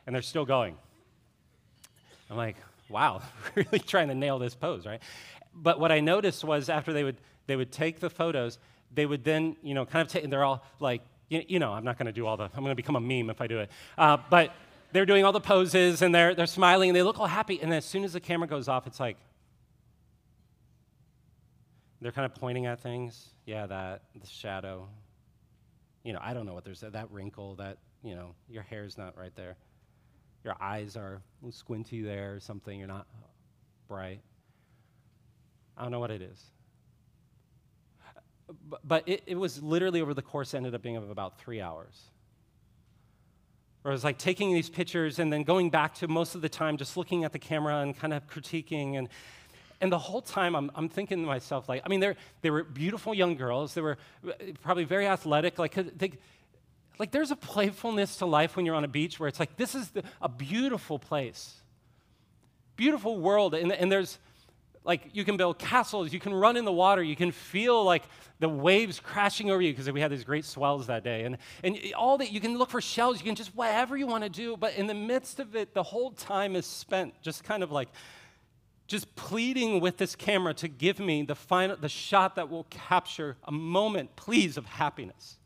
and 0.06 0.16
they're 0.16 0.22
still 0.22 0.46
going. 0.46 0.78
I'm 2.30 2.38
like, 2.38 2.56
wow, 2.90 3.22
really 3.56 3.80
trying 3.80 4.08
to 4.08 4.16
nail 4.16 4.40
this 4.40 4.56
pose, 4.56 4.86
right? 4.86 5.02
But 5.54 5.80
what 5.80 5.92
I 5.92 6.00
noticed 6.00 6.44
was 6.44 6.70
after 6.70 6.94
they 6.94 7.04
would, 7.04 7.18
they 7.48 7.56
would 7.56 7.72
take 7.72 8.00
the 8.00 8.10
photos, 8.10 8.58
they 8.94 9.06
would 9.06 9.24
then, 9.24 9.56
you 9.62 9.74
know, 9.74 9.86
kind 9.86 10.06
of 10.06 10.12
take, 10.12 10.24
and 10.24 10.32
they're 10.32 10.44
all 10.44 10.64
like, 10.80 11.02
you, 11.30 11.44
you 11.48 11.60
know, 11.60 11.74
I'm 11.74 11.84
not 11.84 11.98
going 11.98 12.08
to 12.08 12.12
do 12.12 12.26
all 12.26 12.38
the, 12.38 12.46
I'm 12.46 12.64
going 12.64 12.72
to 12.72 12.76
become 12.76 12.96
a 12.96 13.02
meme 13.02 13.30
if 13.30 13.42
I 13.42 13.48
do 13.48 13.60
it. 13.60 13.72
Uh, 13.98 14.18
but 14.30 14.54
they're 14.92 15.06
doing 15.06 15.24
all 15.24 15.32
the 15.32 15.42
poses 15.42 16.02
and 16.02 16.14
they're, 16.14 16.36
they're 16.36 16.46
smiling 16.46 16.90
and 16.90 16.96
they 16.96 17.04
look 17.04 17.20
all 17.20 17.28
happy. 17.28 17.62
And 17.62 17.74
as 17.74 17.86
soon 17.86 18.04
as 18.04 18.14
the 18.14 18.20
camera 18.20 18.48
goes 18.48 18.68
off, 18.68 18.88
it's 18.88 19.00
like, 19.00 19.18
they're 22.02 22.12
kind 22.12 22.26
of 22.26 22.34
pointing 22.36 22.66
at 22.66 22.80
things. 22.80 23.30
Yeah, 23.46 23.68
that, 23.68 24.02
the 24.20 24.28
shadow. 24.28 24.88
You 26.04 26.14
know, 26.14 26.20
I 26.22 26.34
don't 26.34 26.46
know 26.46 26.54
what 26.54 26.66
there's, 26.66 26.82
that 26.82 27.12
wrinkle, 27.12 27.56
that, 27.56 27.78
you 28.04 28.16
know, 28.16 28.34
your 28.50 28.64
hair's 28.64 28.98
not 28.98 29.18
right 29.18 29.36
there 29.36 29.56
your 30.43 30.56
eyes 30.60 30.97
are 30.97 31.21
squinty 31.49 32.01
there 32.01 32.36
or 32.36 32.39
something, 32.39 32.77
you're 32.77 32.88
not 32.88 33.08
bright. 33.88 34.21
I 35.77 35.83
don't 35.83 35.92
know 35.92 36.00
what 36.00 36.12
it 36.12 36.21
is. 36.21 36.44
But, 38.69 38.79
but 38.83 39.04
it, 39.08 39.23
it 39.25 39.35
was 39.35 39.62
literally 39.62 40.02
over 40.02 40.13
the 40.13 40.21
course, 40.21 40.54
ended 40.54 40.75
up 40.75 40.81
being 40.81 40.98
of 40.98 41.10
about 41.10 41.39
three 41.39 41.62
hours. 41.62 42.00
Where 43.81 43.92
I 43.92 43.94
was 43.94 44.04
like 44.04 44.17
taking 44.17 44.54
these 44.54 44.69
pictures 44.69 45.19
and 45.19 45.31
then 45.31 45.44
going 45.44 45.69
back 45.69 45.96
to 45.96 46.08
most 46.08 46.35
of 46.35 46.42
the 46.42 46.50
time 46.50 46.77
just 46.77 46.98
looking 46.98 47.23
at 47.23 47.31
the 47.31 47.39
camera 47.39 47.79
and 47.79 47.98
kind 47.98 48.13
of 48.13 48.27
critiquing. 48.27 48.98
And, 48.98 49.10
And 49.81 49.92
the 49.92 49.98
whole 49.98 50.21
time 50.21 50.56
I'm, 50.56 50.69
I'm 50.75 50.89
thinking 50.89 51.21
to 51.21 51.25
myself, 51.25 51.67
like, 51.67 51.81
I 51.83 51.89
mean, 51.89 52.00
they 52.42 52.52
were 52.52 52.63
beautiful 52.63 53.15
young 53.15 53.35
girls. 53.35 53.73
They 53.73 53.81
were 53.81 53.98
uh, 54.27 54.33
probably 54.62 54.83
very 54.83 55.08
athletic. 55.08 55.58
Like, 55.58 55.73
they, 55.98 56.12
like 57.02 57.10
there's 57.10 57.31
a 57.31 57.35
playfulness 57.35 58.17
to 58.17 58.27
life 58.27 58.56
when 58.56 58.63
you're 58.63 58.75
on 58.75 58.83
a 58.83 58.87
beach 58.87 59.19
where 59.19 59.27
it's 59.27 59.39
like, 59.39 59.58
this 59.58 59.73
is 59.73 59.89
the, 59.89 60.04
a 60.21 60.29
beautiful 60.29 60.99
place, 60.99 61.56
beautiful 62.75 63.19
world. 63.19 63.56
And, 63.56 63.71
and 63.71 63.91
there's, 63.91 64.19
like 64.83 65.10
you 65.12 65.25
can 65.25 65.35
build 65.35 65.58
castles, 65.58 66.13
you 66.13 66.19
can 66.19 66.31
run 66.31 66.58
in 66.58 66.63
the 66.63 66.71
water, 66.71 67.02
you 67.02 67.15
can 67.15 67.31
feel 67.31 67.83
like 67.83 68.04
the 68.37 68.47
waves 68.47 68.99
crashing 68.99 69.49
over 69.49 69.63
you 69.63 69.73
because 69.73 69.89
we 69.89 69.99
had 69.99 70.12
these 70.12 70.23
great 70.23 70.45
swells 70.45 70.85
that 70.87 71.04
day. 71.04 71.23
And, 71.23 71.39
and 71.63 71.79
all 71.97 72.19
that 72.19 72.31
you 72.31 72.39
can 72.39 72.56
look 72.60 72.69
for 72.69 72.81
shells, 72.81 73.17
you 73.17 73.23
can 73.23 73.33
just 73.33 73.56
whatever 73.56 73.97
you 73.97 74.06
want 74.06 74.23
to 74.23 74.29
do. 74.29 74.56
But 74.56 74.75
in 74.75 74.85
the 74.85 74.93
midst 74.93 75.39
of 75.39 75.56
it, 75.56 75.73
the 75.73 75.81
whole 75.81 76.12
time 76.12 76.56
is 76.56 76.67
spent 76.67 77.19
just 77.23 77.43
kind 77.43 77.63
of 77.63 77.71
like 77.71 77.89
just 78.85 79.15
pleading 79.15 79.81
with 79.81 79.97
this 79.97 80.15
camera 80.15 80.54
to 80.54 80.67
give 80.67 80.99
me 80.99 81.23
the 81.23 81.33
final 81.33 81.75
the 81.77 81.89
shot 81.89 82.35
that 82.35 82.52
will 82.52 82.65
capture 82.65 83.37
a 83.45 83.52
moment, 83.52 84.15
please, 84.15 84.56
of 84.56 84.67
happiness. 84.67 85.39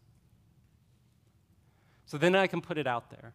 So 2.16 2.20
then 2.20 2.34
I 2.34 2.48
can 2.48 2.62
put 2.62 2.78
it 2.78 2.88
out 2.88 3.10
there. 3.10 3.34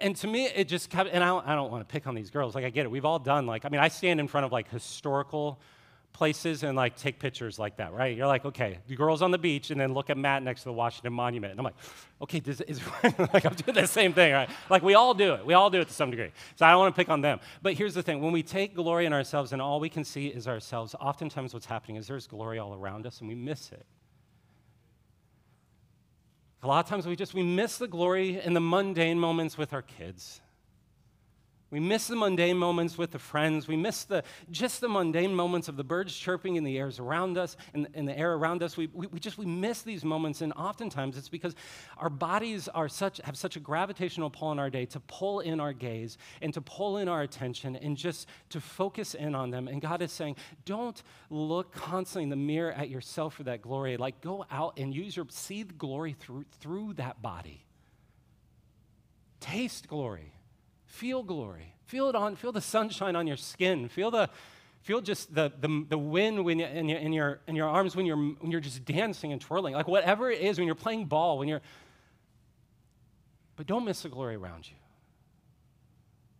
And 0.00 0.14
to 0.16 0.26
me, 0.26 0.44
it 0.44 0.68
just 0.68 0.90
kept, 0.90 1.08
and 1.10 1.24
I 1.24 1.28
don't, 1.28 1.46
I 1.46 1.54
don't 1.54 1.70
want 1.70 1.88
to 1.88 1.90
pick 1.90 2.06
on 2.06 2.14
these 2.14 2.28
girls. 2.28 2.54
Like, 2.54 2.66
I 2.66 2.68
get 2.68 2.84
it. 2.84 2.90
We've 2.90 3.06
all 3.06 3.18
done, 3.18 3.46
like, 3.46 3.64
I 3.64 3.70
mean, 3.70 3.80
I 3.80 3.88
stand 3.88 4.20
in 4.20 4.28
front 4.28 4.44
of, 4.44 4.52
like, 4.52 4.68
historical 4.68 5.58
places 6.12 6.62
and, 6.62 6.76
like, 6.76 6.96
take 6.96 7.18
pictures 7.18 7.58
like 7.58 7.78
that, 7.78 7.94
right? 7.94 8.14
You're 8.14 8.26
like, 8.26 8.44
okay, 8.44 8.80
the 8.86 8.96
girls 8.96 9.22
on 9.22 9.30
the 9.30 9.38
beach, 9.38 9.70
and 9.70 9.80
then 9.80 9.94
look 9.94 10.10
at 10.10 10.18
Matt 10.18 10.42
next 10.42 10.60
to 10.60 10.64
the 10.66 10.74
Washington 10.74 11.14
Monument. 11.14 11.52
And 11.52 11.60
I'm 11.60 11.64
like, 11.64 11.76
okay, 12.20 12.40
this 12.40 12.60
is, 12.60 12.82
like, 13.32 13.46
I'm 13.46 13.54
doing 13.54 13.74
the 13.74 13.86
same 13.86 14.12
thing, 14.12 14.34
right? 14.34 14.50
Like, 14.68 14.82
we 14.82 14.92
all 14.92 15.14
do 15.14 15.32
it. 15.32 15.46
We 15.46 15.54
all 15.54 15.70
do 15.70 15.80
it 15.80 15.88
to 15.88 15.94
some 15.94 16.10
degree. 16.10 16.32
So 16.56 16.66
I 16.66 16.70
don't 16.70 16.80
want 16.80 16.94
to 16.94 17.00
pick 17.00 17.08
on 17.08 17.22
them. 17.22 17.40
But 17.62 17.72
here's 17.72 17.94
the 17.94 18.02
thing 18.02 18.20
when 18.20 18.32
we 18.32 18.42
take 18.42 18.74
glory 18.74 19.06
in 19.06 19.14
ourselves 19.14 19.54
and 19.54 19.62
all 19.62 19.80
we 19.80 19.88
can 19.88 20.04
see 20.04 20.26
is 20.26 20.46
ourselves, 20.46 20.94
oftentimes 21.00 21.54
what's 21.54 21.64
happening 21.64 21.96
is 21.96 22.08
there's 22.08 22.26
glory 22.26 22.58
all 22.58 22.74
around 22.74 23.06
us 23.06 23.20
and 23.20 23.28
we 23.30 23.34
miss 23.34 23.72
it. 23.72 23.86
A 26.62 26.66
lot 26.66 26.84
of 26.84 26.90
times 26.90 27.06
we 27.06 27.16
just 27.16 27.32
we 27.32 27.42
miss 27.42 27.78
the 27.78 27.88
glory 27.88 28.40
in 28.40 28.52
the 28.52 28.60
mundane 28.60 29.18
moments 29.18 29.56
with 29.56 29.72
our 29.72 29.82
kids. 29.82 30.40
We 31.70 31.78
miss 31.78 32.08
the 32.08 32.16
mundane 32.16 32.56
moments 32.56 32.98
with 32.98 33.12
the 33.12 33.20
friends. 33.20 33.68
We 33.68 33.76
miss 33.76 34.02
the, 34.02 34.24
just 34.50 34.80
the 34.80 34.88
mundane 34.88 35.32
moments 35.32 35.68
of 35.68 35.76
the 35.76 35.84
birds 35.84 36.16
chirping 36.16 36.56
in 36.56 36.64
the 36.64 36.76
airs 36.76 36.98
around 36.98 37.38
us, 37.38 37.56
in, 37.74 37.86
in 37.94 38.06
the 38.06 38.18
air 38.18 38.34
around 38.34 38.64
us. 38.64 38.76
We, 38.76 38.88
we, 38.92 39.06
we, 39.06 39.20
just 39.20 39.38
we 39.38 39.46
miss 39.46 39.82
these 39.82 40.04
moments, 40.04 40.40
and 40.40 40.52
oftentimes 40.54 41.16
it's 41.16 41.28
because 41.28 41.54
our 41.96 42.10
bodies 42.10 42.66
are 42.68 42.88
such, 42.88 43.20
have 43.22 43.36
such 43.36 43.54
a 43.54 43.60
gravitational 43.60 44.30
pull 44.30 44.50
in 44.50 44.58
our 44.58 44.68
day 44.68 44.84
to 44.86 44.98
pull 45.00 45.40
in 45.40 45.60
our 45.60 45.72
gaze 45.72 46.18
and 46.42 46.52
to 46.54 46.60
pull 46.60 46.96
in 46.96 47.06
our 47.06 47.22
attention 47.22 47.76
and 47.76 47.96
just 47.96 48.26
to 48.48 48.60
focus 48.60 49.14
in 49.14 49.36
on 49.36 49.50
them. 49.50 49.68
And 49.68 49.80
God 49.80 50.02
is 50.02 50.10
saying, 50.10 50.36
don't 50.64 51.00
look 51.30 51.72
constantly 51.72 52.24
in 52.24 52.30
the 52.30 52.36
mirror 52.36 52.72
at 52.72 52.88
yourself 52.88 53.34
for 53.34 53.44
that 53.44 53.62
glory. 53.62 53.96
Like 53.96 54.20
go 54.20 54.44
out 54.50 54.76
and 54.76 54.92
use 54.92 55.16
your 55.16 55.26
see 55.30 55.62
the 55.62 55.74
glory 55.74 56.14
through 56.18 56.44
through 56.60 56.94
that 56.94 57.22
body. 57.22 57.64
Taste 59.38 59.86
glory. 59.86 60.32
Feel 60.90 61.22
glory. 61.22 61.72
Feel 61.86 62.08
it 62.08 62.16
on, 62.16 62.34
feel 62.36 62.52
the 62.52 62.60
sunshine 62.60 63.14
on 63.14 63.26
your 63.26 63.36
skin. 63.36 63.88
Feel 63.88 64.10
the, 64.10 64.28
feel 64.82 65.00
just 65.00 65.32
the, 65.32 65.52
the, 65.60 65.86
the 65.88 65.96
wind 65.96 66.44
when 66.44 66.58
you, 66.58 66.66
in, 66.66 66.88
your, 66.88 66.98
in, 66.98 67.12
your, 67.12 67.40
in 67.46 67.56
your 67.56 67.68
arms 67.68 67.94
when 67.94 68.06
you're, 68.06 68.16
when 68.16 68.50
you're 68.50 68.60
just 68.60 68.84
dancing 68.84 69.32
and 69.32 69.40
twirling. 69.40 69.72
Like 69.72 69.86
whatever 69.86 70.30
it 70.30 70.40
is, 70.40 70.58
when 70.58 70.66
you're 70.66 70.74
playing 70.74 71.06
ball, 71.06 71.38
when 71.38 71.48
you're, 71.48 71.62
but 73.54 73.66
don't 73.66 73.84
miss 73.84 74.02
the 74.02 74.08
glory 74.08 74.34
around 74.34 74.68
you. 74.68 74.76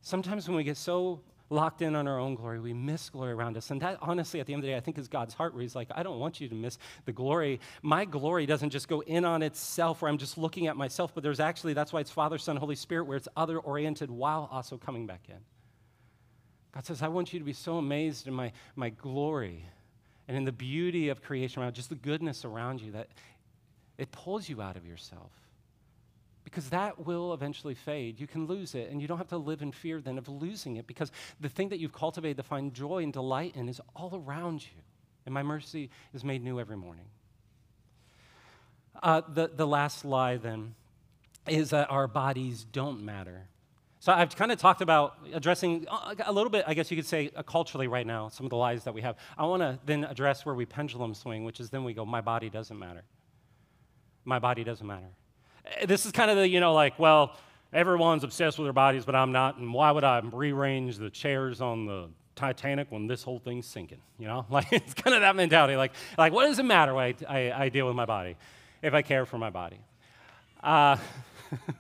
Sometimes 0.03 0.49
when 0.49 0.57
we 0.57 0.65
get 0.65 0.77
so 0.77 1.21
locked 1.51 1.83
in 1.83 1.97
on 1.97 2.07
our 2.07 2.19
own 2.19 2.37
glory. 2.37 2.61
We 2.61 2.73
miss 2.73 3.11
glory 3.11 3.33
around 3.33 3.57
us. 3.57 3.71
And 3.71 3.83
that, 3.83 3.99
honestly, 4.01 4.41
at 4.41 4.47
the 4.47 4.55
end 4.55 4.61
of 4.61 4.63
the 4.63 4.69
day, 4.69 4.77
I 4.77 4.81
think 4.81 4.97
is 4.97 5.09
God's 5.09 5.35
heart 5.35 5.53
where 5.53 5.63
He's 5.63 5.75
like, 5.75 5.89
I 5.95 6.03
don't 6.03 6.21
want 6.21 6.41
you 6.41 6.49
to 6.49 6.55
miss 6.55 6.79
the 7.05 7.13
glory. 7.13 7.61
My 7.83 8.05
glory 8.05 8.47
doesn't 8.47 8.71
just 8.71 8.89
go 8.89 9.01
in 9.01 9.25
on 9.25 9.43
itself 9.43 10.01
where 10.01 10.11
I'm 10.11 10.19
just 10.19 10.39
looking 10.39 10.69
at 10.69 10.77
myself, 10.77 11.13
but 11.13 11.23
there's 11.23 11.41
actually, 11.41 11.75
that's 11.75 11.93
why 11.93 12.01
it's 12.01 12.11
Father, 12.11 12.39
Son, 12.39 12.57
Holy 12.57 12.77
Spirit, 12.77 13.05
where 13.05 13.17
it's 13.17 13.29
other 13.37 13.59
oriented 13.59 14.11
while 14.11 14.49
also 14.51 14.79
coming 14.79 15.07
back 15.07 15.23
in. 15.29 15.39
God 16.73 16.87
says, 16.87 17.03
I 17.03 17.09
want 17.09 17.33
you 17.33 17.41
to 17.41 17.45
be 17.45 17.53
so 17.53 17.79
amazed 17.79 18.29
in 18.29 18.33
my, 18.33 18.53
my 18.77 18.91
glory 18.91 19.65
and 20.29 20.37
in 20.37 20.45
the 20.45 20.53
beauty 20.53 21.09
of 21.09 21.21
creation 21.21 21.61
around, 21.61 21.75
just 21.75 21.89
the 21.89 21.97
goodness 21.97 22.45
around 22.45 22.81
you 22.81 22.93
that 22.93 23.09
it 23.99 24.13
pulls 24.13 24.49
you 24.49 24.63
out 24.63 24.77
of 24.77 24.87
yourself 24.87 25.33
because 26.45 26.71
that 26.71 27.07
will 27.07 27.35
eventually 27.35 27.75
fade. 27.75 28.19
You 28.19 28.27
can 28.27 28.47
lose 28.47 28.75
it, 28.75 28.91
and 28.91 29.01
you 29.01 29.09
don't 29.09 29.19
have 29.19 29.29
to 29.29 29.37
live 29.37 29.63
in 29.63 29.73
fear 29.73 30.01
then 30.01 30.19
of 30.19 30.29
losing 30.29 30.77
it 30.77 30.87
because 30.87 31.13
the 31.41 31.49
thing 31.49 31.69
that 31.69 31.79
you've 31.79 31.93
cultivated 31.93 32.37
to 32.39 32.43
find 32.43 32.73
joy 32.75 33.03
and 33.03 33.13
delight 33.13 33.55
in 33.57 33.69
is 33.69 33.81
all 33.95 34.23
around 34.27 34.63
you. 34.63 34.83
And 35.27 35.35
my 35.35 35.43
mercy 35.43 35.91
is 36.15 36.25
made 36.25 36.43
new 36.43 36.59
every 36.59 36.77
morning. 36.77 37.05
Uh, 39.03 39.23
the, 39.33 39.51
the 39.55 39.67
last 39.67 40.05
lie 40.05 40.37
then 40.37 40.75
is 41.47 41.71
that 41.71 41.91
our 41.91 42.07
bodies 42.07 42.65
don't 42.65 43.03
matter. 43.03 43.47
So 44.01 44.13
I've 44.13 44.35
kind 44.35 44.51
of 44.51 44.59
talked 44.59 44.81
about 44.81 45.19
addressing 45.33 45.87
uh, 45.89 46.15
a 46.25 46.33
little 46.33 46.51
bit, 46.51 46.65
I 46.67 46.73
guess 46.73 46.91
you 46.91 46.97
could 46.97 47.07
say, 47.07 47.31
uh, 47.37 47.43
culturally 47.43 47.87
right 47.87 48.07
now, 48.07 48.29
some 48.29 48.47
of 48.47 48.51
the 48.51 48.57
lies 48.57 48.85
that 48.85 48.95
we 48.95 49.03
have. 49.03 49.17
I 49.37 49.45
want 49.45 49.63
to 49.63 49.79
then 49.85 50.05
address 50.05 50.47
where 50.47 50.55
we 50.55 50.65
pendulum 50.65 51.13
swing, 51.13 51.45
which 51.45 51.61
is 51.61 51.69
then 51.69 51.85
we 51.85 51.93
go, 51.93 52.07
my 52.07 52.23
body 52.23 52.49
doesn't 52.49 52.79
matter. 52.79 53.03
My 54.25 54.39
body 54.39 54.65
doesn't 54.65 54.87
matter. 54.87 55.09
This 55.87 56.07
is 56.07 56.13
kind 56.13 56.31
of 56.31 56.37
the, 56.37 56.49
you 56.49 56.61
know, 56.61 56.75
like, 56.75 56.99
well, 56.99 57.37
everyone's 57.73 58.25
obsessed 58.25 58.59
with 58.59 58.67
their 58.67 58.73
bodies, 58.73 59.05
but 59.05 59.15
I'm 59.15 59.33
not, 59.33 59.57
and 59.59 59.73
why 59.73 59.91
would 59.91 60.05
I 60.05 60.21
rearrange 60.21 60.99
the 60.99 61.11
chairs 61.11 61.61
on 61.61 61.87
the 61.87 62.09
Titanic 62.35 62.91
when 62.91 63.07
this 63.07 63.23
whole 63.23 63.39
thing's 63.39 63.67
sinking? 63.67 64.01
You 64.19 64.27
know, 64.27 64.47
like 64.51 64.73
it's 64.73 64.95
kind 64.95 65.15
of 65.15 65.23
that 65.23 65.37
mentality. 65.37 65.77
Like, 65.77 65.93
like 66.19 66.33
what 66.33 66.47
does 66.47 66.59
it 66.59 66.65
matter 66.65 66.97
I, 66.97 67.15
I, 67.29 67.53
I 67.53 67.69
deal 67.69 67.87
with 67.87 67.97
my 67.97 68.07
body 68.07 68.37
if 68.83 68.95
I 68.95 69.03
care 69.03 69.27
for 69.27 69.39
my 69.39 69.51
body? 69.51 69.81
Uh, 70.63 70.97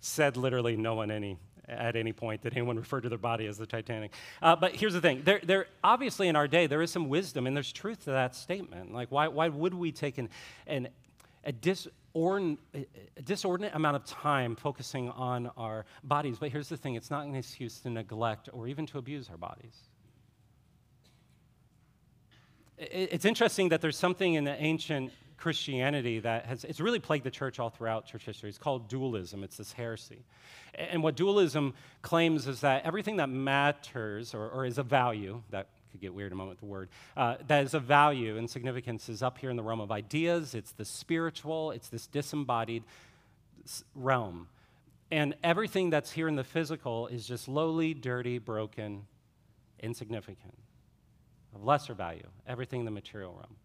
said 0.00 0.36
literally 0.36 0.76
no 0.76 0.94
one 0.94 1.10
any 1.10 1.38
at 1.68 1.96
any 1.96 2.12
point 2.12 2.42
that 2.42 2.52
anyone 2.52 2.76
referred 2.76 3.02
to 3.02 3.08
their 3.08 3.18
body 3.18 3.46
as 3.46 3.58
the 3.58 3.66
Titanic. 3.66 4.12
Uh, 4.40 4.54
but 4.54 4.76
here's 4.76 4.92
the 4.92 5.00
thing: 5.00 5.22
there, 5.24 5.40
there, 5.42 5.66
obviously 5.82 6.28
in 6.28 6.36
our 6.36 6.46
day 6.46 6.66
there 6.66 6.80
is 6.80 6.90
some 6.90 7.08
wisdom 7.08 7.46
and 7.46 7.56
there's 7.56 7.72
truth 7.72 8.04
to 8.04 8.10
that 8.10 8.36
statement. 8.36 8.92
Like, 8.92 9.10
why, 9.10 9.28
why 9.28 9.48
would 9.48 9.74
we 9.74 9.90
take 9.92 10.18
an, 10.18 10.28
an 10.66 10.88
a 11.44 11.52
dis 11.52 11.88
a 12.74 13.22
disordinate 13.22 13.74
amount 13.74 13.96
of 13.96 14.04
time 14.06 14.56
focusing 14.56 15.10
on 15.10 15.50
our 15.56 15.84
bodies. 16.02 16.38
But 16.38 16.50
here's 16.50 16.68
the 16.68 16.76
thing 16.76 16.94
it's 16.94 17.10
not 17.10 17.26
an 17.26 17.34
excuse 17.34 17.80
to 17.80 17.90
neglect 17.90 18.48
or 18.52 18.66
even 18.68 18.86
to 18.86 18.98
abuse 18.98 19.28
our 19.28 19.36
bodies. 19.36 19.76
It's 22.78 23.24
interesting 23.24 23.68
that 23.70 23.80
there's 23.80 23.96
something 23.96 24.34
in 24.34 24.44
the 24.44 24.54
ancient 24.62 25.12
Christianity 25.36 26.20
that 26.20 26.46
has 26.46 26.64
it's 26.64 26.80
really 26.80 26.98
plagued 26.98 27.24
the 27.24 27.30
church 27.30 27.58
all 27.58 27.68
throughout 27.68 28.06
church 28.06 28.24
history. 28.24 28.48
It's 28.48 28.58
called 28.58 28.88
dualism. 28.88 29.44
It's 29.44 29.58
this 29.58 29.72
heresy. 29.72 30.24
And 30.74 31.02
what 31.02 31.16
dualism 31.16 31.74
claims 32.00 32.46
is 32.46 32.60
that 32.62 32.84
everything 32.84 33.16
that 33.16 33.28
matters 33.28 34.34
or, 34.34 34.48
or 34.48 34.64
is 34.64 34.78
of 34.78 34.86
value, 34.86 35.42
that 35.50 35.68
could 35.96 36.02
get 36.02 36.14
weird 36.14 36.32
a 36.32 36.34
moment 36.34 36.52
with 36.52 36.60
the 36.60 36.66
word, 36.66 36.88
uh, 37.16 37.36
that 37.46 37.64
is 37.64 37.74
of 37.74 37.84
value 37.84 38.36
and 38.36 38.48
significance 38.48 39.08
is 39.08 39.22
up 39.22 39.38
here 39.38 39.50
in 39.50 39.56
the 39.56 39.62
realm 39.62 39.80
of 39.80 39.90
ideas. 39.90 40.54
It's 40.54 40.72
the 40.72 40.84
spiritual, 40.84 41.70
it's 41.70 41.88
this 41.88 42.06
disembodied 42.06 42.84
realm. 43.94 44.48
And 45.10 45.34
everything 45.42 45.90
that's 45.90 46.10
here 46.10 46.28
in 46.28 46.36
the 46.36 46.44
physical 46.44 47.06
is 47.06 47.26
just 47.26 47.48
lowly, 47.48 47.94
dirty, 47.94 48.38
broken, 48.38 49.06
insignificant, 49.80 50.54
of 51.54 51.64
lesser 51.64 51.94
value, 51.94 52.26
everything 52.46 52.80
in 52.80 52.84
the 52.84 52.90
material 52.90 53.32
realm. 53.32 53.56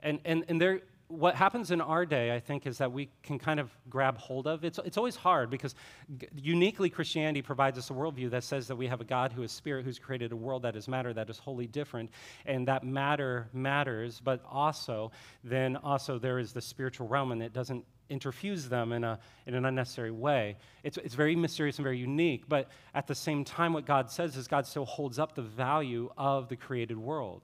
And, 0.00 0.20
and, 0.24 0.44
and 0.48 0.60
there, 0.60 0.80
what 1.08 1.34
happens 1.34 1.70
in 1.70 1.80
our 1.80 2.04
day, 2.04 2.34
I 2.34 2.38
think, 2.38 2.66
is 2.66 2.78
that 2.78 2.92
we 2.92 3.08
can 3.22 3.38
kind 3.38 3.58
of 3.58 3.70
grab 3.88 4.18
hold 4.18 4.46
of. 4.46 4.62
It's, 4.62 4.78
it's 4.84 4.98
always 4.98 5.16
hard 5.16 5.48
because 5.48 5.74
g- 6.18 6.28
uniquely 6.36 6.90
Christianity 6.90 7.40
provides 7.40 7.78
us 7.78 7.88
a 7.88 7.94
worldview 7.94 8.30
that 8.30 8.44
says 8.44 8.68
that 8.68 8.76
we 8.76 8.86
have 8.86 9.00
a 9.00 9.04
God 9.04 9.32
who 9.32 9.42
is 9.42 9.50
spirit, 9.50 9.86
who's 9.86 9.98
created 9.98 10.32
a 10.32 10.36
world 10.36 10.62
that 10.62 10.76
is 10.76 10.86
matter, 10.86 11.14
that 11.14 11.30
is 11.30 11.38
wholly 11.38 11.66
different, 11.66 12.10
and 12.44 12.68
that 12.68 12.84
matter 12.84 13.48
matters, 13.54 14.20
but 14.22 14.44
also, 14.50 15.10
then 15.42 15.76
also 15.76 16.18
there 16.18 16.38
is 16.38 16.52
the 16.52 16.60
spiritual 16.60 17.08
realm, 17.08 17.32
and 17.32 17.42
it 17.42 17.54
doesn't 17.54 17.84
interfuse 18.10 18.68
them 18.68 18.92
in, 18.92 19.02
a, 19.02 19.18
in 19.46 19.54
an 19.54 19.64
unnecessary 19.64 20.10
way. 20.10 20.56
It's, 20.82 20.98
it's 20.98 21.14
very 21.14 21.36
mysterious 21.36 21.78
and 21.78 21.84
very 21.84 21.98
unique, 21.98 22.44
but 22.48 22.70
at 22.94 23.06
the 23.06 23.14
same 23.14 23.44
time, 23.44 23.72
what 23.72 23.86
God 23.86 24.10
says 24.10 24.36
is 24.36 24.46
God 24.46 24.66
still 24.66 24.84
holds 24.84 25.18
up 25.18 25.34
the 25.34 25.42
value 25.42 26.10
of 26.18 26.48
the 26.48 26.56
created 26.56 26.98
world 26.98 27.42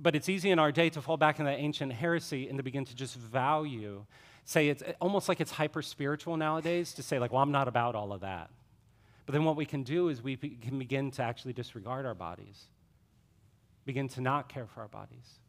but 0.00 0.14
it's 0.14 0.28
easy 0.28 0.50
in 0.50 0.58
our 0.58 0.72
day 0.72 0.90
to 0.90 1.02
fall 1.02 1.16
back 1.16 1.38
in 1.38 1.44
that 1.44 1.58
ancient 1.58 1.92
heresy 1.92 2.48
and 2.48 2.58
to 2.58 2.62
begin 2.62 2.84
to 2.84 2.94
just 2.94 3.16
value, 3.16 4.04
say 4.44 4.68
it's 4.68 4.82
eh, 4.82 4.92
almost 5.00 5.28
like 5.28 5.40
it's 5.40 5.50
hyper 5.50 5.82
spiritual 5.82 6.36
nowadays 6.36 6.92
to 6.94 7.02
say, 7.02 7.18
like, 7.18 7.32
well, 7.32 7.42
I'm 7.42 7.52
not 7.52 7.68
about 7.68 7.94
all 7.94 8.12
of 8.12 8.20
that. 8.20 8.50
But 9.26 9.32
then 9.32 9.44
what 9.44 9.56
we 9.56 9.66
can 9.66 9.82
do 9.82 10.08
is 10.08 10.22
we 10.22 10.36
can 10.36 10.78
begin 10.78 11.10
to 11.12 11.22
actually 11.22 11.52
disregard 11.52 12.06
our 12.06 12.14
bodies, 12.14 12.64
begin 13.84 14.08
to 14.10 14.20
not 14.20 14.48
care 14.48 14.66
for 14.66 14.80
our 14.80 14.88
bodies. 14.88 15.40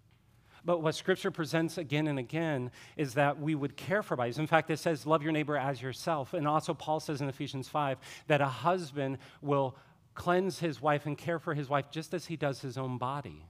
But 0.66 0.82
what 0.82 0.96
Scripture 0.96 1.32
presents 1.32 1.78
again 1.78 2.08
and 2.08 2.20
again 2.20 2.72
is 2.98 3.14
that 3.14 3.40
we 3.40 3.56
would 3.56 3.78
care 3.78 4.04
for 4.04 4.18
bodies. 4.18 4.38
In 4.38 4.48
fact, 4.48 4.70
it 4.70 4.78
says, 4.78 5.06
love 5.06 5.24
your 5.24 5.32
neighbor 5.32 5.56
as 5.56 5.82
yourself. 5.82 6.34
And 6.34 6.46
also, 6.46 6.74
Paul 6.74 7.00
says 7.00 7.22
in 7.22 7.30
Ephesians 7.30 7.70
5 7.70 7.98
that 8.28 8.42
a 8.42 8.48
husband 8.48 9.20
will 9.42 9.78
cleanse 10.16 10.60
his 10.60 10.82
wife 10.82 11.06
and 11.06 11.18
care 11.18 11.40
for 11.40 11.54
his 11.54 11.70
wife 11.70 11.90
just 11.90 12.14
as 12.14 12.26
he 12.26 12.36
does 12.36 12.60
his 12.60 12.78
own 12.78 12.98
body. 12.98 13.46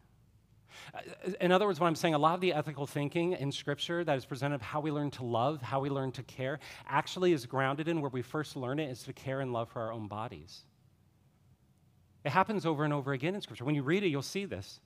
Uh, 0.94 1.00
in 1.42 1.52
other 1.52 1.66
words, 1.66 1.80
what 1.80 1.88
I'm 1.88 1.96
saying, 1.96 2.14
a 2.14 2.20
lot 2.20 2.36
of 2.36 2.42
the 2.42 2.54
ethical 2.54 2.88
thinking 2.88 3.34
in 3.34 3.52
Scripture 3.52 4.04
that 4.04 4.18
is 4.18 4.26
presented 4.26 4.56
of 4.56 4.62
how 4.62 4.80
we 4.80 4.92
learn 4.92 5.12
to 5.12 5.24
love, 5.24 5.62
how 5.62 5.80
we 5.80 5.90
learn 5.90 6.12
to 6.14 6.24
care, 6.24 6.60
actually 6.88 7.34
is 7.34 7.46
grounded 7.46 7.88
in 7.88 8.02
where 8.02 8.10
we 8.10 8.22
first 8.22 8.56
learn 8.56 8.80
it 8.80 8.90
is 8.90 9.04
to 9.04 9.14
care 9.14 9.42
and 9.42 9.54
love 9.54 9.70
for 9.70 9.82
our 9.82 9.92
own 9.92 10.08
bodies. 10.08 10.62
It 12.24 12.32
happens 12.32 12.66
over 12.66 12.84
and 12.84 12.94
over 12.94 13.14
again 13.14 13.36
in 13.36 13.42
Scripture. 13.42 13.66
When 13.66 13.76
you 13.76 13.84
read 13.84 14.04
it, 14.04 14.10
you'll 14.10 14.22
see 14.22 14.46
this. 14.46 14.80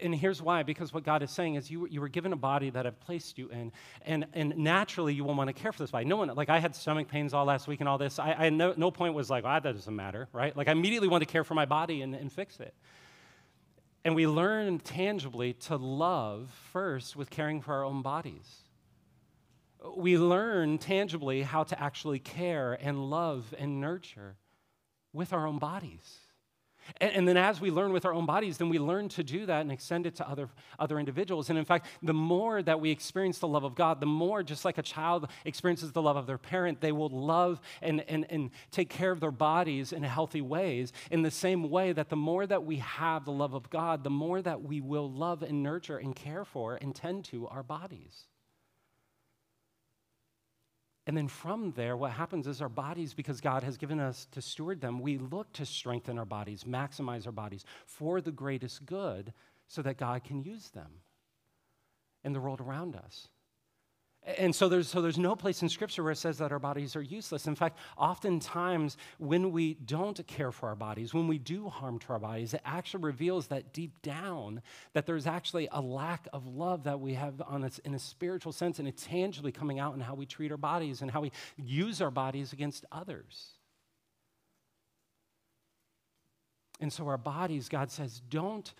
And 0.00 0.14
here's 0.14 0.40
why 0.40 0.62
because 0.62 0.94
what 0.94 1.04
God 1.04 1.22
is 1.22 1.30
saying 1.30 1.56
is 1.56 1.70
you, 1.70 1.86
you 1.88 2.00
were 2.00 2.08
given 2.08 2.32
a 2.32 2.36
body 2.36 2.70
that 2.70 2.86
I've 2.86 2.98
placed 3.00 3.36
you 3.36 3.48
in, 3.48 3.72
and, 4.06 4.26
and 4.32 4.56
naturally 4.56 5.12
you 5.12 5.24
will 5.24 5.34
want 5.34 5.48
to 5.48 5.52
care 5.52 5.72
for 5.72 5.82
this 5.82 5.90
body. 5.90 6.04
No 6.04 6.16
one, 6.16 6.28
like 6.28 6.48
I 6.48 6.60
had 6.60 6.74
stomach 6.74 7.08
pains 7.08 7.34
all 7.34 7.44
last 7.44 7.66
week 7.66 7.80
and 7.80 7.88
all 7.88 7.98
this. 7.98 8.18
I, 8.18 8.32
I 8.32 8.50
no, 8.50 8.72
no 8.76 8.90
point 8.90 9.14
was 9.14 9.28
like, 9.28 9.44
ah, 9.44 9.58
that 9.58 9.72
doesn't 9.72 9.94
matter, 9.94 10.28
right? 10.32 10.56
Like 10.56 10.68
I 10.68 10.72
immediately 10.72 11.08
want 11.08 11.22
to 11.22 11.26
care 11.26 11.44
for 11.44 11.54
my 11.54 11.66
body 11.66 12.02
and, 12.02 12.14
and 12.14 12.32
fix 12.32 12.60
it. 12.60 12.74
And 14.04 14.14
we 14.14 14.26
learn 14.26 14.78
tangibly 14.78 15.52
to 15.54 15.76
love 15.76 16.50
first 16.72 17.16
with 17.16 17.28
caring 17.28 17.60
for 17.60 17.74
our 17.74 17.84
own 17.84 18.02
bodies. 18.02 18.62
We 19.96 20.18
learn 20.18 20.78
tangibly 20.78 21.42
how 21.42 21.64
to 21.64 21.80
actually 21.80 22.18
care 22.18 22.78
and 22.80 23.10
love 23.10 23.54
and 23.58 23.80
nurture 23.80 24.36
with 25.12 25.32
our 25.32 25.46
own 25.46 25.58
bodies. 25.58 26.18
And, 27.00 27.12
and, 27.12 27.28
then 27.28 27.36
as 27.36 27.60
we 27.60 27.70
learn 27.70 27.92
with 27.92 28.04
our 28.04 28.12
own 28.12 28.26
bodies, 28.26 28.58
then 28.58 28.68
we 28.68 28.78
learn 28.78 29.08
to 29.10 29.22
do 29.22 29.46
that 29.46 29.60
and 29.60 29.70
extend 29.70 30.06
it 30.06 30.16
to 30.16 30.28
other, 30.28 30.48
other 30.78 30.98
individuals. 30.98 31.50
And 31.50 31.58
in 31.58 31.64
fact, 31.64 31.86
the 32.02 32.14
more 32.14 32.62
that 32.62 32.80
we 32.80 32.90
experience 32.90 33.38
the 33.38 33.48
love 33.48 33.64
of 33.64 33.74
God, 33.74 34.00
the 34.00 34.06
more, 34.06 34.42
just 34.42 34.64
like 34.64 34.78
a 34.78 34.82
child 34.82 35.28
experiences 35.44 35.92
the 35.92 36.02
love 36.02 36.16
of 36.16 36.26
their 36.26 36.38
parent, 36.38 36.80
they 36.80 36.92
will 36.92 37.10
love 37.10 37.60
and, 37.82 38.00
and, 38.08 38.26
and 38.30 38.50
take 38.70 38.88
care 38.88 39.10
of 39.10 39.20
their 39.20 39.30
bodies 39.30 39.92
in 39.92 40.02
healthy 40.02 40.40
ways. 40.40 40.92
In 41.10 41.22
the 41.22 41.30
same 41.30 41.70
way 41.70 41.92
that 41.92 42.08
the 42.08 42.16
more 42.16 42.46
that 42.46 42.64
we 42.64 42.76
have 42.76 43.24
the 43.24 43.32
love 43.32 43.54
of 43.54 43.70
God, 43.70 44.04
the 44.04 44.10
more 44.10 44.40
that 44.42 44.62
we 44.62 44.80
will 44.80 45.10
love 45.10 45.42
and 45.42 45.62
nurture 45.62 45.98
and 45.98 46.14
care 46.14 46.44
for 46.44 46.76
and 46.76 46.94
tend 46.94 47.24
to 47.26 47.46
our 47.48 47.62
bodies. 47.62 48.26
And 51.10 51.16
then 51.16 51.26
from 51.26 51.72
there, 51.72 51.96
what 51.96 52.12
happens 52.12 52.46
is 52.46 52.62
our 52.62 52.68
bodies, 52.68 53.14
because 53.14 53.40
God 53.40 53.64
has 53.64 53.76
given 53.76 53.98
us 53.98 54.28
to 54.30 54.40
steward 54.40 54.80
them, 54.80 55.00
we 55.00 55.18
look 55.18 55.52
to 55.54 55.66
strengthen 55.66 56.20
our 56.20 56.24
bodies, 56.24 56.62
maximize 56.62 57.26
our 57.26 57.32
bodies 57.32 57.64
for 57.84 58.20
the 58.20 58.30
greatest 58.30 58.86
good 58.86 59.32
so 59.66 59.82
that 59.82 59.96
God 59.96 60.22
can 60.22 60.40
use 60.40 60.70
them 60.70 61.00
in 62.22 62.32
the 62.32 62.38
world 62.38 62.60
around 62.60 62.94
us. 62.94 63.26
And 64.22 64.54
so 64.54 64.68
there's, 64.68 64.86
so 64.86 65.00
there's 65.00 65.18
no 65.18 65.34
place 65.34 65.62
in 65.62 65.70
Scripture 65.70 66.02
where 66.02 66.12
it 66.12 66.16
says 66.16 66.36
that 66.38 66.52
our 66.52 66.58
bodies 66.58 66.94
are 66.94 67.00
useless. 67.00 67.46
In 67.46 67.54
fact, 67.54 67.78
oftentimes 67.96 68.98
when 69.18 69.50
we 69.50 69.74
don't 69.74 70.24
care 70.26 70.52
for 70.52 70.68
our 70.68 70.76
bodies, 70.76 71.14
when 71.14 71.26
we 71.26 71.38
do 71.38 71.70
harm 71.70 71.98
to 72.00 72.12
our 72.12 72.18
bodies, 72.18 72.52
it 72.52 72.60
actually 72.66 73.02
reveals 73.02 73.46
that 73.46 73.72
deep 73.72 74.02
down 74.02 74.60
that 74.92 75.06
there's 75.06 75.26
actually 75.26 75.68
a 75.72 75.80
lack 75.80 76.28
of 76.34 76.46
love 76.46 76.84
that 76.84 77.00
we 77.00 77.14
have 77.14 77.40
on 77.46 77.68
in 77.84 77.94
a 77.94 77.98
spiritual 77.98 78.52
sense, 78.52 78.78
and 78.78 78.86
it's 78.86 79.06
tangibly 79.06 79.52
coming 79.52 79.78
out 79.78 79.94
in 79.94 80.00
how 80.00 80.14
we 80.14 80.26
treat 80.26 80.50
our 80.50 80.58
bodies 80.58 81.00
and 81.00 81.10
how 81.10 81.22
we 81.22 81.32
use 81.56 82.02
our 82.02 82.10
bodies 82.10 82.52
against 82.52 82.84
others. 82.92 83.54
And 86.78 86.92
so 86.92 87.08
our 87.08 87.18
bodies, 87.18 87.70
God 87.70 87.90
says, 87.90 88.20
don't 88.28 88.72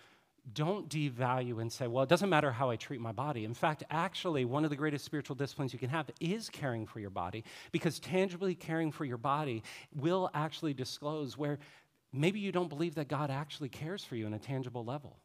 don't 0.55 0.89
devalue 0.89 1.61
and 1.61 1.73
say, 1.73 1.87
well, 1.87 2.03
it 2.03 2.09
doesn't 2.09 2.29
matter 2.29 2.53
how 2.53 2.71
I 2.71 2.77
treat 2.77 3.01
my 3.01 3.13
body. 3.13 3.45
In 3.45 3.55
fact, 3.55 3.85
actually, 3.91 4.45
one 4.45 4.65
of 4.65 4.71
the 4.71 4.77
greatest 4.77 5.05
spiritual 5.05 5.37
disciplines 5.37 5.73
you 5.73 5.79
can 5.79 5.91
have 5.91 6.11
is 6.21 6.49
caring 6.49 6.87
for 6.87 7.01
your 7.01 7.11
body, 7.11 7.45
because 7.73 7.99
tangibly 7.99 8.55
caring 8.55 8.93
for 8.93 9.05
your 9.05 9.19
body 9.19 9.63
will 9.95 10.31
actually 10.35 10.75
disclose 10.75 11.37
where 11.37 11.59
maybe 12.13 12.41
you 12.41 12.53
don't 12.53 12.69
believe 12.69 12.95
that 12.97 13.09
God 13.09 13.31
actually 13.31 13.69
cares 13.69 14.05
for 14.05 14.17
you 14.17 14.27
in 14.27 14.35
a 14.35 14.39
tangible 14.39 14.85
level. 14.85 15.17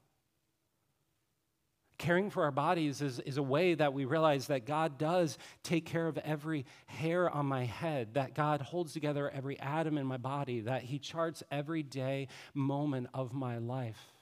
Caring 1.97 2.30
for 2.30 2.43
our 2.43 2.51
bodies 2.51 3.01
is, 3.01 3.19
is 3.21 3.38
a 3.38 3.43
way 3.43 3.73
that 3.73 3.93
we 3.93 4.03
realize 4.03 4.47
that 4.47 4.65
God 4.65 4.97
does 4.97 5.38
take 5.63 5.86
care 5.86 6.07
of 6.07 6.17
every 6.17 6.65
hair 6.88 7.30
on 7.30 7.45
my 7.45 7.63
head, 7.63 8.15
that 8.15 8.34
God 8.34 8.61
holds 8.61 8.91
together 8.91 9.30
every 9.30 9.57
atom 9.61 9.97
in 9.97 10.05
my 10.05 10.17
body, 10.17 10.59
that 10.61 10.84
He 10.84 10.99
charts 10.99 11.41
every 11.49 11.84
day 11.84 12.28
moment 12.53 13.07
of 13.13 13.34
my 13.34 13.59
life 13.59 14.14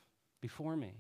before 0.44 0.76
me. 0.76 0.92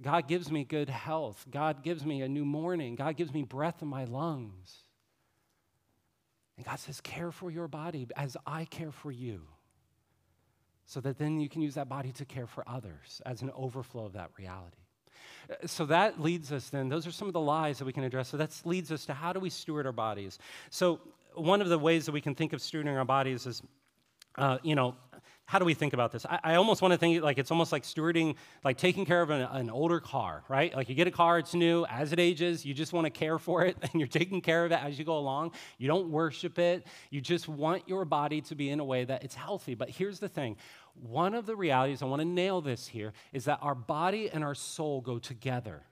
God 0.00 0.28
gives 0.28 0.50
me 0.50 0.62
good 0.62 0.88
health. 0.88 1.44
God 1.50 1.82
gives 1.82 2.06
me 2.06 2.22
a 2.22 2.28
new 2.28 2.44
morning. 2.44 2.94
God 2.94 3.16
gives 3.16 3.34
me 3.34 3.42
breath 3.42 3.82
in 3.82 3.88
my 3.88 4.04
lungs. 4.04 4.76
And 6.56 6.64
God 6.64 6.78
says, 6.78 7.00
Care 7.00 7.32
for 7.32 7.50
your 7.50 7.66
body 7.66 8.06
as 8.16 8.36
I 8.46 8.64
care 8.64 8.92
for 8.92 9.10
you. 9.10 9.42
So 10.86 11.00
that 11.00 11.18
then 11.18 11.40
you 11.40 11.48
can 11.48 11.62
use 11.62 11.74
that 11.74 11.88
body 11.88 12.12
to 12.12 12.24
care 12.24 12.46
for 12.46 12.62
others 12.64 13.20
as 13.26 13.42
an 13.42 13.50
overflow 13.56 14.04
of 14.04 14.12
that 14.12 14.30
reality. 14.38 14.76
Uh, 15.50 15.66
so 15.66 15.84
that 15.86 16.20
leads 16.20 16.52
us 16.52 16.68
then, 16.68 16.88
those 16.88 17.08
are 17.08 17.12
some 17.12 17.26
of 17.26 17.34
the 17.34 17.40
lies 17.40 17.78
that 17.78 17.86
we 17.86 17.92
can 17.92 18.04
address. 18.04 18.28
So 18.28 18.36
that 18.36 18.60
leads 18.64 18.92
us 18.92 19.04
to 19.06 19.14
how 19.14 19.32
do 19.32 19.40
we 19.40 19.50
steward 19.50 19.84
our 19.86 19.92
bodies? 19.92 20.38
So, 20.70 21.00
one 21.34 21.60
of 21.60 21.68
the 21.68 21.78
ways 21.78 22.06
that 22.06 22.12
we 22.12 22.20
can 22.20 22.36
think 22.36 22.52
of 22.52 22.60
stewarding 22.60 22.96
our 22.96 23.04
bodies 23.04 23.46
is, 23.46 23.62
uh, 24.36 24.58
you 24.62 24.76
know, 24.76 24.94
how 25.46 25.58
do 25.58 25.64
we 25.64 25.74
think 25.74 25.92
about 25.92 26.12
this? 26.12 26.24
I, 26.24 26.38
I, 26.42 26.54
almost 26.54 26.80
want 26.82 26.92
to 26.92 26.98
think 26.98 27.22
like 27.22 27.38
it's 27.38 27.50
almost 27.50 27.72
like 27.72 27.82
stewarding, 27.82 28.36
like 28.64 28.78
taking 28.78 29.04
care 29.04 29.20
of 29.20 29.30
an, 29.30 29.42
an, 29.42 29.70
older 29.70 30.00
car, 30.00 30.44
right? 30.48 30.74
Like 30.74 30.88
you 30.88 30.94
get 30.94 31.06
a 31.06 31.10
car, 31.10 31.38
it's 31.38 31.52
new. 31.52 31.84
As 31.86 32.12
it 32.12 32.18
ages, 32.18 32.64
you 32.64 32.72
just 32.72 32.92
want 32.92 33.04
to 33.04 33.10
care 33.10 33.38
for 33.38 33.64
it, 33.64 33.76
and 33.82 33.92
you're 33.94 34.06
taking 34.06 34.40
care 34.40 34.64
of 34.64 34.72
it 34.72 34.78
as 34.82 34.98
you 34.98 35.04
go 35.04 35.18
along. 35.18 35.52
You 35.78 35.88
don't 35.88 36.10
worship 36.10 36.58
it. 36.58 36.86
You 37.10 37.20
just 37.20 37.48
want 37.48 37.88
your 37.88 38.04
body 38.04 38.40
to 38.42 38.54
be 38.54 38.70
in 38.70 38.80
a 38.80 38.84
way 38.84 39.04
that 39.04 39.24
it's 39.24 39.34
healthy. 39.34 39.74
But 39.74 39.90
here's 39.90 40.20
the 40.20 40.28
thing 40.28 40.56
one 40.94 41.34
of 41.34 41.46
the 41.46 41.56
realities, 41.56 42.02
I 42.02 42.06
want 42.06 42.20
to 42.20 42.28
nail 42.28 42.60
this 42.60 42.86
here, 42.86 43.12
is 43.32 43.44
that 43.46 43.58
our 43.62 43.74
body 43.74 44.30
and 44.30 44.44
our 44.44 44.54
soul 44.54 45.00
go 45.00 45.18
together. 45.18 45.82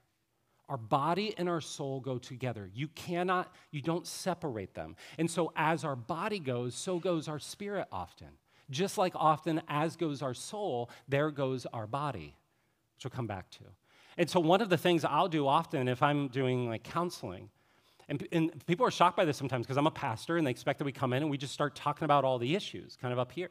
Our 0.68 0.76
body 0.76 1.34
and 1.36 1.48
our 1.48 1.60
soul 1.60 2.00
go 2.00 2.18
together. 2.18 2.70
You 2.72 2.86
cannot, 2.88 3.52
you 3.72 3.82
don't 3.82 4.06
separate 4.06 4.74
them. 4.74 4.94
And 5.18 5.28
so, 5.28 5.52
as 5.56 5.84
our 5.84 5.96
body 5.96 6.38
goes, 6.38 6.76
so 6.76 7.00
goes 7.00 7.26
our 7.26 7.40
spirit 7.40 7.88
often. 7.90 8.28
Just 8.70 8.98
like 8.98 9.12
often, 9.16 9.62
as 9.68 9.96
goes 9.96 10.22
our 10.22 10.34
soul, 10.34 10.90
there 11.08 11.30
goes 11.30 11.66
our 11.66 11.86
body, 11.86 12.36
which 12.96 13.04
we'll 13.04 13.16
come 13.16 13.26
back 13.26 13.50
to. 13.50 13.64
And 14.16 14.28
so, 14.28 14.40
one 14.40 14.60
of 14.60 14.68
the 14.68 14.76
things 14.76 15.04
I'll 15.04 15.28
do 15.28 15.46
often 15.46 15.88
if 15.88 16.02
I'm 16.02 16.28
doing 16.28 16.68
like 16.68 16.84
counseling, 16.84 17.50
and, 18.08 18.26
and 18.32 18.66
people 18.66 18.86
are 18.86 18.90
shocked 18.90 19.16
by 19.16 19.24
this 19.24 19.36
sometimes 19.36 19.66
because 19.66 19.76
I'm 19.76 19.86
a 19.86 19.92
pastor 19.92 20.36
and 20.36 20.46
they 20.46 20.50
expect 20.50 20.78
that 20.78 20.84
we 20.84 20.92
come 20.92 21.12
in 21.12 21.22
and 21.22 21.30
we 21.30 21.38
just 21.38 21.54
start 21.54 21.76
talking 21.76 22.04
about 22.04 22.24
all 22.24 22.38
the 22.38 22.56
issues 22.56 22.96
kind 23.00 23.12
of 23.12 23.18
up 23.18 23.30
here. 23.32 23.50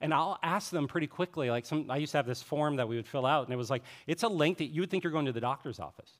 And 0.00 0.14
I'll 0.14 0.38
ask 0.42 0.70
them 0.70 0.86
pretty 0.86 1.06
quickly, 1.06 1.50
like 1.50 1.66
some, 1.66 1.90
I 1.90 1.96
used 1.96 2.12
to 2.12 2.18
have 2.18 2.26
this 2.26 2.42
form 2.42 2.76
that 2.76 2.88
we 2.88 2.96
would 2.96 3.08
fill 3.08 3.26
out, 3.26 3.44
and 3.44 3.52
it 3.52 3.56
was 3.56 3.70
like, 3.70 3.82
it's 4.06 4.22
a 4.22 4.28
length 4.28 4.58
that 4.58 4.66
you 4.66 4.82
would 4.82 4.90
think 4.90 5.04
you're 5.04 5.12
going 5.12 5.26
to 5.26 5.32
the 5.32 5.40
doctor's 5.40 5.80
office. 5.80 6.18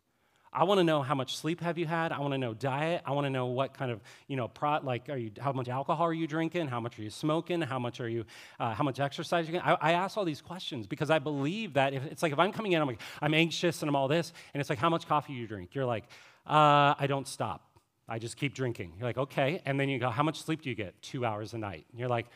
I 0.57 0.65
want 0.65 0.79
to 0.79 0.85
know 0.85 1.03
how 1.03 1.15
much 1.15 1.37
sleep 1.37 1.61
have 1.61 1.77
you 1.77 1.85
had. 1.85 2.13
I 2.13 2.19
want 2.21 2.33
to 2.33 2.39
know 2.39 2.55
diet. 2.55 3.03
I 3.05 3.13
want 3.13 3.27
to 3.27 3.31
know 3.31 3.45
what 3.45 3.75
kind 3.75 3.91
of, 3.91 4.01
you 4.27 4.37
know, 4.37 4.49
pro, 4.49 4.79
like, 4.83 5.11
are 5.11 5.17
you, 5.19 5.31
how 5.39 5.53
much 5.53 5.69
alcohol 5.69 6.07
are 6.07 6.15
you 6.15 6.27
drinking? 6.27 6.69
How 6.69 6.81
much 6.81 6.99
are 6.99 7.03
you 7.03 7.11
smoking? 7.11 7.61
How 7.61 7.79
much 7.79 8.01
are 8.01 8.09
you, 8.09 8.25
uh, 8.59 8.73
how 8.73 8.83
much 8.83 8.99
exercise 8.99 9.47
you 9.47 9.53
getting? 9.53 9.69
I, 9.69 9.75
I 9.75 9.93
ask 9.93 10.17
all 10.17 10.25
these 10.25 10.41
questions 10.41 10.87
because 10.87 11.11
I 11.11 11.19
believe 11.19 11.75
that 11.75 11.93
if 11.93 12.03
it's 12.07 12.23
like 12.23 12.33
if 12.33 12.39
I'm 12.39 12.53
coming 12.53 12.73
in, 12.73 12.81
I'm 12.81 12.89
like, 12.89 13.03
I'm 13.21 13.35
anxious 13.35 13.83
and 13.83 13.91
I'm 13.91 13.97
all 13.97 14.09
this, 14.09 14.33
and 14.55 14.61
it's 14.63 14.71
like, 14.71 14.79
how 14.79 14.89
much 14.89 15.07
coffee 15.07 15.35
you 15.35 15.47
drink? 15.47 15.75
You're 15.75 15.85
like, 15.85 16.05
uh, 16.47 16.95
I 16.99 17.05
don't 17.07 17.29
stop. 17.29 17.69
I 18.09 18.19
just 18.19 18.39
keep 18.39 18.55
drinking. 18.55 18.95
You're 18.99 19.09
like, 19.09 19.19
okay. 19.19 19.61
And 19.67 19.79
then 19.79 19.91
you 19.91 19.99
go, 19.99 20.09
how 20.09 20.23
much 20.23 20.41
sleep 20.43 20.63
do 20.63 20.71
you 20.71 20.77
get? 20.77 21.03
Two 21.03 21.27
hours 21.27 21.53
a 21.53 21.59
night. 21.59 21.85
And 21.91 22.01
you're 22.01 22.09
like, 22.09 22.29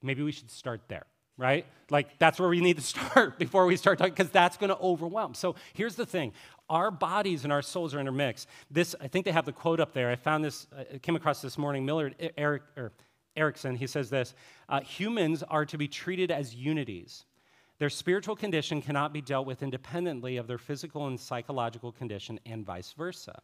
maybe 0.00 0.22
we 0.22 0.32
should 0.32 0.50
start 0.50 0.80
there 0.88 1.04
right? 1.38 1.66
Like 1.90 2.18
that's 2.18 2.40
where 2.40 2.48
we 2.48 2.60
need 2.60 2.76
to 2.76 2.82
start 2.94 3.38
before 3.38 3.66
we 3.66 3.76
start 3.76 3.98
talking, 3.98 4.14
because 4.14 4.30
that's 4.30 4.56
going 4.56 4.70
to 4.70 4.78
overwhelm. 4.78 5.34
So 5.34 5.54
here's 5.74 5.94
the 5.94 6.06
thing 6.06 6.32
our 6.68 6.90
bodies 6.90 7.44
and 7.44 7.52
our 7.52 7.62
souls 7.62 7.94
are 7.94 8.00
intermixed. 8.00 8.48
This, 8.70 8.94
I 9.00 9.08
think 9.08 9.24
they 9.24 9.32
have 9.32 9.44
the 9.44 9.52
quote 9.52 9.80
up 9.80 9.92
there. 9.92 10.10
I 10.10 10.16
found 10.16 10.44
this, 10.44 10.66
uh, 10.76 10.98
came 11.02 11.16
across 11.16 11.40
this 11.40 11.58
morning. 11.58 11.84
Millard 11.84 12.14
Eric, 12.36 12.62
or 12.76 12.92
Erickson, 13.36 13.76
he 13.76 13.86
says 13.86 14.10
this 14.10 14.34
uh, 14.68 14.80
Humans 14.80 15.42
are 15.44 15.64
to 15.66 15.78
be 15.78 15.88
treated 15.88 16.30
as 16.30 16.54
unities. 16.54 17.24
Their 17.78 17.90
spiritual 17.90 18.36
condition 18.36 18.80
cannot 18.80 19.12
be 19.12 19.20
dealt 19.20 19.46
with 19.46 19.62
independently 19.62 20.38
of 20.38 20.46
their 20.46 20.58
physical 20.58 21.08
and 21.08 21.20
psychological 21.20 21.92
condition, 21.92 22.40
and 22.46 22.64
vice 22.64 22.92
versa. 22.92 23.38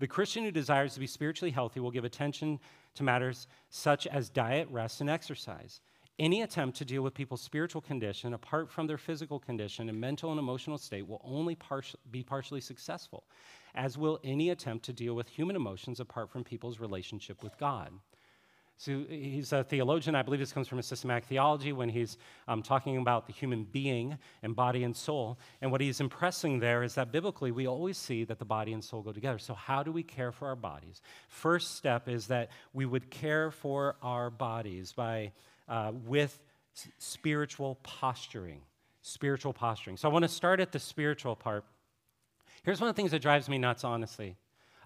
The 0.00 0.08
Christian 0.08 0.42
who 0.42 0.50
desires 0.50 0.94
to 0.94 1.00
be 1.00 1.06
spiritually 1.06 1.52
healthy 1.52 1.80
will 1.80 1.92
give 1.92 2.04
attention 2.04 2.58
to 2.96 3.04
matters 3.04 3.46
such 3.70 4.06
as 4.08 4.28
diet, 4.28 4.68
rest, 4.70 5.00
and 5.00 5.08
exercise. 5.08 5.80
Any 6.18 6.40
attempt 6.42 6.78
to 6.78 6.84
deal 6.84 7.02
with 7.02 7.12
people's 7.12 7.42
spiritual 7.42 7.82
condition 7.82 8.32
apart 8.32 8.70
from 8.70 8.86
their 8.86 8.96
physical 8.96 9.38
condition 9.38 9.90
and 9.90 10.00
mental 10.00 10.30
and 10.30 10.38
emotional 10.38 10.78
state 10.78 11.06
will 11.06 11.20
only 11.22 11.58
be 12.10 12.22
partially 12.22 12.60
successful, 12.62 13.24
as 13.74 13.98
will 13.98 14.18
any 14.24 14.48
attempt 14.48 14.86
to 14.86 14.94
deal 14.94 15.14
with 15.14 15.28
human 15.28 15.56
emotions 15.56 16.00
apart 16.00 16.30
from 16.30 16.42
people's 16.42 16.80
relationship 16.80 17.42
with 17.42 17.58
God. 17.58 17.90
So 18.78 19.04
he's 19.08 19.52
a 19.52 19.64
theologian. 19.64 20.14
I 20.14 20.22
believe 20.22 20.40
this 20.40 20.52
comes 20.52 20.68
from 20.68 20.78
a 20.78 20.82
systematic 20.82 21.24
theology 21.24 21.72
when 21.72 21.88
he's 21.88 22.18
um, 22.46 22.62
talking 22.62 22.98
about 22.98 23.26
the 23.26 23.32
human 23.32 23.64
being 23.64 24.18
and 24.42 24.54
body 24.54 24.84
and 24.84 24.94
soul. 24.94 25.38
And 25.62 25.72
what 25.72 25.80
he's 25.80 26.00
impressing 26.00 26.58
there 26.58 26.82
is 26.82 26.94
that 26.94 27.10
biblically 27.10 27.52
we 27.52 27.66
always 27.66 27.96
see 27.96 28.24
that 28.24 28.38
the 28.38 28.44
body 28.44 28.74
and 28.74 28.84
soul 28.84 29.00
go 29.00 29.12
together. 29.12 29.38
So, 29.38 29.54
how 29.54 29.82
do 29.82 29.92
we 29.92 30.02
care 30.02 30.30
for 30.30 30.48
our 30.48 30.56
bodies? 30.56 31.00
First 31.28 31.76
step 31.76 32.06
is 32.06 32.26
that 32.26 32.50
we 32.74 32.84
would 32.84 33.10
care 33.10 33.50
for 33.50 33.96
our 34.02 34.28
bodies 34.28 34.92
by, 34.92 35.32
uh, 35.68 35.92
with 36.04 36.38
spiritual 36.98 37.78
posturing. 37.82 38.60
Spiritual 39.02 39.52
posturing. 39.52 39.96
So, 39.96 40.08
I 40.08 40.12
want 40.12 40.24
to 40.24 40.28
start 40.28 40.60
at 40.60 40.72
the 40.72 40.78
spiritual 40.78 41.36
part. 41.36 41.64
Here's 42.64 42.80
one 42.80 42.88
of 42.90 42.96
the 42.96 43.00
things 43.00 43.12
that 43.12 43.22
drives 43.22 43.48
me 43.48 43.58
nuts, 43.58 43.84
honestly. 43.84 44.36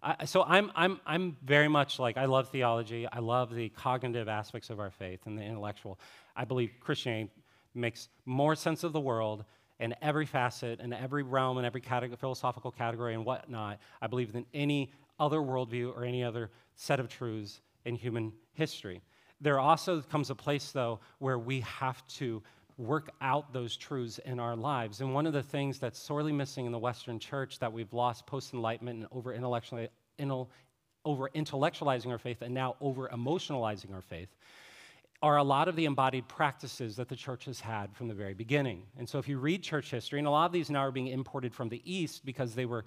I, 0.03 0.25
so 0.25 0.43
I'm, 0.45 0.73
I'm, 0.75 1.01
I'm 1.07 1.37
very 1.45 1.69
much 1.69 1.99
like, 1.99 2.17
I 2.17 2.25
love 2.25 2.49
theology. 2.49 3.07
I 3.11 3.19
love 3.19 3.55
the 3.55 3.69
cognitive 3.71 4.29
aspects 4.29 4.71
of 4.71 4.81
our 4.81 4.91
faith 4.91 5.21
and 5.27 5.39
the 5.39 5.43
intellectual. 5.43 5.99
I 6.37 6.45
believe 6.45 6.71
Christianity 6.81 7.31
makes 7.75 8.09
more 8.25 8.55
sense 8.55 8.83
of 8.83 8.93
the 8.93 9.01
world 9.01 9.45
in 9.79 9.95
every 10.03 10.27
facet, 10.27 10.81
in 10.81 10.93
every 10.93 11.23
realm, 11.23 11.59
in 11.59 11.65
every 11.65 11.81
category, 11.81 12.17
philosophical 12.17 12.71
category 12.71 13.15
and 13.15 13.25
whatnot, 13.25 13.79
I 14.01 14.07
believe, 14.07 14.33
than 14.33 14.47
any 14.53 14.93
other 15.19 15.39
worldview 15.39 15.95
or 15.95 16.05
any 16.05 16.25
other 16.25 16.51
set 16.77 17.01
of 17.01 17.09
truths 17.09 17.61
in 17.85 17.95
human 17.95 18.33
history. 18.53 19.01
There 19.41 19.59
also 19.59 20.03
comes 20.03 20.31
a 20.31 20.35
place, 20.35 20.71
though, 20.71 21.01
where 21.19 21.39
we 21.39 21.61
have 21.61 22.07
to 22.09 22.43
work 22.77 23.11
out 23.21 23.53
those 23.53 23.77
truths 23.77 24.19
in 24.25 24.41
our 24.41 24.57
lives. 24.57 25.01
And 25.01 25.13
one 25.15 25.27
of 25.27 25.33
the 25.33 25.43
things 25.43 25.79
that's 25.79 25.99
sorely 25.99 26.33
missing 26.33 26.67
in 26.67 26.73
the 26.73 26.79
Western 26.79 27.19
church 27.19 27.59
that 27.59 27.73
we've 27.73 27.93
lost 27.93 28.27
post 28.27 28.55
enlightenment 28.55 29.01
and 29.01 29.09
over 29.13 29.33
intellectualizing 31.35 32.11
our 32.11 32.19
faith 32.19 32.43
and 32.43 32.55
now 32.55 32.77
over 32.81 33.09
emotionalizing 33.09 33.95
our 33.95 34.03
faith 34.03 34.29
are 35.23 35.37
a 35.37 35.43
lot 35.43 35.69
of 35.69 35.77
the 35.77 35.85
embodied 35.85 36.27
practices 36.29 36.97
that 36.97 37.09
the 37.09 37.17
church 37.17 37.45
has 37.45 37.61
had 37.61 37.95
from 37.95 38.09
the 38.09 38.15
very 38.15 38.33
beginning. 38.33 38.83
And 38.99 39.07
so 39.07 39.19
if 39.19 39.29
you 39.29 39.39
read 39.39 39.63
church 39.63 39.91
history, 39.91 40.19
and 40.19 40.27
a 40.27 40.31
lot 40.31 40.47
of 40.47 40.53
these 40.53 40.71
now 40.71 40.81
are 40.81 40.91
being 40.91 41.09
imported 41.09 41.55
from 41.55 41.69
the 41.69 41.83
East 41.85 42.25
because 42.25 42.55
they 42.55 42.67
were. 42.67 42.85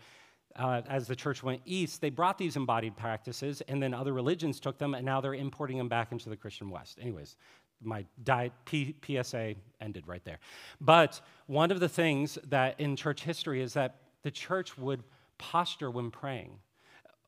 Uh, 0.55 0.81
as 0.87 1.07
the 1.07 1.15
church 1.15 1.41
went 1.41 1.61
east, 1.65 1.99
they 2.01 2.09
brought 2.09 2.37
these 2.37 2.55
embodied 2.55 2.95
practices, 2.95 3.61
and 3.67 3.81
then 3.81 3.93
other 3.93 4.13
religions 4.13 4.59
took 4.59 4.77
them, 4.77 4.93
and 4.93 5.05
now 5.05 5.19
they're 5.19 5.33
importing 5.33 5.77
them 5.77 5.89
back 5.89 6.11
into 6.11 6.29
the 6.29 6.37
Christian 6.37 6.69
West. 6.69 6.99
Anyways, 7.01 7.37
my 7.81 8.05
diet, 8.23 8.53
P, 8.65 8.95
PSA 9.05 9.55
ended 9.81 10.07
right 10.07 10.23
there. 10.23 10.39
But 10.79 11.21
one 11.47 11.71
of 11.71 11.79
the 11.79 11.89
things 11.89 12.37
that 12.49 12.79
in 12.79 12.95
church 12.95 13.23
history 13.23 13.61
is 13.61 13.73
that 13.73 13.95
the 14.21 14.31
church 14.31 14.77
would 14.77 15.03
posture 15.37 15.91
when 15.91 16.11
praying. 16.11 16.59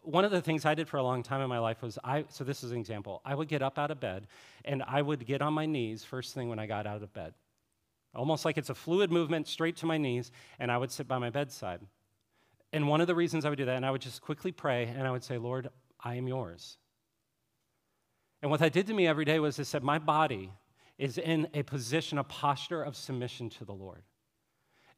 One 0.01 0.23
of 0.23 0.31
the 0.31 0.41
things 0.41 0.65
I 0.65 0.75
did 0.75 0.87
for 0.87 0.97
a 0.97 1.03
long 1.03 1.23
time 1.23 1.41
in 1.41 1.49
my 1.49 1.59
life 1.59 1.81
was 1.81 1.97
I, 2.03 2.25
so 2.29 2.43
this 2.43 2.63
is 2.63 2.71
an 2.71 2.77
example. 2.77 3.21
I 3.25 3.33
would 3.33 3.47
get 3.47 3.61
up 3.61 3.79
out 3.79 3.89
of 3.89 3.99
bed 3.99 4.27
and 4.63 4.83
I 4.83 5.01
would 5.01 5.25
get 5.25 5.41
on 5.41 5.53
my 5.53 5.65
knees 5.65 6.03
first 6.03 6.35
thing 6.35 6.47
when 6.47 6.59
I 6.59 6.67
got 6.67 6.85
out 6.85 7.01
of 7.01 7.11
bed. 7.11 7.33
Almost 8.15 8.45
like 8.45 8.57
it's 8.57 8.69
a 8.69 8.75
fluid 8.75 9.11
movement 9.11 9.47
straight 9.47 9.75
to 9.77 9.85
my 9.85 9.97
knees, 9.97 10.31
and 10.59 10.71
I 10.71 10.77
would 10.77 10.89
sit 10.89 11.07
by 11.07 11.17
my 11.17 11.29
bedside. 11.29 11.81
And 12.75 12.89
one 12.89 12.99
of 12.99 13.07
the 13.07 13.15
reasons 13.15 13.45
I 13.45 13.49
would 13.49 13.57
do 13.57 13.63
that, 13.63 13.77
and 13.77 13.85
I 13.85 13.91
would 13.91 14.01
just 14.01 14.21
quickly 14.21 14.51
pray 14.51 14.83
and 14.83 15.07
I 15.07 15.11
would 15.11 15.23
say, 15.23 15.37
Lord, 15.37 15.69
I 15.97 16.15
am 16.15 16.27
yours. 16.27 16.75
And 18.41 18.51
what 18.51 18.59
that 18.59 18.73
did 18.73 18.85
to 18.87 18.93
me 18.93 19.07
every 19.07 19.23
day 19.23 19.39
was 19.39 19.57
it 19.59 19.63
said, 19.63 19.81
my 19.81 19.97
body 19.97 20.51
is 20.97 21.17
in 21.17 21.47
a 21.53 21.63
position, 21.63 22.17
a 22.17 22.23
posture 22.25 22.83
of 22.83 22.97
submission 22.97 23.49
to 23.51 23.63
the 23.63 23.71
Lord. 23.71 24.03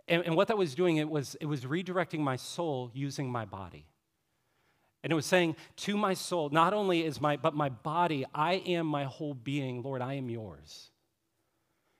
And, 0.07 0.23
and 0.25 0.35
what 0.35 0.47
that 0.47 0.57
was 0.57 0.73
doing, 0.73 0.97
it 0.97 1.07
was, 1.07 1.37
it 1.39 1.45
was 1.45 1.65
redirecting 1.65 2.21
my 2.21 2.35
soul 2.35 2.89
using 2.95 3.29
my 3.29 3.45
body. 3.45 3.85
And 5.03 5.13
it 5.13 5.15
was 5.15 5.27
saying 5.27 5.55
to 5.75 5.95
my 5.97 6.15
soul, 6.15 6.49
not 6.49 6.73
only 6.73 7.05
is 7.05 7.21
my, 7.21 7.37
but 7.37 7.53
my 7.53 7.69
body, 7.69 8.25
I 8.33 8.55
am 8.65 8.87
my 8.87 9.03
whole 9.03 9.35
being, 9.35 9.83
Lord, 9.83 10.01
I 10.01 10.15
am 10.15 10.31
yours. 10.31 10.89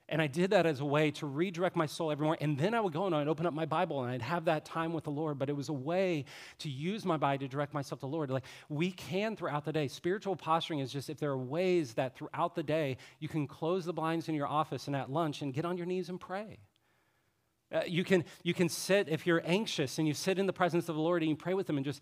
And 0.09 0.21
I 0.21 0.27
did 0.27 0.51
that 0.51 0.65
as 0.65 0.79
a 0.79 0.85
way 0.85 1.11
to 1.11 1.25
redirect 1.25 1.75
my 1.75 1.85
soul 1.85 2.11
every 2.11 2.23
morning. 2.23 2.41
And 2.41 2.57
then 2.57 2.73
I 2.73 2.79
would 2.79 2.93
go 2.93 3.05
and 3.07 3.15
I'd 3.15 3.27
open 3.27 3.45
up 3.45 3.53
my 3.53 3.65
Bible 3.65 4.03
and 4.03 4.11
I'd 4.11 4.21
have 4.21 4.45
that 4.45 4.63
time 4.63 4.93
with 4.93 5.03
the 5.03 5.11
Lord. 5.11 5.37
But 5.37 5.49
it 5.49 5.55
was 5.55 5.67
a 5.67 5.73
way 5.73 6.23
to 6.59 6.69
use 6.69 7.03
my 7.03 7.17
body 7.17 7.39
to 7.39 7.47
direct 7.47 7.73
myself 7.73 7.99
to 7.99 8.05
the 8.05 8.11
Lord. 8.11 8.29
Like 8.29 8.45
we 8.69 8.91
can 8.91 9.35
throughout 9.35 9.65
the 9.65 9.73
day. 9.73 9.89
Spiritual 9.89 10.37
posturing 10.37 10.79
is 10.79 10.93
just 10.93 11.09
if 11.09 11.19
there 11.19 11.31
are 11.31 11.37
ways 11.37 11.93
that 11.95 12.15
throughout 12.15 12.55
the 12.55 12.63
day 12.63 12.97
you 13.19 13.27
can 13.27 13.47
close 13.47 13.83
the 13.83 13.93
blinds 13.93 14.29
in 14.29 14.35
your 14.35 14.47
office 14.47 14.87
and 14.87 14.95
at 14.95 15.11
lunch 15.11 15.41
and 15.41 15.53
get 15.53 15.65
on 15.65 15.75
your 15.75 15.85
knees 15.85 16.07
and 16.07 16.19
pray. 16.19 16.59
Uh, 17.69 17.81
you, 17.85 18.05
can, 18.05 18.23
you 18.43 18.53
can 18.53 18.69
sit, 18.69 19.09
if 19.09 19.27
you're 19.27 19.41
anxious 19.45 19.97
and 19.97 20.07
you 20.07 20.13
sit 20.13 20.39
in 20.39 20.45
the 20.45 20.53
presence 20.53 20.87
of 20.87 20.95
the 20.95 21.01
Lord 21.01 21.21
and 21.21 21.29
you 21.29 21.35
pray 21.35 21.53
with 21.53 21.69
Him 21.69 21.75
and 21.75 21.85
just 21.85 22.01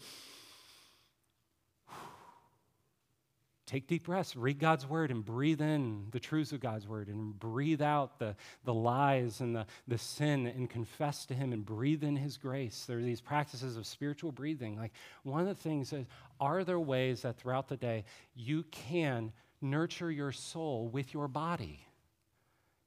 take 3.65 3.87
deep 3.87 4.05
breaths, 4.05 4.35
read 4.35 4.59
God's 4.59 4.87
word, 4.87 5.09
and 5.11 5.25
breathe 5.25 5.61
in 5.61 6.07
the 6.11 6.19
truths 6.19 6.51
of 6.51 6.59
God's 6.59 6.87
word, 6.87 7.07
and 7.07 7.37
breathe 7.37 7.81
out 7.81 8.19
the, 8.19 8.35
the 8.63 8.73
lies 8.73 9.41
and 9.41 9.55
the, 9.55 9.65
the 9.87 9.97
sin, 9.97 10.45
and 10.45 10.69
confess 10.69 11.25
to 11.27 11.33
Him 11.33 11.51
and 11.51 11.65
breathe 11.65 12.03
in 12.03 12.15
His 12.15 12.37
grace. 12.37 12.85
There 12.87 12.99
are 12.99 13.03
these 13.03 13.21
practices 13.21 13.77
of 13.77 13.85
spiritual 13.85 14.31
breathing. 14.31 14.77
Like 14.77 14.93
one 15.23 15.41
of 15.41 15.47
the 15.47 15.55
things 15.55 15.93
is, 15.93 16.05
are 16.39 16.63
there 16.63 16.79
ways 16.79 17.23
that 17.23 17.37
throughout 17.37 17.67
the 17.67 17.77
day 17.77 18.05
you 18.35 18.63
can 18.71 19.31
nurture 19.61 20.11
your 20.11 20.31
soul 20.31 20.87
with 20.87 21.13
your 21.13 21.27
body 21.27 21.79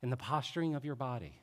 in 0.02 0.10
the 0.10 0.16
posturing 0.16 0.74
of 0.74 0.84
your 0.84 0.94
body? 0.94 1.42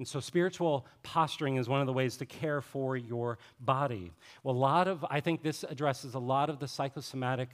And 0.00 0.08
so, 0.08 0.18
spiritual 0.18 0.86
posturing 1.02 1.56
is 1.56 1.68
one 1.68 1.82
of 1.82 1.86
the 1.86 1.92
ways 1.92 2.16
to 2.16 2.26
care 2.26 2.62
for 2.62 2.96
your 2.96 3.36
body. 3.60 4.12
Well, 4.42 4.54
a 4.54 4.56
lot 4.56 4.88
of, 4.88 5.04
I 5.10 5.20
think 5.20 5.42
this 5.42 5.62
addresses 5.62 6.14
a 6.14 6.18
lot 6.18 6.48
of 6.48 6.58
the 6.58 6.66
psychosomatic 6.66 7.50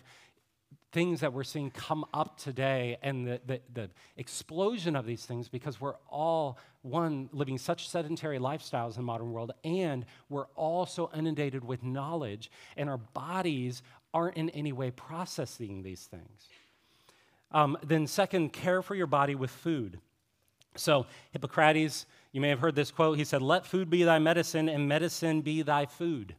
things 0.92 1.20
that 1.20 1.32
we're 1.32 1.44
seeing 1.44 1.70
come 1.70 2.04
up 2.14 2.38
today 2.38 2.96
and 3.02 3.26
the, 3.26 3.40
the, 3.46 3.60
the, 3.74 3.90
explosion 4.16 4.96
of 4.96 5.04
these 5.04 5.24
things 5.24 5.48
because 5.48 5.80
we're 5.80 5.96
all, 6.08 6.58
one, 6.82 7.28
living 7.32 7.58
such 7.58 7.88
sedentary 7.88 8.38
lifestyles 8.38 8.90
in 8.90 8.96
the 8.96 9.02
modern 9.02 9.32
world, 9.32 9.52
and 9.64 10.06
we're 10.28 10.46
all 10.54 10.86
so 10.86 11.10
inundated 11.14 11.64
with 11.64 11.82
knowledge, 11.82 12.50
and 12.76 12.88
our 12.88 12.98
bodies 12.98 13.82
aren't 14.14 14.36
in 14.36 14.48
any 14.50 14.72
way 14.72 14.90
processing 14.90 15.82
these 15.82 16.04
things. 16.04 16.48
Um, 17.52 17.76
then, 17.82 18.06
second, 18.06 18.52
care 18.52 18.82
for 18.82 18.94
your 18.94 19.06
body 19.06 19.34
with 19.34 19.50
food. 19.50 19.98
So, 20.76 21.06
Hippocrates, 21.32 22.06
you 22.32 22.40
may 22.40 22.48
have 22.48 22.60
heard 22.60 22.74
this 22.74 22.90
quote. 22.90 23.18
He 23.18 23.24
said, 23.24 23.42
Let 23.42 23.66
food 23.66 23.88
be 23.88 24.02
thy 24.02 24.18
medicine, 24.18 24.68
and 24.68 24.88
medicine 24.88 25.40
be 25.40 25.62
thy 25.62 25.86
food. 25.86 26.34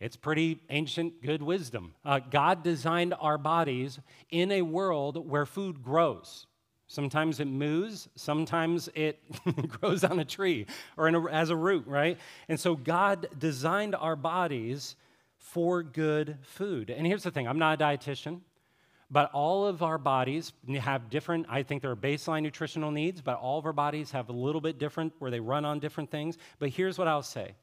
It's 0.00 0.16
pretty 0.16 0.60
ancient, 0.70 1.22
good 1.22 1.42
wisdom. 1.42 1.94
Uh, 2.04 2.20
God 2.20 2.62
designed 2.62 3.14
our 3.20 3.36
bodies 3.36 4.00
in 4.30 4.50
a 4.50 4.62
world 4.62 5.28
where 5.28 5.44
food 5.44 5.82
grows. 5.82 6.46
Sometimes 6.86 7.38
it 7.38 7.44
moves, 7.46 8.08
sometimes 8.16 8.88
it 8.94 9.20
grows 9.68 10.02
on 10.02 10.18
a 10.18 10.24
tree 10.24 10.66
or 10.96 11.06
a, 11.06 11.32
as 11.32 11.50
a 11.50 11.56
root, 11.56 11.86
right? 11.86 12.18
And 12.48 12.58
so 12.58 12.74
God 12.74 13.28
designed 13.38 13.94
our 13.94 14.16
bodies 14.16 14.96
for 15.36 15.82
good 15.82 16.38
food. 16.42 16.90
And 16.90 17.06
here's 17.06 17.22
the 17.22 17.30
thing 17.30 17.46
I'm 17.46 17.58
not 17.58 17.80
a 17.80 17.84
dietitian, 17.84 18.40
but 19.10 19.30
all 19.32 19.66
of 19.66 19.82
our 19.82 19.98
bodies 19.98 20.52
have 20.80 21.10
different, 21.10 21.46
I 21.48 21.62
think 21.62 21.82
there 21.82 21.90
are 21.90 21.96
baseline 21.96 22.42
nutritional 22.42 22.90
needs, 22.90 23.20
but 23.20 23.38
all 23.38 23.58
of 23.58 23.66
our 23.66 23.72
bodies 23.72 24.10
have 24.12 24.28
a 24.28 24.32
little 24.32 24.60
bit 24.60 24.78
different 24.78 25.12
where 25.18 25.30
they 25.30 25.40
run 25.40 25.64
on 25.64 25.78
different 25.78 26.10
things. 26.10 26.38
But 26.58 26.70
here's 26.70 26.98
what 26.98 27.06
I'll 27.06 27.22
say 27.22 27.54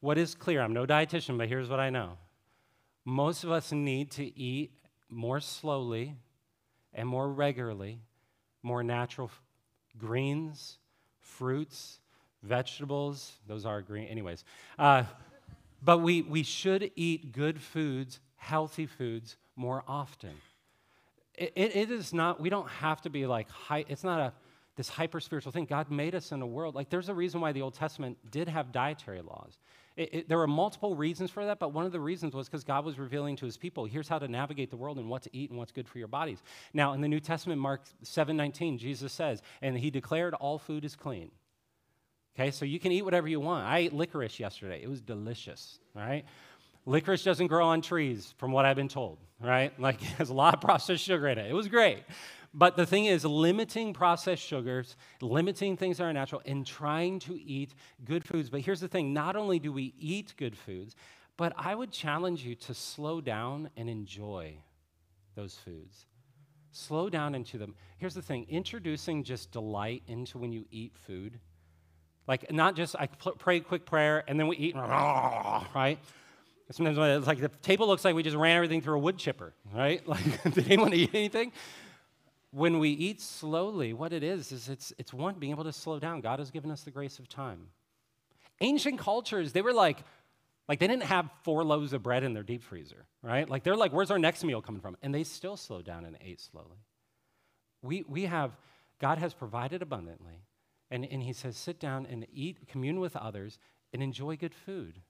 what 0.00 0.18
is 0.18 0.34
clear, 0.34 0.60
I'm 0.62 0.72
no 0.72 0.86
dietitian, 0.86 1.38
but 1.38 1.48
here's 1.48 1.68
what 1.68 1.80
I 1.80 1.90
know. 1.90 2.18
Most 3.04 3.44
of 3.44 3.50
us 3.50 3.72
need 3.72 4.10
to 4.12 4.38
eat 4.38 4.72
more 5.08 5.40
slowly 5.40 6.16
and 6.92 7.08
more 7.08 7.28
regularly, 7.28 8.00
more 8.62 8.82
natural 8.82 9.30
greens, 9.96 10.78
fruits, 11.20 12.00
vegetables. 12.42 13.32
Those 13.46 13.64
are 13.64 13.82
green, 13.82 14.08
anyways. 14.08 14.44
Uh, 14.78 15.04
but 15.82 15.98
we, 15.98 16.22
we 16.22 16.42
should 16.42 16.90
eat 16.96 17.32
good 17.32 17.60
foods, 17.60 18.20
healthy 18.36 18.86
foods, 18.86 19.36
more 19.54 19.84
often. 19.86 20.32
It, 21.34 21.52
it, 21.54 21.76
it 21.76 21.90
is 21.90 22.12
not, 22.12 22.40
we 22.40 22.50
don't 22.50 22.68
have 22.68 23.02
to 23.02 23.10
be 23.10 23.26
like, 23.26 23.48
high, 23.50 23.84
it's 23.88 24.04
not 24.04 24.20
a, 24.20 24.32
this 24.76 24.88
hyper 24.88 25.20
spiritual 25.20 25.52
thing. 25.52 25.64
God 25.64 25.90
made 25.90 26.14
us 26.14 26.32
in 26.32 26.42
a 26.42 26.46
world, 26.46 26.74
like, 26.74 26.90
there's 26.90 27.08
a 27.08 27.14
reason 27.14 27.40
why 27.40 27.52
the 27.52 27.62
Old 27.62 27.74
Testament 27.74 28.18
did 28.30 28.48
have 28.48 28.72
dietary 28.72 29.22
laws. 29.22 29.58
It, 29.96 30.14
it, 30.14 30.28
there 30.28 30.36
were 30.36 30.46
multiple 30.46 30.94
reasons 30.94 31.30
for 31.30 31.44
that, 31.46 31.58
but 31.58 31.72
one 31.72 31.86
of 31.86 31.92
the 31.92 32.00
reasons 32.00 32.34
was 32.34 32.48
because 32.48 32.64
God 32.64 32.84
was 32.84 32.98
revealing 32.98 33.34
to 33.36 33.46
his 33.46 33.56
people, 33.56 33.86
here's 33.86 34.08
how 34.08 34.18
to 34.18 34.28
navigate 34.28 34.70
the 34.70 34.76
world 34.76 34.98
and 34.98 35.08
what 35.08 35.22
to 35.22 35.30
eat 35.34 35.50
and 35.50 35.58
what's 35.58 35.72
good 35.72 35.88
for 35.88 35.98
your 35.98 36.08
bodies. 36.08 36.42
Now, 36.74 36.92
in 36.92 37.00
the 37.00 37.08
New 37.08 37.20
Testament, 37.20 37.60
Mark 37.60 37.82
7:19, 38.04 38.78
Jesus 38.78 39.12
says, 39.12 39.42
and 39.62 39.76
he 39.78 39.90
declared 39.90 40.34
all 40.34 40.58
food 40.58 40.84
is 40.84 40.94
clean. 40.94 41.30
Okay, 42.38 42.50
so 42.50 42.66
you 42.66 42.78
can 42.78 42.92
eat 42.92 43.02
whatever 43.02 43.26
you 43.26 43.40
want. 43.40 43.66
I 43.66 43.78
ate 43.78 43.94
licorice 43.94 44.38
yesterday. 44.38 44.82
It 44.82 44.88
was 44.88 45.00
delicious, 45.00 45.78
right? 45.94 46.26
Licorice 46.84 47.24
doesn't 47.24 47.46
grow 47.46 47.66
on 47.66 47.80
trees, 47.80 48.34
from 48.36 48.52
what 48.52 48.66
I've 48.66 48.76
been 48.76 48.88
told, 48.88 49.18
right? 49.40 49.78
Like, 49.80 50.02
it 50.02 50.08
has 50.18 50.28
a 50.28 50.34
lot 50.34 50.52
of 50.52 50.60
processed 50.60 51.02
sugar 51.02 51.28
in 51.28 51.38
it. 51.38 51.50
It 51.50 51.54
was 51.54 51.68
great. 51.68 52.04
But 52.58 52.74
the 52.74 52.86
thing 52.86 53.04
is, 53.04 53.22
limiting 53.22 53.92
processed 53.92 54.42
sugars, 54.42 54.96
limiting 55.20 55.76
things 55.76 55.98
that 55.98 56.04
are 56.04 56.12
natural, 56.12 56.40
and 56.46 56.66
trying 56.66 57.18
to 57.20 57.38
eat 57.38 57.74
good 58.02 58.24
foods. 58.24 58.48
But 58.48 58.62
here's 58.62 58.80
the 58.80 58.88
thing 58.88 59.12
not 59.12 59.36
only 59.36 59.58
do 59.58 59.70
we 59.70 59.92
eat 59.98 60.32
good 60.38 60.56
foods, 60.56 60.96
but 61.36 61.52
I 61.58 61.74
would 61.74 61.92
challenge 61.92 62.44
you 62.44 62.54
to 62.54 62.72
slow 62.72 63.20
down 63.20 63.68
and 63.76 63.90
enjoy 63.90 64.54
those 65.34 65.54
foods. 65.54 66.06
Slow 66.72 67.10
down 67.10 67.34
into 67.34 67.58
them. 67.58 67.74
Here's 67.98 68.14
the 68.14 68.22
thing 68.22 68.46
introducing 68.48 69.22
just 69.22 69.52
delight 69.52 70.02
into 70.06 70.38
when 70.38 70.50
you 70.50 70.64
eat 70.70 70.94
food, 71.06 71.38
like 72.26 72.50
not 72.50 72.74
just 72.74 72.96
I 72.96 73.06
pray 73.06 73.58
a 73.58 73.60
quick 73.60 73.84
prayer 73.84 74.24
and 74.26 74.40
then 74.40 74.46
we 74.46 74.56
eat, 74.56 74.74
right? 74.76 75.98
Sometimes 76.70 76.96
it's 76.98 77.26
like 77.26 77.40
the 77.40 77.48
table 77.48 77.86
looks 77.86 78.04
like 78.04 78.14
we 78.14 78.22
just 78.22 78.36
ran 78.36 78.56
everything 78.56 78.80
through 78.80 78.96
a 78.96 78.98
wood 78.98 79.18
chipper, 79.18 79.52
right? 79.74 80.06
Like, 80.08 80.42
did 80.54 80.66
anyone 80.66 80.94
eat 80.94 81.10
anything? 81.14 81.52
When 82.56 82.78
we 82.78 82.88
eat 82.88 83.20
slowly, 83.20 83.92
what 83.92 84.14
it 84.14 84.22
is, 84.22 84.50
is 84.50 84.70
it's, 84.70 84.90
it's 84.96 85.12
one, 85.12 85.34
being 85.34 85.52
able 85.52 85.64
to 85.64 85.74
slow 85.74 85.98
down. 85.98 86.22
God 86.22 86.38
has 86.38 86.50
given 86.50 86.70
us 86.70 86.84
the 86.84 86.90
grace 86.90 87.18
of 87.18 87.28
time. 87.28 87.66
Ancient 88.62 88.98
cultures, 88.98 89.52
they 89.52 89.60
were 89.60 89.74
like, 89.74 89.98
like 90.66 90.78
they 90.78 90.86
didn't 90.86 91.02
have 91.02 91.28
four 91.42 91.64
loaves 91.64 91.92
of 91.92 92.02
bread 92.02 92.24
in 92.24 92.32
their 92.32 92.42
deep 92.42 92.62
freezer, 92.62 93.04
right? 93.20 93.46
Like 93.46 93.62
they're 93.62 93.76
like, 93.76 93.92
where's 93.92 94.10
our 94.10 94.18
next 94.18 94.42
meal 94.42 94.62
coming 94.62 94.80
from? 94.80 94.96
And 95.02 95.14
they 95.14 95.22
still 95.22 95.58
slowed 95.58 95.84
down 95.84 96.06
and 96.06 96.16
ate 96.24 96.40
slowly. 96.40 96.78
We, 97.82 98.04
we 98.08 98.22
have, 98.22 98.56
God 99.02 99.18
has 99.18 99.34
provided 99.34 99.82
abundantly. 99.82 100.40
And, 100.90 101.04
and 101.04 101.22
he 101.22 101.34
says, 101.34 101.58
sit 101.58 101.78
down 101.78 102.06
and 102.06 102.26
eat, 102.32 102.66
commune 102.68 103.00
with 103.00 103.16
others, 103.16 103.58
and 103.92 104.02
enjoy 104.02 104.36
good 104.36 104.54
food. 104.54 105.02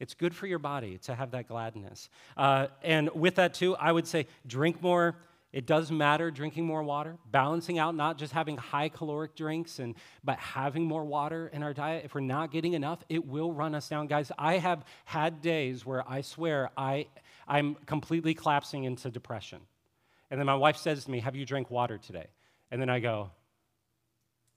It's 0.00 0.14
good 0.14 0.34
for 0.34 0.46
your 0.46 0.58
body 0.58 0.96
to 1.02 1.14
have 1.14 1.32
that 1.32 1.48
gladness. 1.48 2.08
Uh, 2.34 2.68
and 2.82 3.10
with 3.10 3.34
that, 3.34 3.52
too, 3.52 3.76
I 3.76 3.92
would 3.92 4.06
say 4.06 4.26
drink 4.46 4.80
more. 4.80 5.16
It 5.50 5.64
does 5.66 5.90
matter 5.90 6.30
drinking 6.30 6.66
more 6.66 6.82
water, 6.82 7.16
balancing 7.30 7.78
out 7.78 7.94
not 7.94 8.18
just 8.18 8.34
having 8.34 8.58
high 8.58 8.90
caloric 8.90 9.34
drinks, 9.34 9.78
and, 9.78 9.94
but 10.22 10.38
having 10.38 10.84
more 10.84 11.04
water 11.04 11.48
in 11.52 11.62
our 11.62 11.72
diet. 11.72 12.04
If 12.04 12.14
we're 12.14 12.20
not 12.20 12.52
getting 12.52 12.74
enough, 12.74 13.02
it 13.08 13.26
will 13.26 13.52
run 13.52 13.74
us 13.74 13.88
down. 13.88 14.08
Guys, 14.08 14.30
I 14.38 14.58
have 14.58 14.84
had 15.06 15.40
days 15.40 15.86
where 15.86 16.06
I 16.08 16.20
swear 16.20 16.70
I, 16.76 17.06
I'm 17.46 17.76
completely 17.86 18.34
collapsing 18.34 18.84
into 18.84 19.10
depression. 19.10 19.60
And 20.30 20.38
then 20.38 20.46
my 20.46 20.54
wife 20.54 20.76
says 20.76 21.04
to 21.04 21.10
me, 21.10 21.20
Have 21.20 21.34
you 21.34 21.46
drank 21.46 21.70
water 21.70 21.96
today? 21.96 22.26
And 22.70 22.80
then 22.80 22.90
I 22.90 23.00
go, 23.00 23.30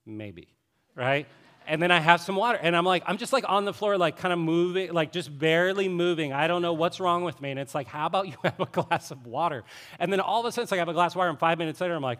Maybe, 0.05 0.49
right? 0.95 1.25
And 1.67 1.81
then 1.81 1.91
I 1.91 1.99
have 1.99 2.21
some 2.21 2.35
water. 2.35 2.59
And 2.61 2.75
I'm 2.75 2.85
like, 2.85 3.03
I'm 3.05 3.17
just 3.17 3.33
like 3.33 3.45
on 3.47 3.65
the 3.65 3.73
floor, 3.73 3.97
like 3.97 4.17
kind 4.17 4.33
of 4.33 4.39
moving, 4.39 4.91
like 4.93 5.11
just 5.11 5.37
barely 5.37 5.87
moving. 5.87 6.33
I 6.33 6.47
don't 6.47 6.61
know 6.61 6.73
what's 6.73 6.99
wrong 6.99 7.23
with 7.23 7.41
me. 7.41 7.51
And 7.51 7.59
it's 7.59 7.75
like, 7.75 7.87
how 7.87 8.05
about 8.05 8.27
you 8.27 8.35
have 8.43 8.59
a 8.59 8.65
glass 8.65 9.11
of 9.11 9.25
water? 9.25 9.63
And 9.99 10.11
then 10.11 10.19
all 10.19 10.39
of 10.39 10.45
a 10.45 10.51
sudden, 10.51 10.63
it's 10.63 10.71
like 10.71 10.79
I 10.79 10.81
have 10.81 10.89
a 10.89 10.93
glass 10.93 11.13
of 11.13 11.17
water, 11.17 11.29
and 11.29 11.39
five 11.39 11.57
minutes 11.57 11.79
later, 11.81 11.95
I'm 11.95 12.01
like, 12.01 12.19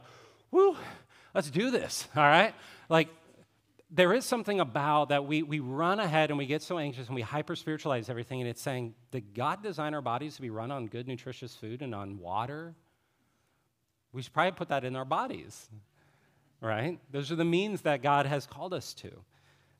whoo, 0.52 0.76
let's 1.34 1.50
do 1.50 1.72
this. 1.72 2.08
All 2.16 2.24
right? 2.24 2.54
Like, 2.90 3.10
there 3.94 4.14
is 4.14 4.24
something 4.24 4.62
about 4.62 5.10
that 5.10 5.26
we, 5.26 5.44
we 5.44 5.60
run 5.60 6.00
ahead 6.00 6.30
and 6.30 6.38
we 6.38 6.46
get 6.46 6.62
so 6.62 6.78
anxious 6.78 7.08
and 7.08 7.16
we 7.16 7.22
hyper 7.22 7.58
spiritualize 7.58 8.10
everything. 8.10 8.40
And 8.40 8.50
it's 8.50 8.62
saying, 8.62 8.94
did 9.12 9.34
God 9.34 9.62
design 9.62 9.94
our 9.94 10.02
bodies 10.02 10.36
to 10.36 10.42
be 10.42 10.50
run 10.50 10.72
on 10.72 10.88
good, 10.88 11.10
nutritious 11.10 11.56
food 11.56 11.82
and 11.82 11.94
on 11.94 12.18
water? 12.18 12.74
We 14.14 14.22
should 14.22 14.32
probably 14.32 14.54
put 14.54 14.70
that 14.70 14.86
in 14.86 14.96
our 14.96 15.04
bodies, 15.04 15.70
right? 16.62 17.00
Those 17.12 17.32
are 17.32 17.36
the 17.36 17.44
means 17.44 17.82
that 17.82 18.02
God 18.02 18.26
has 18.26 18.46
called 18.46 18.74
us 18.74 18.94
to. 18.96 19.12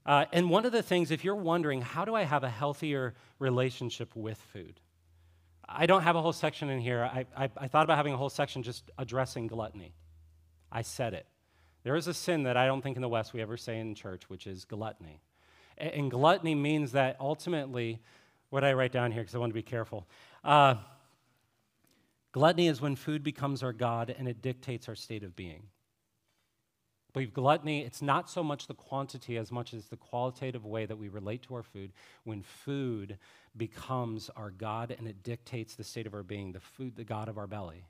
Uh, 0.06 0.26
and 0.34 0.50
one 0.50 0.66
of 0.66 0.72
the 0.72 0.82
things, 0.82 1.12
if 1.12 1.24
you're 1.24 1.36
wondering, 1.36 1.82
how 1.82 2.06
do 2.06 2.16
I 2.16 2.24
have 2.24 2.44
a 2.44 2.50
healthier 2.50 3.14
relationship 3.38 4.16
with 4.16 4.38
food? 4.52 4.80
I 5.70 5.86
don't 5.86 6.02
have 6.02 6.16
a 6.16 6.22
whole 6.22 6.34
section 6.34 6.70
in 6.70 6.82
here. 6.82 7.04
I, 7.04 7.26
I, 7.38 7.50
I, 7.56 7.68
thought 7.68 7.84
about 7.84 7.98
having 7.98 8.14
a 8.14 8.18
whole 8.18 8.30
section 8.30 8.64
just 8.64 8.90
addressing 8.98 9.48
gluttony. 9.48 9.94
I 10.72 10.82
said 10.82 11.14
it. 11.14 11.28
There 11.84 11.96
is 11.96 12.08
a 12.08 12.14
sin 12.14 12.44
that 12.44 12.58
I 12.58 12.66
don't 12.66 12.82
think 12.82 12.98
in 12.98 13.02
the 13.02 13.08
West 13.08 13.32
we 13.32 13.42
ever 13.42 13.58
say 13.58 13.80
in 13.80 13.96
church, 13.96 14.28
which 14.28 14.48
is 14.48 14.66
gluttony. 14.66 15.22
And, 15.78 15.92
and 15.92 16.12
gluttony 16.12 16.56
means 16.56 16.92
that 16.94 17.16
ultimately, 17.20 18.00
what 18.50 18.64
I 18.64 18.74
write 18.74 18.92
down 18.92 19.12
here, 19.12 19.22
because 19.22 19.36
I 19.36 19.38
want 19.38 19.52
to 19.52 19.56
be 19.56 19.62
careful. 19.62 20.08
Uh, 20.44 20.76
gluttony 22.32 22.68
is 22.68 22.82
when 22.82 22.96
food 22.96 23.24
becomes 23.24 23.62
our 23.64 23.74
God 23.74 24.14
and 24.18 24.28
it 24.28 24.42
dictates 24.42 24.90
our 24.90 24.96
state 24.96 25.24
of 25.24 25.36
being 25.36 25.64
believe 27.14 27.34
gluttony, 27.34 27.82
it's 27.82 28.02
not 28.02 28.30
so 28.30 28.44
much 28.44 28.68
the 28.68 28.74
quantity 28.74 29.38
as 29.38 29.52
much 29.52 29.74
as 29.74 29.88
the 29.88 29.98
qualitative 29.98 30.66
way 30.66 30.86
that 30.86 30.98
we 30.98 31.10
relate 31.10 31.44
to 31.44 31.56
our 31.56 31.64
food. 31.64 31.92
When 32.24 32.42
food 32.42 33.18
becomes 33.56 34.30
our 34.36 34.52
God 34.52 34.96
and 34.98 35.08
it 35.08 35.24
dictates 35.24 35.76
the 35.76 35.84
state 35.84 36.08
of 36.08 36.14
our 36.14 36.24
being, 36.24 36.52
the 36.52 36.60
food, 36.60 36.96
the 36.96 37.04
God 37.04 37.28
of 37.28 37.38
our 37.38 37.48
belly. 37.48 37.84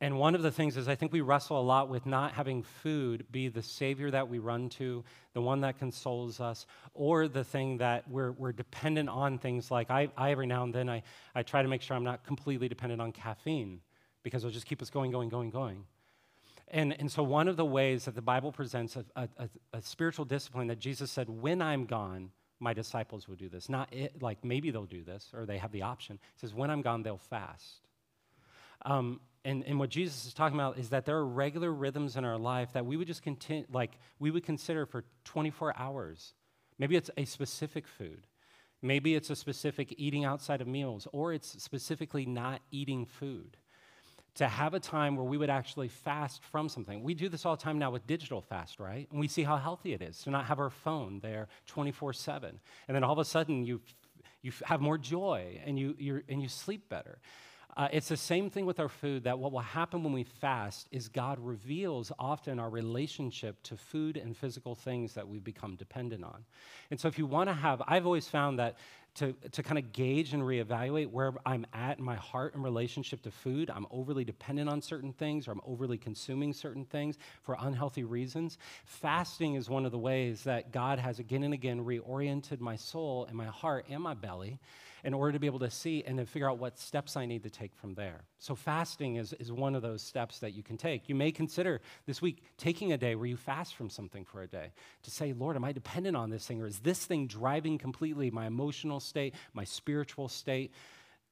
And 0.00 0.16
one 0.16 0.36
of 0.36 0.42
the 0.42 0.52
things 0.52 0.76
is, 0.76 0.86
I 0.86 0.94
think 0.94 1.12
we 1.12 1.22
wrestle 1.22 1.60
a 1.60 1.62
lot 1.62 1.88
with 1.88 2.06
not 2.06 2.32
having 2.32 2.62
food 2.62 3.26
be 3.32 3.48
the 3.48 3.62
Savior 3.62 4.12
that 4.12 4.28
we 4.28 4.38
run 4.38 4.68
to, 4.70 5.02
the 5.34 5.42
one 5.42 5.60
that 5.62 5.76
consoles 5.76 6.40
us, 6.40 6.66
or 6.94 7.26
the 7.26 7.42
thing 7.42 7.78
that 7.78 8.08
we're, 8.08 8.30
we're 8.32 8.52
dependent 8.52 9.08
on 9.08 9.38
things 9.38 9.72
like 9.72 9.90
I, 9.90 10.08
I 10.16 10.30
every 10.30 10.46
now 10.46 10.62
and 10.62 10.72
then 10.72 10.88
I, 10.88 11.02
I 11.34 11.42
try 11.42 11.62
to 11.62 11.68
make 11.68 11.82
sure 11.82 11.96
I'm 11.96 12.04
not 12.04 12.24
completely 12.24 12.68
dependent 12.68 13.02
on 13.02 13.10
caffeine 13.10 13.80
because 14.22 14.44
it'll 14.44 14.52
just 14.52 14.66
keep 14.66 14.80
us 14.82 14.90
going, 14.90 15.10
going, 15.10 15.30
going, 15.30 15.50
going. 15.50 15.84
And, 16.70 16.98
and 17.00 17.10
so, 17.10 17.22
one 17.22 17.48
of 17.48 17.56
the 17.56 17.64
ways 17.64 18.04
that 18.04 18.14
the 18.14 18.22
Bible 18.22 18.52
presents 18.52 18.96
a, 18.96 19.04
a, 19.16 19.48
a, 19.72 19.80
spiritual 19.80 20.24
discipline 20.24 20.66
that 20.66 20.78
Jesus 20.78 21.10
said, 21.10 21.28
when 21.28 21.62
I'm 21.62 21.86
gone, 21.86 22.30
my 22.60 22.74
disciples 22.74 23.26
will 23.26 23.36
do 23.36 23.48
this. 23.48 23.68
Not 23.68 23.92
it, 23.92 24.20
like 24.20 24.44
maybe 24.44 24.70
they'll 24.70 24.84
do 24.84 25.02
this 25.02 25.30
or 25.32 25.46
they 25.46 25.58
have 25.58 25.72
the 25.72 25.82
option. 25.82 26.18
He 26.34 26.40
says, 26.40 26.52
when 26.52 26.70
I'm 26.70 26.82
gone, 26.82 27.02
they'll 27.02 27.16
fast. 27.16 27.86
Um, 28.84 29.20
and, 29.44 29.64
and 29.66 29.78
what 29.78 29.90
Jesus 29.90 30.26
is 30.26 30.34
talking 30.34 30.58
about 30.58 30.78
is 30.78 30.90
that 30.90 31.06
there 31.06 31.16
are 31.16 31.26
regular 31.26 31.72
rhythms 31.72 32.16
in 32.16 32.24
our 32.24 32.38
life 32.38 32.72
that 32.72 32.84
we 32.84 32.96
would 32.96 33.06
just 33.06 33.22
continue, 33.22 33.64
like 33.72 33.98
we 34.18 34.30
would 34.30 34.44
consider 34.44 34.84
for 34.84 35.04
24 35.24 35.74
hours. 35.78 36.34
Maybe 36.78 36.96
it's 36.96 37.10
a 37.16 37.24
specific 37.24 37.86
food. 37.86 38.26
Maybe 38.82 39.14
it's 39.14 39.30
a 39.30 39.36
specific 39.36 39.94
eating 39.96 40.24
outside 40.24 40.60
of 40.60 40.68
meals, 40.68 41.08
or 41.12 41.32
it's 41.32 41.60
specifically 41.62 42.26
not 42.26 42.60
eating 42.70 43.06
food 43.06 43.56
to 44.38 44.46
have 44.46 44.72
a 44.72 44.80
time 44.80 45.16
where 45.16 45.24
we 45.24 45.36
would 45.36 45.50
actually 45.50 45.88
fast 45.88 46.42
from 46.44 46.68
something. 46.68 47.02
We 47.02 47.12
do 47.12 47.28
this 47.28 47.44
all 47.44 47.56
the 47.56 47.62
time 47.62 47.76
now 47.76 47.90
with 47.90 48.06
digital 48.06 48.40
fast, 48.40 48.78
right? 48.78 49.08
And 49.10 49.18
we 49.18 49.26
see 49.26 49.42
how 49.42 49.56
healthy 49.56 49.92
it 49.94 50.00
is 50.00 50.22
to 50.22 50.30
not 50.30 50.46
have 50.46 50.60
our 50.60 50.70
phone 50.70 51.18
there 51.20 51.48
24 51.66 52.12
7. 52.12 52.60
And 52.86 52.94
then 52.94 53.02
all 53.02 53.12
of 53.12 53.18
a 53.18 53.24
sudden 53.24 53.64
you, 53.64 53.80
you 54.42 54.52
have 54.64 54.80
more 54.80 54.96
joy 54.96 55.60
and 55.66 55.76
you, 55.76 56.22
and 56.28 56.40
you 56.40 56.48
sleep 56.48 56.88
better. 56.88 57.18
Uh, 57.76 57.88
it's 57.92 58.08
the 58.08 58.16
same 58.16 58.48
thing 58.48 58.64
with 58.64 58.80
our 58.80 58.88
food 58.88 59.24
that 59.24 59.38
what 59.38 59.52
will 59.52 59.60
happen 59.60 60.02
when 60.02 60.12
we 60.12 60.24
fast 60.24 60.88
is 60.90 61.08
God 61.08 61.38
reveals 61.40 62.10
often 62.18 62.58
our 62.58 62.70
relationship 62.70 63.62
to 63.64 63.76
food 63.76 64.16
and 64.16 64.36
physical 64.36 64.74
things 64.74 65.14
that 65.14 65.28
we've 65.28 65.44
become 65.44 65.76
dependent 65.76 66.24
on. 66.24 66.44
And 66.90 66.98
so, 66.98 67.06
if 67.06 67.18
you 67.18 67.26
want 67.26 67.48
to 67.50 67.54
have, 67.54 67.80
I've 67.86 68.04
always 68.04 68.26
found 68.26 68.58
that 68.58 68.78
to, 69.16 69.32
to 69.52 69.62
kind 69.62 69.78
of 69.78 69.92
gauge 69.92 70.32
and 70.32 70.42
reevaluate 70.42 71.10
where 71.10 71.32
I'm 71.44 71.66
at 71.72 71.98
in 71.98 72.04
my 72.04 72.14
heart 72.14 72.54
in 72.54 72.62
relationship 72.62 73.22
to 73.22 73.30
food. 73.30 73.70
I'm 73.70 73.86
overly 73.90 74.24
dependent 74.24 74.68
on 74.68 74.80
certain 74.80 75.12
things 75.12 75.48
or 75.48 75.52
I'm 75.52 75.60
overly 75.66 75.98
consuming 75.98 76.52
certain 76.52 76.84
things 76.84 77.18
for 77.42 77.56
unhealthy 77.60 78.04
reasons. 78.04 78.58
Fasting 78.84 79.54
is 79.54 79.68
one 79.68 79.84
of 79.84 79.92
the 79.92 79.98
ways 79.98 80.44
that 80.44 80.72
God 80.72 80.98
has 80.98 81.18
again 81.18 81.42
and 81.42 81.54
again 81.54 81.84
reoriented 81.84 82.60
my 82.60 82.76
soul 82.76 83.26
and 83.26 83.36
my 83.36 83.46
heart 83.46 83.86
and 83.90 84.02
my 84.02 84.14
belly 84.14 84.58
in 85.08 85.14
order 85.14 85.32
to 85.32 85.38
be 85.38 85.46
able 85.46 85.58
to 85.58 85.70
see 85.70 86.04
and 86.04 86.18
to 86.18 86.26
figure 86.26 86.50
out 86.50 86.58
what 86.58 86.78
steps 86.78 87.16
I 87.16 87.24
need 87.24 87.42
to 87.44 87.48
take 87.48 87.74
from 87.74 87.94
there. 87.94 88.24
So, 88.38 88.54
fasting 88.54 89.16
is, 89.16 89.32
is 89.40 89.50
one 89.50 89.74
of 89.74 89.80
those 89.80 90.02
steps 90.02 90.38
that 90.40 90.52
you 90.52 90.62
can 90.62 90.76
take. 90.76 91.08
You 91.08 91.14
may 91.14 91.32
consider 91.32 91.80
this 92.04 92.20
week 92.20 92.42
taking 92.58 92.92
a 92.92 92.98
day 92.98 93.14
where 93.14 93.24
you 93.24 93.38
fast 93.38 93.74
from 93.74 93.88
something 93.88 94.26
for 94.26 94.42
a 94.42 94.46
day 94.46 94.70
to 95.04 95.10
say, 95.10 95.32
Lord, 95.32 95.56
am 95.56 95.64
I 95.64 95.72
dependent 95.72 96.14
on 96.14 96.28
this 96.28 96.46
thing, 96.46 96.60
or 96.60 96.66
is 96.66 96.80
this 96.80 97.06
thing 97.06 97.26
driving 97.26 97.78
completely 97.78 98.30
my 98.30 98.46
emotional 98.46 99.00
state, 99.00 99.34
my 99.54 99.64
spiritual 99.64 100.28
state? 100.28 100.74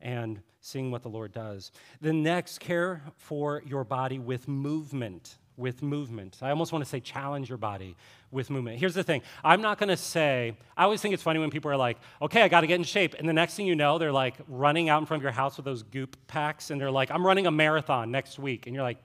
And 0.00 0.40
seeing 0.62 0.90
what 0.90 1.02
the 1.02 1.10
Lord 1.10 1.32
does. 1.32 1.70
The 2.00 2.14
next, 2.14 2.60
care 2.60 3.02
for 3.16 3.62
your 3.66 3.84
body 3.84 4.18
with 4.18 4.48
movement 4.48 5.36
with 5.56 5.82
movement. 5.82 6.38
I 6.42 6.50
almost 6.50 6.72
want 6.72 6.84
to 6.84 6.88
say 6.88 7.00
challenge 7.00 7.48
your 7.48 7.58
body 7.58 7.96
with 8.30 8.50
movement. 8.50 8.78
Here's 8.78 8.94
the 8.94 9.02
thing 9.02 9.22
I'm 9.42 9.62
not 9.62 9.78
going 9.78 9.88
to 9.88 9.96
say, 9.96 10.56
I 10.76 10.84
always 10.84 11.00
think 11.00 11.14
it's 11.14 11.22
funny 11.22 11.38
when 11.38 11.50
people 11.50 11.70
are 11.70 11.76
like, 11.76 11.98
okay, 12.20 12.42
I 12.42 12.48
got 12.48 12.60
to 12.60 12.66
get 12.66 12.76
in 12.76 12.84
shape. 12.84 13.14
And 13.18 13.28
the 13.28 13.32
next 13.32 13.54
thing 13.54 13.66
you 13.66 13.76
know, 13.76 13.98
they're 13.98 14.12
like 14.12 14.34
running 14.48 14.88
out 14.88 15.00
in 15.00 15.06
front 15.06 15.20
of 15.20 15.22
your 15.22 15.32
house 15.32 15.56
with 15.56 15.64
those 15.64 15.82
goop 15.82 16.16
packs 16.26 16.70
and 16.70 16.80
they're 16.80 16.90
like, 16.90 17.10
I'm 17.10 17.26
running 17.26 17.46
a 17.46 17.50
marathon 17.50 18.10
next 18.10 18.38
week. 18.38 18.66
And 18.66 18.74
you're 18.74 18.84
like, 18.84 18.98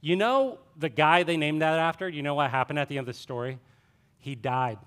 you 0.00 0.16
know 0.16 0.58
the 0.76 0.88
guy 0.88 1.22
they 1.22 1.36
named 1.36 1.62
that 1.62 1.78
after? 1.78 2.08
You 2.08 2.22
know 2.22 2.34
what 2.34 2.50
happened 2.50 2.78
at 2.78 2.88
the 2.88 2.98
end 2.98 3.08
of 3.08 3.14
the 3.14 3.18
story? 3.18 3.58
He 4.18 4.34
died. 4.34 4.78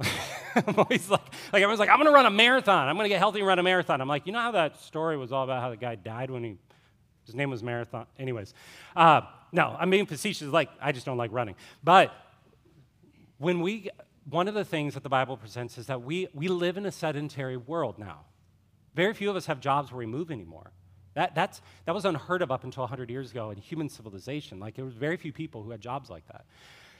I'm 0.54 0.74
always 0.76 1.08
like, 1.08 1.20
like 1.52 1.62
everyone's 1.62 1.80
like, 1.80 1.88
I'm 1.88 1.98
gonna 1.98 2.10
run 2.10 2.26
a 2.26 2.30
marathon. 2.30 2.88
I'm 2.88 2.96
gonna 2.96 3.08
get 3.08 3.18
healthy 3.18 3.38
and 3.38 3.48
run 3.48 3.58
a 3.58 3.62
marathon. 3.62 4.00
I'm 4.00 4.08
like, 4.08 4.26
you 4.26 4.32
know 4.32 4.40
how 4.40 4.50
that 4.52 4.80
story 4.80 5.16
was 5.16 5.32
all 5.32 5.44
about 5.44 5.62
how 5.62 5.70
the 5.70 5.76
guy 5.76 5.94
died 5.94 6.30
when 6.30 6.44
he, 6.44 6.56
his 7.26 7.34
name 7.34 7.50
was 7.50 7.62
Marathon. 7.62 8.06
Anyways, 8.18 8.54
uh, 8.96 9.22
no, 9.52 9.76
I'm 9.78 9.90
being 9.90 10.06
facetious. 10.06 10.48
Like, 10.48 10.70
I 10.80 10.92
just 10.92 11.06
don't 11.06 11.18
like 11.18 11.32
running. 11.32 11.54
But 11.84 12.12
when 13.38 13.60
we, 13.60 13.90
one 14.28 14.48
of 14.48 14.54
the 14.54 14.64
things 14.64 14.94
that 14.94 15.02
the 15.02 15.08
Bible 15.08 15.36
presents 15.36 15.78
is 15.78 15.86
that 15.86 16.02
we, 16.02 16.28
we 16.32 16.48
live 16.48 16.76
in 16.76 16.86
a 16.86 16.92
sedentary 16.92 17.56
world 17.56 17.98
now. 17.98 18.20
Very 18.94 19.14
few 19.14 19.30
of 19.30 19.36
us 19.36 19.46
have 19.46 19.60
jobs 19.60 19.90
where 19.90 19.98
we 19.98 20.06
move 20.06 20.30
anymore. 20.30 20.72
That, 21.14 21.34
that's, 21.34 21.60
that 21.84 21.94
was 21.94 22.04
unheard 22.04 22.40
of 22.40 22.50
up 22.50 22.64
until 22.64 22.82
100 22.82 23.10
years 23.10 23.30
ago 23.30 23.50
in 23.50 23.58
human 23.58 23.88
civilization. 23.88 24.58
Like, 24.58 24.74
there 24.74 24.84
was 24.84 24.94
very 24.94 25.16
few 25.16 25.32
people 25.32 25.62
who 25.62 25.70
had 25.70 25.80
jobs 25.80 26.08
like 26.08 26.26
that. 26.28 26.46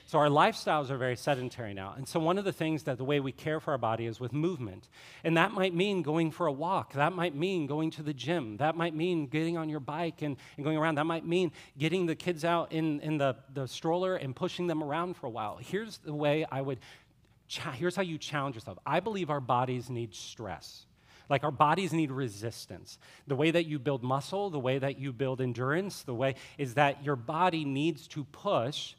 So 0.05 0.19
our 0.19 0.27
lifestyles 0.27 0.89
are 0.89 0.97
very 0.97 1.15
sedentary 1.15 1.73
now. 1.73 1.93
And 1.97 2.07
so 2.07 2.19
one 2.19 2.37
of 2.37 2.45
the 2.45 2.51
things 2.51 2.83
that 2.83 2.97
the 2.97 3.03
way 3.03 3.19
we 3.19 3.31
care 3.31 3.59
for 3.59 3.71
our 3.71 3.77
body 3.77 4.05
is 4.05 4.19
with 4.19 4.33
movement. 4.33 4.89
And 5.23 5.37
that 5.37 5.51
might 5.51 5.73
mean 5.73 6.01
going 6.01 6.31
for 6.31 6.45
a 6.45 6.51
walk. 6.51 6.93
That 6.93 7.13
might 7.13 7.35
mean 7.35 7.67
going 7.67 7.91
to 7.91 8.03
the 8.03 8.13
gym. 8.13 8.57
That 8.57 8.75
might 8.75 8.93
mean 8.93 9.27
getting 9.27 9.57
on 9.57 9.69
your 9.69 9.79
bike 9.79 10.21
and, 10.21 10.35
and 10.57 10.63
going 10.63 10.77
around. 10.77 10.95
That 10.95 11.05
might 11.05 11.25
mean 11.25 11.51
getting 11.77 12.05
the 12.05 12.15
kids 12.15 12.43
out 12.43 12.71
in, 12.73 12.99
in 12.99 13.17
the, 13.17 13.37
the 13.53 13.67
stroller 13.67 14.15
and 14.15 14.35
pushing 14.35 14.67
them 14.67 14.83
around 14.83 15.15
for 15.15 15.27
a 15.27 15.29
while. 15.29 15.57
Here's 15.57 15.97
the 15.99 16.13
way 16.13 16.45
I 16.51 16.61
would, 16.61 16.79
here's 17.47 17.95
how 17.95 18.01
you 18.01 18.17
challenge 18.17 18.55
yourself. 18.55 18.77
I 18.85 18.99
believe 18.99 19.29
our 19.29 19.41
bodies 19.41 19.89
need 19.89 20.13
stress. 20.13 20.85
Like 21.29 21.45
our 21.45 21.51
bodies 21.51 21.93
need 21.93 22.11
resistance. 22.11 22.99
The 23.27 23.35
way 23.35 23.51
that 23.51 23.65
you 23.65 23.79
build 23.79 24.03
muscle, 24.03 24.49
the 24.49 24.59
way 24.59 24.77
that 24.77 24.99
you 24.99 25.13
build 25.13 25.39
endurance, 25.39 26.03
the 26.03 26.13
way 26.13 26.35
is 26.57 26.73
that 26.73 27.03
your 27.05 27.15
body 27.15 27.63
needs 27.63 28.07
to 28.09 28.25
push 28.25 28.95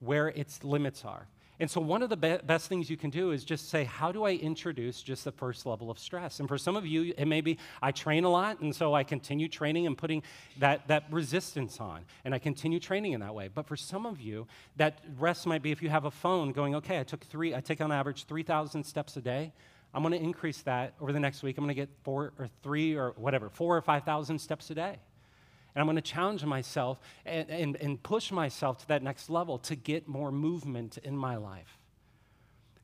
where 0.00 0.28
its 0.28 0.62
limits 0.64 1.04
are. 1.04 1.26
And 1.58 1.70
so, 1.70 1.80
one 1.80 2.02
of 2.02 2.10
the 2.10 2.16
be- 2.18 2.38
best 2.44 2.68
things 2.68 2.90
you 2.90 2.98
can 2.98 3.08
do 3.08 3.30
is 3.30 3.42
just 3.42 3.70
say, 3.70 3.84
How 3.84 4.12
do 4.12 4.24
I 4.24 4.32
introduce 4.32 5.00
just 5.02 5.24
the 5.24 5.32
first 5.32 5.64
level 5.64 5.90
of 5.90 5.98
stress? 5.98 6.38
And 6.38 6.48
for 6.48 6.58
some 6.58 6.76
of 6.76 6.86
you, 6.86 7.14
it 7.16 7.24
may 7.24 7.40
be 7.40 7.56
I 7.80 7.92
train 7.92 8.24
a 8.24 8.28
lot, 8.28 8.60
and 8.60 8.74
so 8.74 8.94
I 8.94 9.04
continue 9.04 9.48
training 9.48 9.86
and 9.86 9.96
putting 9.96 10.22
that, 10.58 10.86
that 10.88 11.04
resistance 11.10 11.80
on, 11.80 12.04
and 12.24 12.34
I 12.34 12.38
continue 12.38 12.78
training 12.78 13.12
in 13.12 13.20
that 13.20 13.34
way. 13.34 13.48
But 13.48 13.66
for 13.66 13.76
some 13.76 14.04
of 14.04 14.20
you, 14.20 14.46
that 14.76 14.98
rest 15.18 15.46
might 15.46 15.62
be 15.62 15.72
if 15.72 15.82
you 15.82 15.88
have 15.88 16.04
a 16.04 16.10
phone 16.10 16.52
going, 16.52 16.74
Okay, 16.74 17.00
I 17.00 17.04
took 17.04 17.24
three, 17.24 17.54
I 17.54 17.60
take 17.60 17.80
on 17.80 17.90
average 17.90 18.24
3,000 18.24 18.84
steps 18.84 19.16
a 19.16 19.22
day. 19.22 19.52
I'm 19.94 20.02
going 20.02 20.12
to 20.12 20.22
increase 20.22 20.60
that 20.62 20.92
over 21.00 21.10
the 21.10 21.20
next 21.20 21.42
week. 21.42 21.56
I'm 21.56 21.64
going 21.64 21.74
to 21.74 21.80
get 21.80 21.88
four 22.02 22.34
or 22.38 22.48
three 22.62 22.96
or 22.96 23.14
whatever, 23.16 23.48
four 23.48 23.78
or 23.78 23.80
5,000 23.80 24.38
steps 24.38 24.68
a 24.68 24.74
day. 24.74 24.98
And 25.76 25.82
I'm 25.82 25.86
going 25.86 25.96
to 25.96 26.00
challenge 26.00 26.42
myself 26.42 26.98
and, 27.26 27.50
and, 27.50 27.76
and 27.76 28.02
push 28.02 28.32
myself 28.32 28.78
to 28.78 28.88
that 28.88 29.02
next 29.02 29.28
level 29.28 29.58
to 29.58 29.76
get 29.76 30.08
more 30.08 30.32
movement 30.32 30.96
in 30.96 31.14
my 31.14 31.36
life. 31.36 31.78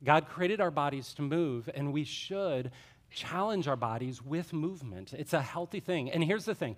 God 0.03 0.27
created 0.27 0.61
our 0.61 0.69
bodies 0.69 1.11
to 1.15 1.23
move, 1.23 1.67
and 1.73 1.91
we 1.91 2.03
should 2.03 2.69
challenge 3.09 3.67
our 3.67 3.75
bodies 3.75 4.21
with 4.21 4.53
movement. 4.53 5.11
It's 5.11 5.33
a 5.33 5.41
healthy 5.41 5.79
thing. 5.79 6.11
And 6.11 6.23
here's 6.23 6.45
the 6.45 6.53
thing 6.53 6.75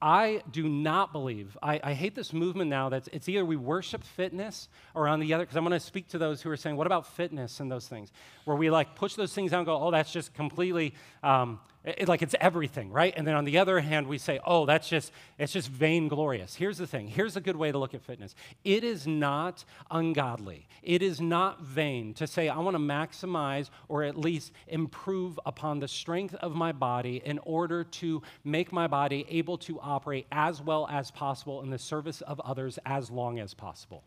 I 0.00 0.44
do 0.52 0.68
not 0.68 1.12
believe, 1.12 1.58
I, 1.60 1.80
I, 1.82 1.94
hate 1.94 2.14
this 2.14 2.32
movement 2.32 2.70
now 2.70 2.88
that 2.90 3.08
it's 3.12 3.28
either 3.28 3.44
we 3.44 3.56
worship 3.56 4.04
fitness 4.04 4.68
or 4.94 5.08
on 5.08 5.18
the 5.18 5.34
other, 5.34 5.42
because 5.42 5.56
I'm 5.56 5.64
going 5.64 5.72
to 5.72 5.84
speak 5.84 6.06
to 6.10 6.18
those 6.18 6.40
who 6.40 6.50
are 6.50 6.56
saying, 6.56 6.76
what 6.76 6.86
about 6.86 7.08
fitness 7.08 7.58
and 7.58 7.70
those 7.70 7.88
things? 7.88 8.12
Where 8.44 8.56
we 8.56 8.70
like 8.70 8.94
push 8.94 9.14
those 9.14 9.34
things 9.34 9.52
out 9.52 9.58
and 9.58 9.66
go, 9.66 9.76
oh, 9.76 9.90
that's 9.90 10.12
just 10.12 10.32
completely 10.32 10.94
um, 11.24 11.58
it, 11.82 12.08
like 12.08 12.20
it's 12.20 12.34
everything, 12.40 12.90
right? 12.90 13.14
And 13.16 13.26
then 13.26 13.34
on 13.34 13.44
the 13.46 13.56
other 13.56 13.80
hand, 13.80 14.06
we 14.06 14.18
say, 14.18 14.38
oh, 14.44 14.66
that's 14.66 14.88
just, 14.88 15.12
it's 15.38 15.52
just 15.52 15.68
vainglorious. 15.68 16.54
Here's 16.54 16.76
the 16.76 16.86
thing. 16.86 17.08
Here's 17.08 17.36
a 17.36 17.40
good 17.40 17.56
way 17.56 17.72
to 17.72 17.78
look 17.78 17.94
at 17.94 18.02
fitness. 18.02 18.34
It 18.64 18.84
is 18.84 19.06
not 19.06 19.64
ungodly. 19.90 20.68
It 20.82 21.00
is 21.00 21.22
not 21.22 21.62
vain 21.62 22.12
to 22.14 22.26
say, 22.26 22.50
I 22.50 22.58
want 22.58 22.74
to 22.74 22.82
maximize 22.82 23.70
or 23.88 24.02
at 24.02 24.18
least 24.18 24.52
improve 24.68 25.40
upon 25.46 25.80
the 25.80 25.88
strength 25.88 26.34
of 26.34 26.54
my 26.54 26.72
body 26.72 27.22
in 27.24 27.38
order 27.44 27.84
to 27.84 28.22
make 28.44 28.72
my 28.72 28.86
body 28.86 29.24
able 29.30 29.56
to 29.58 29.80
operate 29.80 30.26
as 30.30 30.60
well 30.60 30.86
as 30.90 31.10
possible 31.10 31.62
in 31.62 31.70
the 31.70 31.78
service 31.78 32.20
of 32.20 32.40
others 32.40 32.78
as 32.84 33.10
long 33.10 33.38
as 33.38 33.54
possible. 33.54 34.04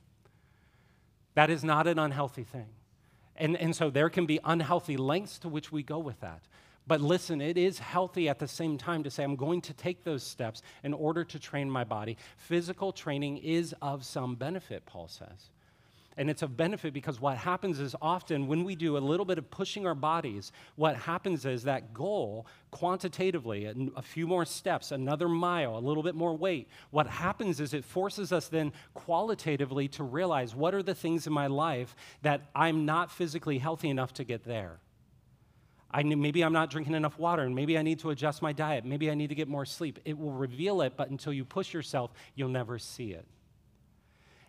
That 1.33 1.49
is 1.49 1.63
not 1.63 1.87
an 1.87 1.97
unhealthy 1.97 2.43
thing. 2.43 2.67
And, 3.35 3.57
and 3.57 3.75
so 3.75 3.89
there 3.89 4.11
can 4.11 4.27
be 4.27 4.39
unhealthy 4.43 4.95
lengths 4.95 5.39
to 5.39 5.49
which 5.49 5.71
we 5.71 5.81
go 5.81 5.97
with 5.97 6.19
that. 6.19 6.43
But 6.85 7.01
listen, 7.01 7.39
it 7.41 7.57
is 7.57 7.79
healthy 7.79 8.27
at 8.27 8.39
the 8.39 8.47
same 8.47 8.77
time 8.77 9.03
to 9.03 9.09
say, 9.09 9.23
I'm 9.23 9.35
going 9.35 9.61
to 9.61 9.73
take 9.73 10.03
those 10.03 10.23
steps 10.23 10.61
in 10.83 10.93
order 10.93 11.23
to 11.23 11.39
train 11.39 11.69
my 11.69 11.83
body. 11.83 12.17
Physical 12.37 12.91
training 12.91 13.37
is 13.37 13.73
of 13.81 14.03
some 14.03 14.35
benefit, 14.35 14.85
Paul 14.85 15.07
says. 15.07 15.49
And 16.15 16.29
it's 16.29 16.43
of 16.43 16.55
benefit 16.55 16.93
because 16.93 17.19
what 17.19 17.37
happens 17.37 17.79
is 17.79 17.95
often 17.99 18.47
when 18.47 18.63
we 18.63 18.75
do 18.75 18.97
a 18.97 18.99
little 18.99 19.25
bit 19.25 19.39
of 19.39 19.49
pushing 19.49 19.87
our 19.87 19.95
bodies, 19.95 20.51
what 20.75 20.95
happens 20.95 21.43
is 21.45 21.63
that 21.63 21.93
goal, 21.93 22.45
quantitatively, 22.69 23.65
a 23.95 24.01
few 24.01 24.27
more 24.27 24.45
steps, 24.45 24.91
another 24.91 25.27
mile, 25.27 25.75
a 25.75 25.79
little 25.79 26.03
bit 26.03 26.13
more 26.13 26.35
weight, 26.35 26.67
what 26.91 27.07
happens 27.07 27.59
is 27.59 27.73
it 27.73 27.83
forces 27.83 28.31
us 28.31 28.47
then 28.47 28.73
qualitatively 28.93 29.87
to 29.87 30.03
realize 30.03 30.53
what 30.53 30.75
are 30.75 30.83
the 30.83 30.93
things 30.93 31.25
in 31.25 31.33
my 31.33 31.47
life 31.47 31.95
that 32.21 32.41
I'm 32.53 32.85
not 32.85 33.11
physically 33.11 33.57
healthy 33.57 33.89
enough 33.89 34.13
to 34.15 34.23
get 34.23 34.43
there. 34.43 34.79
I, 35.93 36.01
maybe 36.03 36.43
I'm 36.43 36.53
not 36.53 36.71
drinking 36.71 36.95
enough 36.95 37.19
water, 37.19 37.43
and 37.43 37.53
maybe 37.53 37.77
I 37.77 37.83
need 37.83 37.99
to 37.99 38.09
adjust 38.09 38.41
my 38.41 38.51
diet. 38.51 38.83
Maybe 38.83 39.11
I 39.11 39.13
need 39.13 39.27
to 39.27 39.35
get 39.35 39.47
more 39.47 39.65
sleep. 39.65 39.99
It 40.05 40.17
will 40.17 40.31
reveal 40.31 40.81
it, 40.81 40.93
but 40.97 41.09
until 41.09 41.33
you 41.33 41.45
push 41.45 41.73
yourself, 41.73 42.11
you'll 42.35 42.49
never 42.49 42.79
see 42.79 43.11
it. 43.11 43.25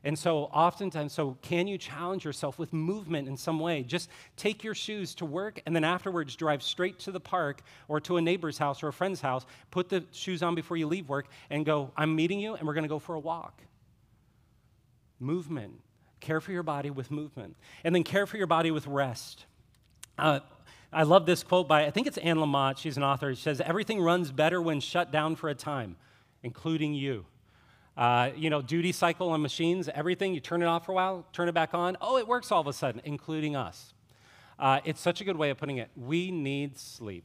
And 0.05 0.19
so, 0.19 0.45
oftentimes, 0.45 1.15
so 1.15 1.39
can 1.41 1.67
you 1.67 1.79
challenge 1.79 2.27
yourself 2.27 2.59
with 2.59 2.75
movement 2.75 3.27
in 3.27 3.39
some 3.39 3.59
way? 3.59 3.83
Just 3.83 4.11
take 4.37 4.63
your 4.63 4.75
shoes 4.75 5.15
to 5.17 5.25
work 5.25 5.63
and 5.65 5.75
then 5.75 5.83
afterwards 5.83 6.37
drive 6.37 6.63
straight 6.63 6.99
to 7.01 7.11
the 7.11 7.21
park 7.21 7.63
or 7.89 8.01
to 8.01 8.19
a 8.19 8.21
neighbor's 8.21 8.59
house 8.59 8.83
or 8.83 8.89
a 8.89 8.93
friend's 8.93 9.23
house, 9.23 9.47
put 9.71 9.89
the 9.89 10.05
shoes 10.13 10.43
on 10.43 10.55
before 10.55 10.77
you 10.77 10.87
leave 10.87 11.09
work, 11.09 11.29
and 11.49 11.65
go, 11.65 11.91
I'm 11.97 12.15
meeting 12.15 12.39
you, 12.39 12.55
and 12.55 12.67
we're 12.67 12.75
going 12.75 12.85
to 12.85 12.89
go 12.89 12.99
for 12.99 13.15
a 13.15 13.21
walk. 13.21 13.63
Movement. 15.21 15.81
Care 16.21 16.43
for 16.43 16.53
your 16.53 16.63
body 16.63 16.91
with 16.91 17.11
movement. 17.11 17.57
And 17.83 17.95
then 17.95 18.03
care 18.03 18.27
for 18.27 18.37
your 18.37 18.47
body 18.47 18.71
with 18.71 18.87
rest. 18.87 19.47
Uh, 20.19 20.41
I 20.95 21.03
love 21.03 21.27
this 21.27 21.43
quote 21.43 21.67
by, 21.67 21.87
I 21.87 21.91
think 21.91 22.07
it's 22.07 22.19
Anne 22.19 22.37
Lamott. 22.37 22.79
She's 22.79 22.97
an 22.97 23.03
author. 23.03 23.35
She 23.35 23.43
says, 23.43 23.61
Everything 23.61 24.01
runs 24.01 24.31
better 24.31 24.63
when 24.63 24.79
shut 24.79 25.11
down 25.11 25.35
for 25.35 25.49
a 25.49 25.55
time, 25.55 25.97
including 26.45 26.95
you. 26.95 27.27
Uh, 27.97 28.31
you 28.37 28.49
know, 28.49 28.63
duty 28.63 28.93
cycle 28.93 29.31
on 29.31 29.43
machines, 29.43 29.89
everything, 29.93 30.35
you 30.35 30.41
turn 30.41 30.63
it 30.63 30.67
off 30.67 30.87
for 30.87 30.93
a 30.93 30.95
while, 30.95 31.27
turn 31.33 31.49
it 31.49 31.53
back 31.53 31.75
on. 31.75 31.97
Oh, 32.01 32.17
it 32.17 32.29
works 32.29 32.53
all 32.53 32.61
of 32.61 32.69
a 32.69 32.73
sudden, 32.73 33.01
including 33.05 33.57
us. 33.57 33.93
Uh, 34.57 34.81
it's 34.85 35.01
such 35.01 35.21
a 35.21 35.25
good 35.25 35.37
way 35.37 35.51
of 35.51 35.59
putting 35.59 35.79
it. 35.79 35.91
We 35.97 36.31
need 36.31 36.79
sleep. 36.79 37.25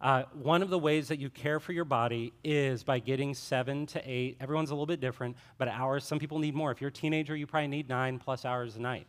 Uh, 0.00 0.24
one 0.32 0.62
of 0.62 0.70
the 0.70 0.78
ways 0.78 1.06
that 1.08 1.20
you 1.20 1.30
care 1.30 1.60
for 1.60 1.72
your 1.72 1.84
body 1.84 2.32
is 2.42 2.82
by 2.82 2.98
getting 2.98 3.34
seven 3.34 3.86
to 3.86 4.02
eight. 4.04 4.36
Everyone's 4.40 4.70
a 4.70 4.74
little 4.74 4.86
bit 4.86 5.00
different, 5.00 5.36
but 5.58 5.68
hours. 5.68 6.04
Some 6.04 6.18
people 6.18 6.40
need 6.40 6.56
more. 6.56 6.72
If 6.72 6.80
you're 6.80 6.88
a 6.88 6.92
teenager, 6.92 7.36
you 7.36 7.46
probably 7.46 7.68
need 7.68 7.88
nine 7.88 8.18
plus 8.18 8.44
hours 8.44 8.74
a 8.74 8.80
night. 8.80 9.06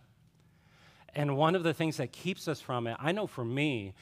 And 1.15 1.37
one 1.37 1.55
of 1.55 1.63
the 1.63 1.73
things 1.73 1.97
that 1.97 2.11
keeps 2.11 2.47
us 2.47 2.59
from 2.59 2.87
it, 2.87 2.97
I 2.99 3.11
know 3.11 3.27
for 3.27 3.45
me, 3.45 3.93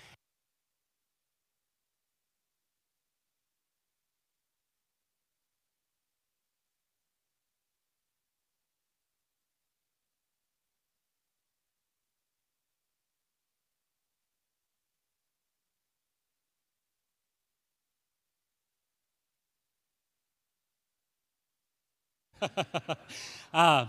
uh, 23.54 23.86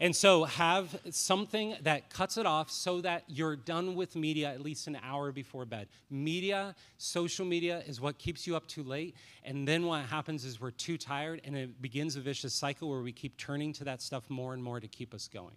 and 0.00 0.16
so 0.16 0.44
have 0.44 0.98
something 1.10 1.76
that 1.82 2.08
cuts 2.08 2.38
it 2.38 2.46
off 2.46 2.70
so 2.70 3.02
that 3.02 3.24
you're 3.28 3.54
done 3.54 3.94
with 3.94 4.16
media 4.16 4.48
at 4.48 4.62
least 4.62 4.86
an 4.86 4.98
hour 5.04 5.30
before 5.30 5.66
bed. 5.66 5.88
Media, 6.08 6.74
social 6.96 7.44
media 7.44 7.82
is 7.86 8.00
what 8.00 8.16
keeps 8.16 8.46
you 8.46 8.56
up 8.56 8.66
too 8.66 8.82
late. 8.82 9.14
And 9.44 9.68
then 9.68 9.84
what 9.84 10.06
happens 10.06 10.46
is 10.46 10.58
we're 10.58 10.70
too 10.70 10.96
tired 10.96 11.42
and 11.44 11.54
it 11.54 11.82
begins 11.82 12.16
a 12.16 12.20
vicious 12.20 12.54
cycle 12.54 12.88
where 12.88 13.02
we 13.02 13.12
keep 13.12 13.36
turning 13.36 13.74
to 13.74 13.84
that 13.84 14.00
stuff 14.00 14.24
more 14.30 14.54
and 14.54 14.64
more 14.64 14.80
to 14.80 14.88
keep 14.88 15.12
us 15.12 15.28
going. 15.28 15.56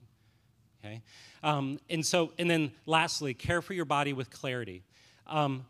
Okay? 0.84 1.02
Um, 1.41 1.80
and 1.89 2.06
so, 2.06 2.34
and 2.38 2.50
then 2.50 2.74
lastly, 2.86 3.34
care 3.34 3.62
for 3.62 3.74
your 3.74 3.86
body 3.86 4.12
with 4.12 4.30
clarity. 4.30 4.84
Um, 5.26 5.66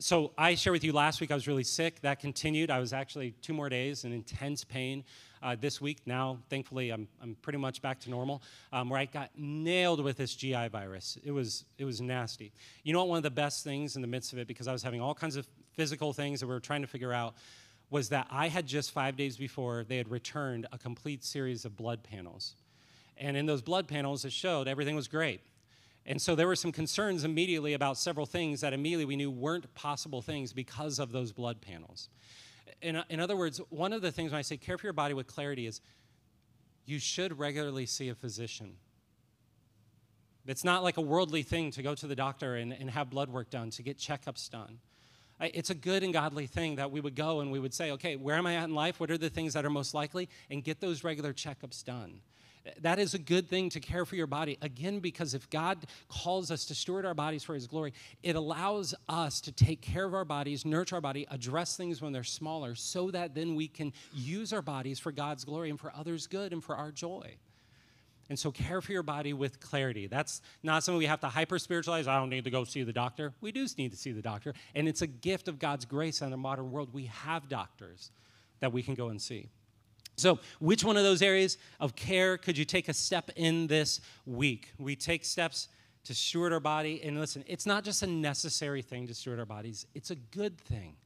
so 0.00 0.32
I 0.36 0.56
shared 0.56 0.72
with 0.72 0.82
you 0.82 0.92
last 0.92 1.20
week 1.20 1.30
I 1.30 1.34
was 1.34 1.46
really 1.46 1.62
sick. 1.62 2.00
That 2.00 2.18
continued. 2.18 2.68
I 2.68 2.80
was 2.80 2.92
actually 2.92 3.30
two 3.42 3.52
more 3.52 3.68
days 3.68 4.04
in 4.04 4.12
intense 4.12 4.64
pain 4.64 5.04
uh, 5.42 5.56
this 5.60 5.80
week. 5.80 5.98
Now, 6.06 6.38
thankfully, 6.48 6.90
I'm, 6.90 7.08
I'm 7.20 7.36
pretty 7.42 7.58
much 7.58 7.82
back 7.82 7.98
to 8.00 8.10
normal, 8.10 8.42
um, 8.72 8.88
where 8.88 9.00
I 9.00 9.06
got 9.06 9.30
nailed 9.36 10.02
with 10.02 10.16
this 10.16 10.34
GI 10.34 10.68
virus. 10.68 11.18
It 11.24 11.32
was, 11.32 11.64
it 11.78 11.84
was 11.84 12.00
nasty. 12.00 12.52
You 12.84 12.92
know 12.92 13.00
what? 13.00 13.08
One 13.08 13.16
of 13.16 13.22
the 13.22 13.30
best 13.30 13.64
things 13.64 13.96
in 13.96 14.02
the 14.02 14.08
midst 14.08 14.32
of 14.32 14.38
it, 14.38 14.46
because 14.46 14.68
I 14.68 14.72
was 14.72 14.82
having 14.82 15.00
all 15.00 15.14
kinds 15.14 15.36
of 15.36 15.46
physical 15.72 16.12
things 16.12 16.40
that 16.40 16.46
we 16.46 16.54
were 16.54 16.60
trying 16.60 16.82
to 16.82 16.88
figure 16.88 17.12
out, 17.12 17.34
was 17.90 18.08
that 18.08 18.26
I 18.30 18.48
had 18.48 18.66
just 18.66 18.92
five 18.92 19.16
days 19.16 19.36
before, 19.36 19.84
they 19.86 19.98
had 19.98 20.10
returned 20.10 20.66
a 20.72 20.78
complete 20.78 21.24
series 21.24 21.64
of 21.64 21.76
blood 21.76 22.02
panels. 22.02 22.54
And 23.18 23.36
in 23.36 23.46
those 23.46 23.62
blood 23.62 23.86
panels, 23.86 24.24
it 24.24 24.32
showed 24.32 24.66
everything 24.66 24.96
was 24.96 25.08
great. 25.08 25.40
And 26.06 26.20
so 26.20 26.34
there 26.34 26.46
were 26.46 26.56
some 26.56 26.72
concerns 26.72 27.22
immediately 27.22 27.74
about 27.74 27.96
several 27.96 28.26
things 28.26 28.62
that 28.62 28.72
immediately 28.72 29.04
we 29.04 29.16
knew 29.16 29.30
weren't 29.30 29.72
possible 29.74 30.20
things 30.22 30.52
because 30.52 30.98
of 30.98 31.12
those 31.12 31.32
blood 31.32 31.60
panels 31.60 32.08
in, 32.80 33.02
in 33.08 33.20
other 33.20 33.36
words, 33.36 33.60
one 33.70 33.92
of 33.92 34.02
the 34.02 34.12
things 34.12 34.32
when 34.32 34.38
I 34.38 34.42
say 34.42 34.56
care 34.56 34.78
for 34.78 34.86
your 34.86 34.92
body 34.92 35.14
with 35.14 35.26
clarity 35.26 35.66
is 35.66 35.80
you 36.84 36.98
should 36.98 37.38
regularly 37.38 37.86
see 37.86 38.08
a 38.08 38.14
physician. 38.14 38.76
It's 40.46 40.64
not 40.64 40.82
like 40.82 40.96
a 40.96 41.00
worldly 41.00 41.42
thing 41.42 41.70
to 41.72 41.82
go 41.82 41.94
to 41.94 42.06
the 42.06 42.16
doctor 42.16 42.56
and, 42.56 42.72
and 42.72 42.90
have 42.90 43.10
blood 43.10 43.28
work 43.28 43.50
done, 43.50 43.70
to 43.70 43.82
get 43.82 43.98
checkups 43.98 44.50
done. 44.50 44.78
It's 45.40 45.70
a 45.70 45.74
good 45.74 46.02
and 46.02 46.12
godly 46.12 46.46
thing 46.46 46.76
that 46.76 46.90
we 46.90 47.00
would 47.00 47.16
go 47.16 47.40
and 47.40 47.50
we 47.50 47.58
would 47.58 47.74
say, 47.74 47.90
okay, 47.92 48.16
where 48.16 48.36
am 48.36 48.46
I 48.46 48.56
at 48.56 48.64
in 48.64 48.74
life? 48.74 49.00
What 49.00 49.10
are 49.10 49.18
the 49.18 49.30
things 49.30 49.54
that 49.54 49.64
are 49.64 49.70
most 49.70 49.92
likely? 49.94 50.28
And 50.50 50.62
get 50.62 50.80
those 50.80 51.02
regular 51.02 51.32
checkups 51.32 51.84
done. 51.84 52.20
That 52.80 52.98
is 52.98 53.14
a 53.14 53.18
good 53.18 53.48
thing 53.48 53.70
to 53.70 53.80
care 53.80 54.04
for 54.04 54.14
your 54.14 54.28
body. 54.28 54.56
Again, 54.62 55.00
because 55.00 55.34
if 55.34 55.50
God 55.50 55.78
calls 56.08 56.50
us 56.50 56.64
to 56.66 56.74
steward 56.74 57.04
our 57.04 57.14
bodies 57.14 57.42
for 57.42 57.54
His 57.54 57.66
glory, 57.66 57.92
it 58.22 58.36
allows 58.36 58.94
us 59.08 59.40
to 59.42 59.52
take 59.52 59.80
care 59.80 60.04
of 60.04 60.14
our 60.14 60.24
bodies, 60.24 60.64
nurture 60.64 60.96
our 60.96 61.00
body, 61.00 61.26
address 61.30 61.76
things 61.76 62.00
when 62.00 62.12
they're 62.12 62.22
smaller, 62.22 62.74
so 62.74 63.10
that 63.10 63.34
then 63.34 63.56
we 63.56 63.66
can 63.66 63.92
use 64.12 64.52
our 64.52 64.62
bodies 64.62 65.00
for 65.00 65.10
God's 65.10 65.44
glory 65.44 65.70
and 65.70 65.80
for 65.80 65.92
others' 65.96 66.26
good 66.26 66.52
and 66.52 66.62
for 66.62 66.76
our 66.76 66.92
joy. 66.92 67.36
And 68.30 68.38
so, 68.38 68.52
care 68.52 68.80
for 68.80 68.92
your 68.92 69.02
body 69.02 69.32
with 69.32 69.60
clarity. 69.60 70.06
That's 70.06 70.40
not 70.62 70.84
something 70.84 70.98
we 70.98 71.06
have 71.06 71.20
to 71.20 71.28
hyper 71.28 71.58
spiritualize. 71.58 72.06
I 72.06 72.18
don't 72.18 72.30
need 72.30 72.44
to 72.44 72.50
go 72.50 72.64
see 72.64 72.84
the 72.84 72.92
doctor. 72.92 73.32
We 73.40 73.50
do 73.50 73.66
need 73.76 73.90
to 73.90 73.96
see 73.96 74.12
the 74.12 74.22
doctor. 74.22 74.54
And 74.74 74.88
it's 74.88 75.02
a 75.02 75.06
gift 75.06 75.48
of 75.48 75.58
God's 75.58 75.84
grace 75.84 76.22
in 76.22 76.30
the 76.30 76.36
modern 76.36 76.70
world. 76.70 76.94
We 76.94 77.06
have 77.06 77.48
doctors 77.48 78.10
that 78.60 78.72
we 78.72 78.82
can 78.82 78.94
go 78.94 79.08
and 79.08 79.20
see. 79.20 79.48
So, 80.16 80.38
which 80.60 80.84
one 80.84 80.96
of 80.96 81.04
those 81.04 81.22
areas 81.22 81.58
of 81.80 81.96
care 81.96 82.36
could 82.36 82.58
you 82.58 82.64
take 82.64 82.88
a 82.88 82.94
step 82.94 83.30
in 83.36 83.66
this 83.66 84.00
week? 84.26 84.72
We 84.78 84.94
take 84.94 85.24
steps 85.24 85.68
to 86.04 86.14
steward 86.14 86.52
our 86.52 86.60
body. 86.60 87.00
And 87.02 87.18
listen, 87.18 87.44
it's 87.46 87.66
not 87.66 87.84
just 87.84 88.02
a 88.02 88.06
necessary 88.06 88.82
thing 88.82 89.06
to 89.06 89.14
steward 89.14 89.38
our 89.38 89.46
bodies, 89.46 89.86
it's 89.94 90.10
a 90.10 90.16
good 90.16 90.58
thing. 90.58 90.96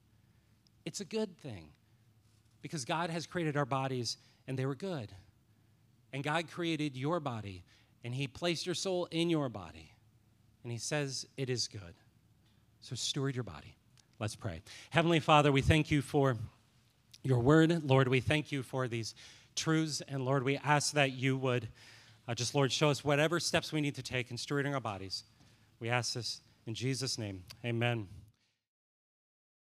It's 0.85 1.01
a 1.01 1.05
good 1.05 1.37
thing 1.39 1.71
because 2.63 2.85
God 2.85 3.11
has 3.11 3.27
created 3.27 3.57
our 3.57 3.65
bodies 3.65 4.19
and 4.47 4.57
they 4.57 4.67
were 4.67 4.77
good. 4.77 5.11
And 6.13 6.23
God 6.23 6.49
created 6.51 6.97
your 6.97 7.19
body 7.19 7.65
and 8.05 8.15
He 8.15 8.27
placed 8.27 8.67
your 8.67 8.75
soul 8.75 9.09
in 9.11 9.29
your 9.29 9.49
body. 9.49 9.93
And 10.63 10.73
He 10.73 10.79
says 10.79 11.27
it 11.37 11.51
is 11.51 11.69
good. 11.69 11.95
So, 12.81 12.95
steward 12.95 13.35
your 13.35 13.45
body. 13.45 13.77
Let's 14.19 14.37
pray. 14.37 14.63
Heavenly 14.91 15.21
Father, 15.21 15.53
we 15.53 15.61
thank 15.61 15.91
you 15.91 16.03
for 16.03 16.37
your 17.27 17.41
word. 17.41 17.89
Lord, 17.89 18.09
we 18.09 18.21
thank 18.21 18.53
you 18.53 18.63
for 18.63 18.89
these 18.89 19.15
truths. 19.55 20.03
And 20.09 20.25
Lord, 20.25 20.45
we 20.45 20.57
ask 20.59 20.93
that 20.93 21.13
you 21.13 21.37
would 21.37 21.69
uh, 22.29 22.35
just, 22.35 22.55
Lord, 22.55 22.73
show 22.73 22.91
us 22.91 23.05
whatever 23.05 23.39
steps 23.41 23.73
we 23.73 23.81
need 23.81 23.95
to 23.97 24.03
take 24.03 24.31
in 24.31 24.37
stewarding 24.37 24.75
our 24.75 24.81
bodies. 24.81 25.25
We 25.81 25.89
ask 25.89 26.15
this 26.15 26.41
in 26.67 26.75
Jesus' 26.75 27.19
name. 27.19 27.43
Amen. 27.65 28.09